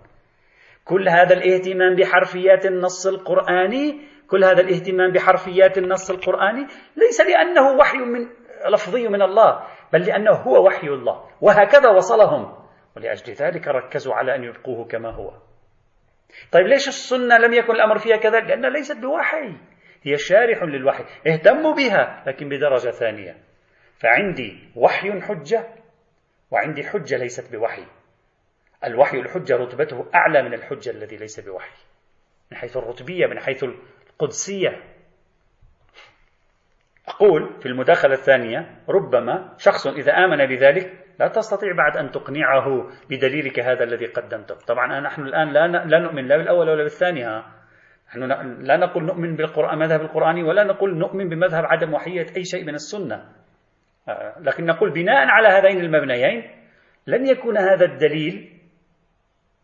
كل 0.86 1.10
هذا 1.10 1.34
الاهتمام 1.34 1.96
بحرفيات 1.96 2.66
النص 2.66 3.08
القرآني 3.08 4.02
كل 4.28 4.44
هذا 4.44 4.62
الاهتمام 4.62 5.12
بحرفيات 5.12 5.78
النص 5.78 6.12
القرآني 6.12 6.68
ليس 6.98 7.22
لأنه 7.22 7.72
وحي 7.72 7.98
من 7.98 8.28
لفظي 8.74 9.08
من 9.08 9.22
الله 9.22 9.64
بل 9.94 10.02
لأنه 10.02 10.32
هو 10.32 10.66
وحي 10.68 10.88
الله 10.88 11.30
وهكذا 11.42 11.90
وصلهم. 11.90 12.66
ولأجل 12.98 13.34
ذلك 13.34 13.68
ركزوا 13.68 14.14
على 14.14 14.36
أن 14.36 14.44
يبقوه 14.44 14.88
كما 14.88 15.12
هو. 15.12 15.34
طيب 16.52 16.68
ليش 16.68 16.88
السنة 16.88 17.38
لم 17.38 17.54
يكن 17.54 17.74
الأمر 17.74 17.98
فيها 17.98 18.18
كذلك 18.18 18.44
لأنها 18.44 18.70
ليست 18.70 18.98
بوحي 18.98 19.58
هي 20.04 20.18
شارح 20.18 20.64
للوحي. 20.64 21.04
اهتموا 21.28 21.74
بها 21.74 22.24
لكن 22.28 22.50
بدرجة 22.50 22.90
ثانية. 22.90 23.38
فعندي 24.00 24.70
وحي 24.76 25.22
حجة 25.22 25.68
وعندي 26.52 26.84
حجة 26.84 27.18
ليست 27.18 27.56
بوحي. 27.56 27.86
الوحي 28.86 29.20
الحجة 29.20 29.56
رتبته 29.56 30.06
أعلى 30.16 30.44
من 30.44 30.54
الحجة 30.54 30.90
الذي 30.90 31.18
ليس 31.18 31.40
بوحي 31.40 31.72
من 32.52 32.58
حيث 32.58 32.78
الرتبية 32.78 33.28
من 33.28 33.40
حيث 33.40 33.64
القدسية. 33.64 34.84
أقول 37.08 37.62
في 37.62 37.66
المداخلة 37.66 38.14
الثانية 38.14 38.80
ربما 38.90 39.54
شخص 39.58 39.88
إذا 39.88 40.12
آمن 40.14 40.46
بذلك 40.46 41.06
لا 41.20 41.28
تستطيع 41.28 41.76
بعد 41.76 41.98
أن 41.98 42.12
تقنعه 42.12 42.90
بدليلك 43.10 43.60
هذا 43.60 43.84
الذي 43.84 44.06
قدمته. 44.06 44.56
طبعا 44.56 45.00
نحن 45.00 45.22
الآن 45.22 45.54
لا 45.90 46.00
نؤمن 46.00 46.28
لا 46.28 46.38
بالأول 46.38 46.70
ولا 46.70 46.84
بالثاني 46.84 47.24
ها. 47.24 47.52
نحن 48.10 48.24
لا 48.62 48.78
نقول 48.78 49.06
نؤمن 49.06 49.36
بالقرآن 49.36 49.80
مذهب 49.80 50.02
القرآني 50.02 50.44
ولا 50.44 50.64
نقول 50.64 50.98
نؤمن 50.98 51.30
بمذهب 51.30 51.66
عدم 51.66 51.94
وحية 51.94 52.26
أي 52.38 52.44
شيء 52.44 52.64
من 52.64 52.74
السنة. 52.74 53.26
آه، 54.10 54.36
لكن 54.40 54.66
نقول 54.66 54.92
بناء 54.92 55.28
على 55.28 55.48
هذين 55.48 55.80
المبنيين 55.82 56.52
لن 57.08 57.26
يكون 57.26 57.58
هذا 57.58 57.86
الدليل 57.86 58.55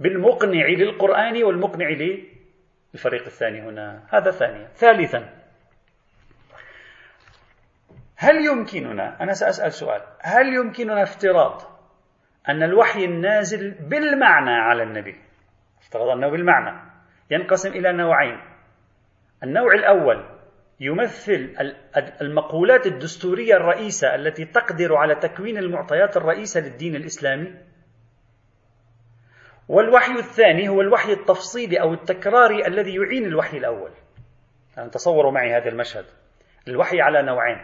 بالمقنع 0.02 0.68
للقرآن 0.68 1.43
والمقنع 1.43 1.89
للفريق 1.89 3.26
الثاني 3.26 3.62
هنا. 3.62 4.04
هذا 4.10 4.32
ثانيا. 4.32 4.68
ثالثا. 4.68 5.30
هل 8.18 8.45
يمكننا 8.45 9.24
أنا 9.24 9.34
سأسأل 9.34 9.74
سؤال 9.74 10.02
هل 10.22 10.54
يمكننا 10.54 11.04
افتراض 11.04 11.62
أن 12.49 12.64
الوحي 12.64 13.06
النازل 13.06 13.72
بالمعنى 13.72 14.52
على 14.52 14.84
النبي؟ 14.84 15.16
افترض 15.82 16.08
أنه 16.08 16.30
بالمعنى. 16.30 16.91
ينقسم 17.32 17.70
إلى 17.70 17.93
نوعين. 17.93 18.39
النوع 19.43 19.74
الأول 19.74 20.26
يمثل 20.80 21.54
المقولات 22.22 22.86
الدستورية 22.86 23.54
الرئيسة 23.54 24.16
التي 24.16 24.45
تقدر 24.45 24.95
على 24.95 25.16
تكوين 25.16 25.58
المعطيات 25.58 26.18
الرئيسة 26.18 26.62
للدين 26.62 26.95
الإسلامي. 26.95 27.54
والوحي 29.72 30.12
الثاني 30.12 30.70
هو 30.70 30.82
الوحي 30.82 31.14
التفصيلي 31.14 31.82
أو 31.82 31.94
التكراري 31.94 32.68
الذي 32.68 32.96
يعين 32.96 33.26
الوحي 33.26 33.58
الأول. 33.58 33.92
يعني 34.78 34.90
تصوروا 34.90 35.32
معي 35.32 35.54
هذا 35.54 35.70
المشهد. 35.70 36.06
الوحي 36.68 37.02
على 37.02 37.22
نوعين. 37.22 37.58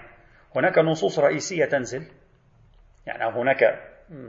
هناك 0.55 0.77
نصوص 0.77 1.19
رئيسية 1.19 1.65
تنزل. 1.65 2.11
يعني 3.05 3.25
هناك 3.25 3.61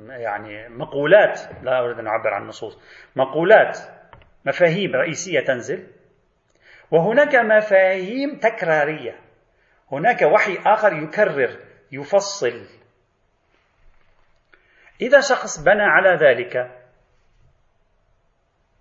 يعني 0.08 0.68
مقولات 0.68 1.40
لا 1.62 1.80
أريد 1.80 1.98
أن 1.98 2.06
أعبر 2.06 2.34
عن 2.34 2.46
نصوص 2.46 2.78
مقولات 3.16 3.78
مفاهيم 4.44 4.92
رئيسية 4.94 5.40
تنزل. 5.40 5.86
وهناك 6.90 7.34
مفاهيم 7.34 8.38
تكرارية. 8.38 9.20
هناك 9.92 10.22
وحي 10.22 10.58
آخر 10.66 10.92
يكرر 10.92 11.58
يفصل. 11.92 12.66
إذا 15.00 15.20
شخص 15.20 15.62
بنى 15.64 15.82
على 15.82 16.16
ذلك 16.16 16.77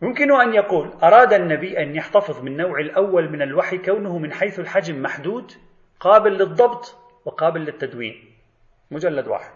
يمكن 0.01 0.41
أن 0.41 0.53
يقول 0.53 0.93
أراد 1.03 1.33
النبي 1.33 1.79
أن 1.79 1.95
يحتفظ 1.95 2.41
من 2.41 2.51
النوع 2.51 2.79
الأول 2.79 3.31
من 3.31 3.41
الوحي 3.41 3.77
كونه 3.77 4.17
من 4.17 4.33
حيث 4.33 4.59
الحجم 4.59 5.01
محدود 5.01 5.51
قابل 5.99 6.31
للضبط 6.31 6.95
وقابل 7.25 7.59
للتدوين. 7.61 8.33
مجلد 8.91 9.27
واحد. 9.27 9.51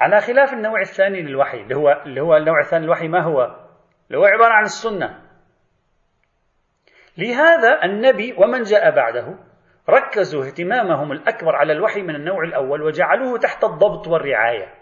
على 0.00 0.20
خلاف 0.20 0.52
النوع 0.52 0.80
الثاني 0.80 1.22
للوحي 1.22 1.60
اللي 1.60 1.76
هو 1.76 2.02
اللي 2.06 2.20
هو 2.20 2.36
النوع 2.36 2.60
الثاني 2.60 2.84
للوحي 2.84 3.08
ما 3.08 3.22
هو؟ 3.22 3.44
اللي 4.06 4.18
هو 4.18 4.24
عبارة 4.24 4.52
عن 4.52 4.64
السنة. 4.64 5.22
لهذا 7.18 7.84
النبي 7.84 8.32
ومن 8.38 8.62
جاء 8.62 8.90
بعده 8.90 9.38
ركزوا 9.88 10.44
اهتمامهم 10.46 11.12
الأكبر 11.12 11.56
على 11.56 11.72
الوحي 11.72 12.02
من 12.02 12.14
النوع 12.14 12.44
الأول 12.44 12.82
وجعلوه 12.82 13.38
تحت 13.38 13.64
الضبط 13.64 14.08
والرعاية. 14.08 14.74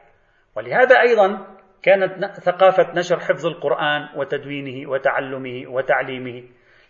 ولهذا 0.57 1.01
أيضا 1.01 1.47
كانت 1.85 2.41
ثقافة 2.41 2.93
نشر 2.95 3.21
حفظ 3.21 3.47
القرآن 3.47 4.09
وتدوينه 4.17 4.91
وتعلمه 4.91 5.65
وتعليمه 5.67 6.43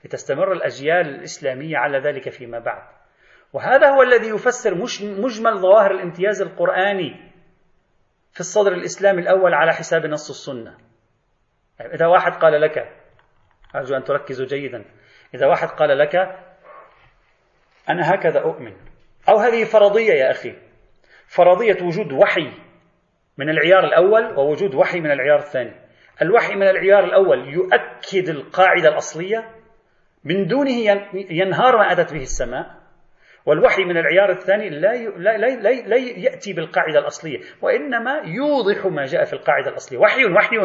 لتستمر 0.04 0.52
الأجيال 0.52 1.08
الإسلامية 1.08 1.76
على 1.76 1.98
ذلك 1.98 2.28
فيما 2.28 2.58
بعد. 2.58 2.82
وهذا 3.52 3.88
هو 3.88 4.02
الذي 4.02 4.28
يفسر 4.28 4.74
مجمل 5.02 5.58
ظواهر 5.58 5.90
الامتياز 5.90 6.42
القرآني 6.42 7.32
في 8.32 8.40
الصدر 8.40 8.72
الإسلامي 8.72 9.22
الأول 9.22 9.54
على 9.54 9.72
حساب 9.72 10.06
نص 10.06 10.30
السنة. 10.30 10.78
يعني 11.78 11.94
إذا 11.94 12.06
واحد 12.06 12.32
قال 12.32 12.60
لك 12.60 12.92
أرجو 13.74 13.96
أن 13.96 14.04
تركزوا 14.04 14.46
جيدا 14.46 14.84
إذا 15.34 15.46
واحد 15.46 15.68
قال 15.68 15.98
لك 15.98 16.16
أنا 17.90 18.14
هكذا 18.14 18.40
أؤمن. 18.40 18.76
أو 19.28 19.36
هذه 19.36 19.64
فرضية 19.64 20.12
يا 20.12 20.30
أخي. 20.30 20.54
فرضية 21.26 21.82
وجود 21.82 22.12
وحي 22.12 22.52
من 23.38 23.50
العيار 23.50 23.84
الأول 23.84 24.38
ووجود 24.38 24.74
وحي 24.74 25.00
من 25.00 25.10
العيار 25.10 25.38
الثاني. 25.38 25.74
الوحي 26.22 26.54
من 26.54 26.68
العيار 26.68 27.04
الأول 27.04 27.48
يؤكد 27.48 28.28
القاعدة 28.28 28.88
الأصلية. 28.88 29.50
من 30.24 30.46
دونه 30.46 31.02
ينهار 31.14 31.76
ما 31.76 31.92
أتت 31.92 32.12
به 32.12 32.22
السماء. 32.22 32.84
والوحي 33.46 33.84
من 33.84 33.96
العيار 33.96 34.30
الثاني 34.30 34.70
لا 34.70 34.94
لا 34.96 35.36
لا, 35.36 35.70
لا, 35.70 35.96
يأتي 35.96 36.52
بالقاعدة 36.52 36.98
الأصلية. 36.98 37.40
وإنما 37.62 38.22
يوضح 38.24 38.86
ما 38.86 39.04
جاء 39.04 39.24
في 39.24 39.32
القاعدة 39.32 39.70
الأصلية. 39.70 39.98
وحي 39.98 40.24
وحي 40.24 40.56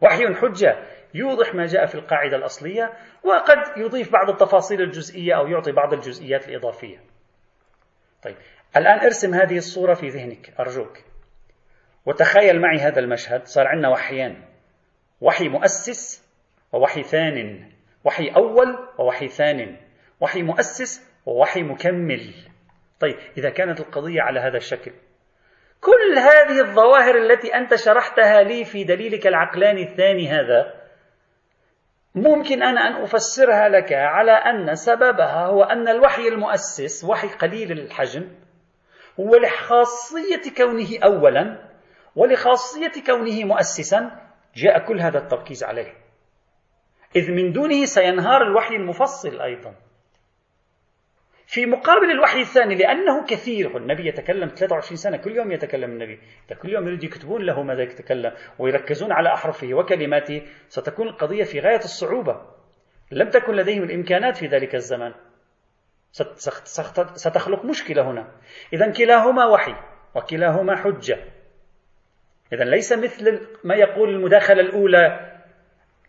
وحي 0.00 0.34
حجة. 0.34 0.76
يوضح 1.14 1.54
ما 1.54 1.66
جاء 1.66 1.86
في 1.86 1.94
القاعدة 1.94 2.36
الأصلية. 2.36 2.92
وقد 3.24 3.58
يضيف 3.76 4.12
بعض 4.12 4.30
التفاصيل 4.30 4.80
الجزئية 4.82 5.34
أو 5.34 5.46
يعطي 5.46 5.72
بعض 5.72 5.92
الجزئيات 5.92 6.48
الإضافية. 6.48 6.98
طيب 8.22 8.36
الآن 8.76 9.00
ارسم 9.00 9.34
هذه 9.34 9.56
الصورة 9.56 9.94
في 9.94 10.08
ذهنك. 10.08 10.60
أرجوك. 10.60 11.11
وتخيل 12.06 12.60
معي 12.60 12.78
هذا 12.78 13.00
المشهد 13.00 13.46
صار 13.46 13.66
عندنا 13.66 13.88
وحيان. 13.88 14.36
وحي 15.20 15.48
مؤسس 15.48 16.28
ووحي 16.72 17.02
ثان. 17.02 17.68
وحي 18.04 18.28
أول 18.36 18.88
ووحي 18.98 19.28
ثان. 19.28 19.76
وحي 20.20 20.42
مؤسس 20.42 21.12
ووحي 21.26 21.62
مكمل. 21.62 22.34
طيب 23.00 23.16
إذا 23.38 23.50
كانت 23.50 23.80
القضية 23.80 24.22
على 24.22 24.40
هذا 24.40 24.56
الشكل. 24.56 24.92
كل 25.80 26.18
هذه 26.18 26.60
الظواهر 26.60 27.14
التي 27.18 27.54
أنت 27.54 27.74
شرحتها 27.74 28.42
لي 28.42 28.64
في 28.64 28.84
دليلك 28.84 29.26
العقلاني 29.26 29.82
الثاني 29.82 30.28
هذا 30.28 30.74
ممكن 32.14 32.62
أنا 32.62 32.80
أن 32.80 33.02
أفسرها 33.02 33.68
لك 33.68 33.92
على 33.92 34.32
أن 34.32 34.74
سببها 34.74 35.46
هو 35.46 35.62
أن 35.62 35.88
الوحي 35.88 36.28
المؤسس 36.28 37.04
وحي 37.04 37.28
قليل 37.28 37.72
الحجم 37.72 38.28
ولخاصية 39.18 40.54
كونه 40.56 40.88
أولا 41.04 41.71
ولخاصية 42.16 42.92
كونه 43.06 43.44
مؤسسا 43.44 44.10
جاء 44.54 44.86
كل 44.86 45.00
هذا 45.00 45.18
التركيز 45.18 45.64
عليه. 45.64 45.92
إذ 47.16 47.30
من 47.30 47.52
دونه 47.52 47.84
سينهار 47.84 48.42
الوحي 48.42 48.76
المفصل 48.76 49.40
أيضا. 49.40 49.74
في 51.46 51.66
مقابل 51.66 52.10
الوحي 52.10 52.40
الثاني 52.40 52.74
لأنه 52.74 53.26
كثير. 53.26 53.76
النبي 53.76 54.08
يتكلم 54.08 54.48
23 54.48 54.96
سنة 54.96 55.16
كل 55.16 55.36
يوم 55.36 55.52
يتكلم 55.52 55.90
النبي. 55.90 56.20
كل 56.62 56.68
يوم 56.68 56.86
يريد 56.86 57.04
يكتبون 57.04 57.42
له 57.42 57.62
ماذا 57.62 57.82
يتكلم 57.82 58.32
ويركزون 58.58 59.12
على 59.12 59.34
أحرفه 59.34 59.74
وكلماته 59.74 60.42
ستكون 60.68 61.08
القضية 61.08 61.44
في 61.44 61.60
غاية 61.60 61.84
الصعوبة. 61.84 62.40
لم 63.10 63.30
تكن 63.30 63.52
لديهم 63.52 63.82
الإمكانات 63.82 64.36
في 64.36 64.46
ذلك 64.46 64.74
الزمان. 64.74 65.14
ستخلق 67.14 67.64
مشكلة 67.64 68.10
هنا. 68.10 68.32
إذا 68.72 68.92
كلاهما 68.92 69.46
وحي 69.46 69.74
وكلاهما 70.14 70.76
حجة. 70.76 71.18
إذا 72.52 72.64
ليس 72.64 72.92
مثل 72.92 73.40
ما 73.64 73.74
يقول 73.74 74.08
المداخلة 74.08 74.60
الأولى 74.60 75.32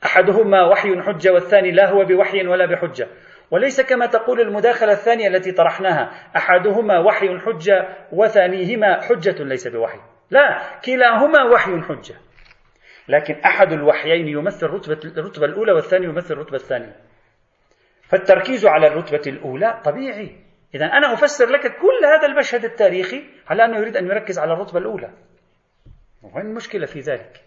أحدهما 0.06 0.64
وحي 0.64 1.02
حجة 1.02 1.34
والثاني 1.34 1.72
لا 1.72 1.90
هو 1.90 2.06
بوحي 2.06 2.48
ولا 2.48 2.66
بحجة. 2.66 3.08
وليس 3.52 3.82
كما 3.82 4.06
تقول 4.06 4.42
المداخلة 4.42 4.92
الثانية 4.92 5.28
التي 5.28 5.52
طرحناها 5.52 6.12
أحدهما 6.36 7.00
وحي 7.00 7.40
حجة 7.40 7.88
وثانيهما 8.12 9.02
حجة 9.02 9.44
ليس 9.44 9.68
بوحي. 9.68 10.00
لا 10.32 10.62
كلاهما 10.86 11.44
وحي 11.44 11.82
حجة. 11.82 12.16
لكن 13.08 13.36
أحد 13.46 13.72
الوحيين 13.72 14.28
يمثل 14.28 14.68
رتبة 14.68 15.00
الرتبة 15.18 15.46
الأولى 15.46 15.72
والثاني 15.72 16.06
يمثل 16.06 16.34
الرتبة 16.34 16.56
الثانية. 16.56 16.96
فالتركيز 18.10 18.66
على 18.66 18.88
الرتبة 18.88 19.22
الأولى 19.28 19.82
طبيعي. 19.86 20.36
إذا 20.76 20.86
أنا 20.86 21.14
أفسر 21.14 21.50
لك 21.50 21.62
كل 21.62 22.06
هذا 22.06 22.28
المشهد 22.28 22.66
التاريخي 22.66 23.24
على 23.48 23.66
أنه 23.66 23.78
يريد 23.78 23.98
أن 23.98 24.06
يركز 24.06 24.40
على 24.40 24.54
الرتبة 24.54 24.80
الأولى. 24.80 25.10
وين 26.24 26.46
المشكلة 26.46 26.86
في 26.86 27.00
ذلك؟ 27.00 27.44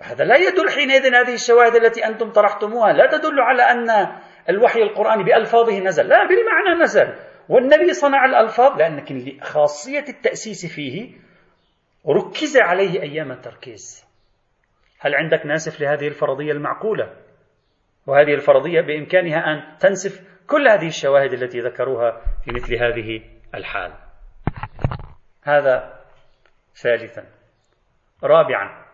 هذا 0.00 0.24
لا 0.24 0.36
يدل 0.36 0.70
حينئذ 0.70 1.14
هذه 1.14 1.34
الشواهد 1.34 1.74
التي 1.74 2.06
أنتم 2.06 2.30
طرحتموها 2.30 2.92
لا 2.92 3.06
تدل 3.06 3.40
على 3.40 3.62
أن 3.62 4.16
الوحي 4.48 4.82
القرآني 4.82 5.24
بألفاظه 5.24 5.78
نزل 5.78 6.08
لا 6.08 6.26
بالمعنى 6.26 6.82
نزل. 6.82 7.14
والنبي 7.48 7.92
صنع 7.92 8.24
الألفاظ 8.24 8.78
لأن 8.78 9.04
خاصية 9.42 10.04
التأسيس 10.08 10.74
فيه 10.74 11.18
ركز 12.08 12.56
عليه 12.56 13.02
أيام 13.02 13.32
التركيز. 13.32 14.06
هل 15.00 15.14
عندك 15.14 15.46
ناسف 15.46 15.80
لهذه 15.80 16.08
الفرضية 16.08 16.52
المعقولة؟ 16.52 17.12
وهذه 18.06 18.34
الفرضية 18.34 18.80
بإمكانها 18.80 19.38
أن 19.38 19.78
تنسف 19.78 20.20
كل 20.46 20.68
هذه 20.68 20.86
الشواهد 20.86 21.32
التي 21.32 21.60
ذكروها 21.60 22.20
في 22.44 22.52
مثل 22.52 22.74
هذه 22.74 23.22
الحال. 23.54 23.92
هذا 25.42 26.01
ثالثا. 26.74 27.24
رابعا. 28.24 28.84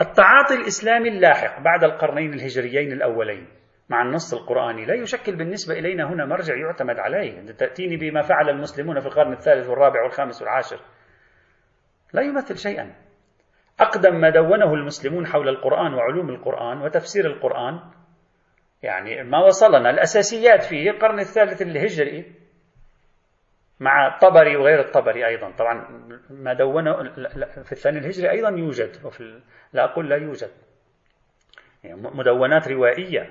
التعاطي 0.00 0.54
الإسلامي 0.54 1.08
اللاحق 1.08 1.60
بعد 1.60 1.84
القرنين 1.84 2.32
الهجريين 2.32 2.92
الأولين. 2.92 3.48
مع 3.88 4.02
النص 4.02 4.34
القرآني. 4.34 4.84
لا 4.84 4.94
يشكل 4.94 5.36
بالنسبة 5.36 5.74
إلينا 5.74 6.08
هنا 6.08 6.24
مرجع 6.24 6.54
يعتمد 6.56 6.98
عليه. 6.98 7.40
تأتيني 7.40 7.96
بما 7.96 8.22
فعل 8.22 8.50
المسلمون 8.50 9.00
في 9.00 9.06
القرن 9.06 9.32
الثالث 9.32 9.68
والرابع 9.68 10.02
والخامس 10.02 10.42
والعاشر. 10.42 10.80
لا 12.12 12.22
يمثل 12.22 12.56
شيئا. 12.56 12.94
أقدم 13.80 14.20
ما 14.20 14.30
دونه 14.30 14.74
المسلمون 14.74 15.26
حول 15.26 15.48
القرآن 15.48 15.94
وعلوم 15.94 16.28
القرآن 16.30 16.82
وتفسير 16.82 17.26
القرآن. 17.26 17.80
يعني 18.82 19.24
ما 19.24 19.44
وصلنا. 19.44 19.90
الأساسيات 19.90 20.62
فيه 20.62 20.90
القرن 20.90 21.18
الثالث 21.18 21.62
الهجري 21.62 22.34
مع 23.80 24.06
الطبري 24.06 24.56
وغير 24.56 24.80
الطبري 24.80 25.26
أيضا. 25.26 25.50
طبعا 25.50 25.86
ما 26.30 26.52
دونه 26.54 26.92
في 27.64 27.72
الثاني 27.72 27.98
الهجري 27.98 28.30
أيضا 28.30 28.48
يوجد 28.48 29.04
وفي 29.04 29.40
لا 29.72 29.84
أقول 29.84 30.08
لا 30.08 30.16
يوجد. 30.16 30.50
يعني 31.84 32.00
مدونات 32.14 32.68
روائية. 32.68 33.30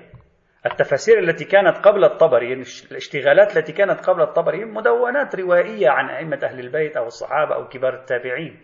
التفاسير 0.66 1.18
التي 1.18 1.44
كانت 1.44 1.76
قبل 1.76 2.04
الطبري 2.04 2.48
يعني 2.48 2.64
الاشتغالات 2.90 3.56
التي 3.56 3.72
كانت 3.72 4.00
قبل 4.00 4.22
الطبري 4.22 4.64
مدونات 4.64 5.36
روائية 5.36 5.88
عن 5.88 6.10
أئمة 6.10 6.38
أهل 6.42 6.60
البيت 6.60 6.96
أو 6.96 7.06
الصحابة 7.06 7.54
أو 7.54 7.68
كبار 7.68 7.94
التابعين 7.94 8.60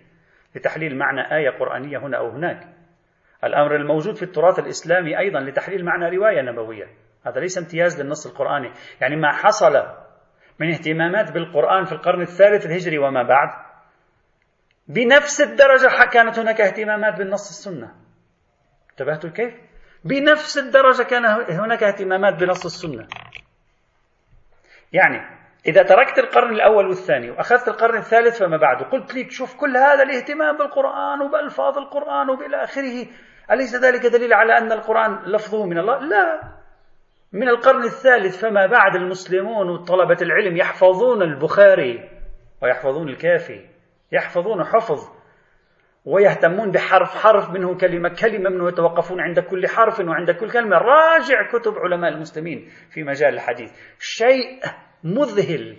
لتحليل 0.55 0.99
معنى 0.99 1.37
آية 1.37 1.51
قرآنية 1.51 1.99
هنا 1.99 2.19
أو 2.19 2.29
هناك. 2.29 2.69
الأمر 3.45 3.77
الموجود 3.77 4.17
في 4.17 4.23
التراث 4.23 4.59
الإسلامي 4.59 5.19
أيضا 5.19 5.41
لتحليل 5.41 5.85
معنى 5.85 6.17
رواية 6.17 6.43
نبوية. 6.43 6.87
هذا 7.27 7.41
ليس 7.41 7.59
امتياز 7.59 8.03
للنص 8.03 8.27
القرآني. 8.27 8.73
يعني 9.01 9.17
ما 9.17 9.33
حصل 9.33 10.04
من 10.59 10.71
اهتمامات 10.71 11.33
بالقرآن 11.33 11.85
في 11.85 11.93
القرن 11.93 12.23
الثالث 12.23 12.67
الهجري 12.67 12.99
وما 12.99 13.23
بعد 13.23 13.49
بنفس 14.89 15.41
الدرجة 15.41 16.05
كانت 16.13 16.39
هناك 16.39 16.61
اهتمامات 16.61 17.19
بالنص 17.19 17.49
السنة 17.49 17.95
انتبهتوا 18.91 19.31
كيف؟ 19.31 19.55
بنفس 20.05 20.59
الدرجة 20.59 21.03
كان 21.03 21.25
هناك 21.51 21.83
اهتمامات 21.83 22.35
بنص 22.35 22.65
السنة 22.65 23.07
يعني 24.93 25.45
إذا 25.67 25.83
تركت 25.83 26.19
القرن 26.19 26.53
الأول 26.53 26.87
والثاني 26.87 27.31
وأخذت 27.31 27.69
القرن 27.69 27.99
الثالث 27.99 28.39
فما 28.39 28.57
بعد 28.57 28.83
وقلت 28.83 29.15
لك 29.15 29.31
شوف 29.31 29.57
كل 29.57 29.77
هذا 29.77 30.03
الاهتمام 30.03 30.57
بالقرآن 30.57 31.21
وبألفاظ 31.23 31.79
القرآن 31.79 32.31
وإلى 32.31 32.65
آخره 32.65 33.07
أليس 33.51 33.75
ذلك 33.75 34.07
دليل 34.07 34.35
على 34.35 34.59
أن 34.59 34.73
القرآن 34.73 35.19
لفظه 35.27 35.67
من 35.67 35.79
الله؟ 35.79 35.99
لا 35.99 36.41
من 37.35 37.49
القرن 37.49 37.85
الثالث 37.85 38.45
فما 38.45 38.67
بعد 38.67 38.97
المسلمون 38.97 39.71
وطلبة 39.71 40.17
العلم 40.23 40.57
يحفظون 40.57 41.23
البخاري 41.23 42.11
ويحفظون 42.63 43.09
الكافي 43.09 43.67
يحفظون 44.13 44.65
حفظ 44.65 45.15
ويهتمون 46.05 46.71
بحرف 46.71 47.09
حرف 47.09 47.51
منه 47.51 47.77
كلمة 47.77 48.09
كلمة 48.09 48.51
منه 48.51 48.69
يتوقفون 48.69 49.21
عند 49.21 49.41
كل 49.41 49.69
حرف 49.69 50.01
وعند 50.01 50.31
كل 50.31 50.51
كلمة. 50.51 50.77
راجع 50.77 51.49
كتب 51.53 51.73
علماء 51.79 52.11
المسلمين 52.11 52.69
في 52.91 53.03
مجال 53.03 53.35
الحديث. 53.35 53.73
شيء 53.99 54.61
مذهل 55.05 55.77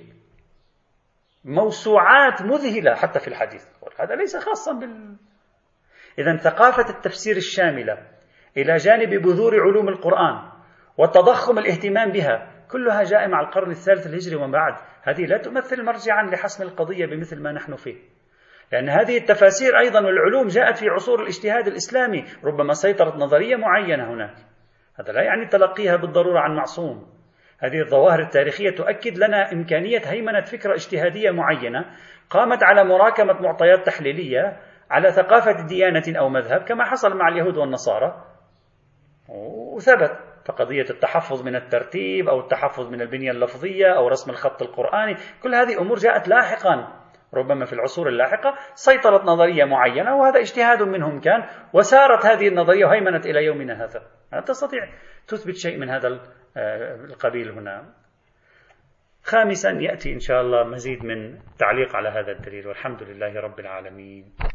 موسوعات 1.45 2.41
مذهلة 2.41 2.95
حتى 2.95 3.19
في 3.19 3.27
الحديث. 3.27 3.65
هذا 3.99 4.15
ليس 4.15 4.37
خاصا 4.37 4.73
بال. 4.73 5.15
إذا 6.19 6.37
ثقافة 6.37 6.89
التفسير 6.89 7.35
الشاملة 7.35 7.97
إلى 8.57 8.75
جانب 8.75 9.09
بذور 9.21 9.61
علوم 9.61 9.89
القرآن 9.89 10.54
وتضخم 10.97 11.59
الاهتمام 11.59 12.11
بها. 12.11 12.51
كلها 12.71 13.03
جاء 13.03 13.27
مع 13.27 13.41
القرن 13.41 13.71
الثالث 13.71 14.07
الهجري 14.07 14.35
وما 14.35 14.51
بعد. 14.51 14.73
هذه 15.03 15.25
لا 15.25 15.37
تمثل 15.37 15.83
مرجعا 15.83 16.23
لحسم 16.23 16.63
القضية 16.63 17.05
بمثل 17.05 17.41
ما 17.41 17.51
نحن 17.51 17.75
فيه. 17.75 17.95
لأن 18.71 18.89
هذه 18.89 19.17
التفاسير 19.17 19.79
أيضا 19.79 19.99
والعلوم 19.99 20.47
جاءت 20.47 20.77
في 20.77 20.89
عصور 20.89 21.21
الاجتهاد 21.21 21.67
الإسلامي 21.67 22.25
ربما 22.43 22.73
سيطرت 22.73 23.15
نظرية 23.15 23.55
معينة 23.55 24.13
هناك. 24.13 24.35
هذا 24.99 25.13
لا 25.13 25.21
يعني 25.21 25.47
تلقيها 25.47 25.95
بالضرورة 25.95 26.39
عن 26.39 26.55
معصوم. 26.55 27.07
هذه 27.59 27.81
الظواهر 27.81 28.19
التاريخية 28.19 28.69
تؤكد 28.69 29.17
لنا 29.17 29.51
إمكانية 29.53 30.01
هيمنة 30.05 30.41
فكرة 30.41 30.73
اجتهادية 30.73 31.31
معينة 31.31 31.85
قامت 32.29 32.63
على 32.63 32.83
مراكمة 32.83 33.33
معطيات 33.33 33.85
تحليلية 33.85 34.59
على 34.91 35.11
ثقافة 35.11 35.67
ديانة 35.67 36.19
أو 36.19 36.29
مذهب 36.29 36.61
كما 36.61 36.83
حصل 36.83 37.17
مع 37.17 37.27
اليهود 37.27 37.57
والنصارى. 37.57 38.25
وثبت. 39.29 40.24
فقضية 40.45 40.85
التحفظ 40.89 41.43
من 41.43 41.55
الترتيب 41.55 42.29
أو 42.29 42.39
التحفظ 42.39 42.89
من 42.91 43.01
البنية 43.01 43.31
اللفظية 43.31 43.97
أو 43.97 44.07
رسم 44.07 44.31
الخط 44.31 44.61
القرآني 44.61 45.15
كل 45.43 45.55
هذه 45.55 45.81
أمور 45.81 45.97
جاءت 45.97 46.27
لاحقا. 46.27 47.01
ربما 47.33 47.65
في 47.65 47.73
العصور 47.73 48.09
اللاحقة 48.09 48.55
سيطرت 48.73 49.21
نظرية 49.21 49.65
معينة 49.65 50.15
وهذا 50.15 50.39
اجتهاد 50.39 50.81
منهم 50.81 51.19
كان 51.19 51.43
وسارت 51.73 52.25
هذه 52.25 52.47
النظرية 52.47 52.85
وهيمنت 52.85 53.25
إلى 53.25 53.45
يومنا 53.45 53.83
هذا. 53.83 54.01
تستطيع 54.41 54.87
تثبت 55.27 55.55
شيء 55.55 55.77
من 55.77 55.89
هذا 55.89 56.19
آه، 56.57 56.95
القبيل 56.95 57.51
هنا. 57.51 57.93
خامسا 59.23 59.69
يأتي 59.69 60.13
إن 60.13 60.19
شاء 60.19 60.41
الله 60.41 60.63
مزيد 60.63 61.05
من 61.05 61.39
تعليق 61.59 61.95
على 61.95 62.09
هذا 62.09 62.31
الدليل 62.31 62.67
والحمد 62.67 63.03
لله 63.03 63.39
رب 63.39 63.59
العالمين. 63.59 64.54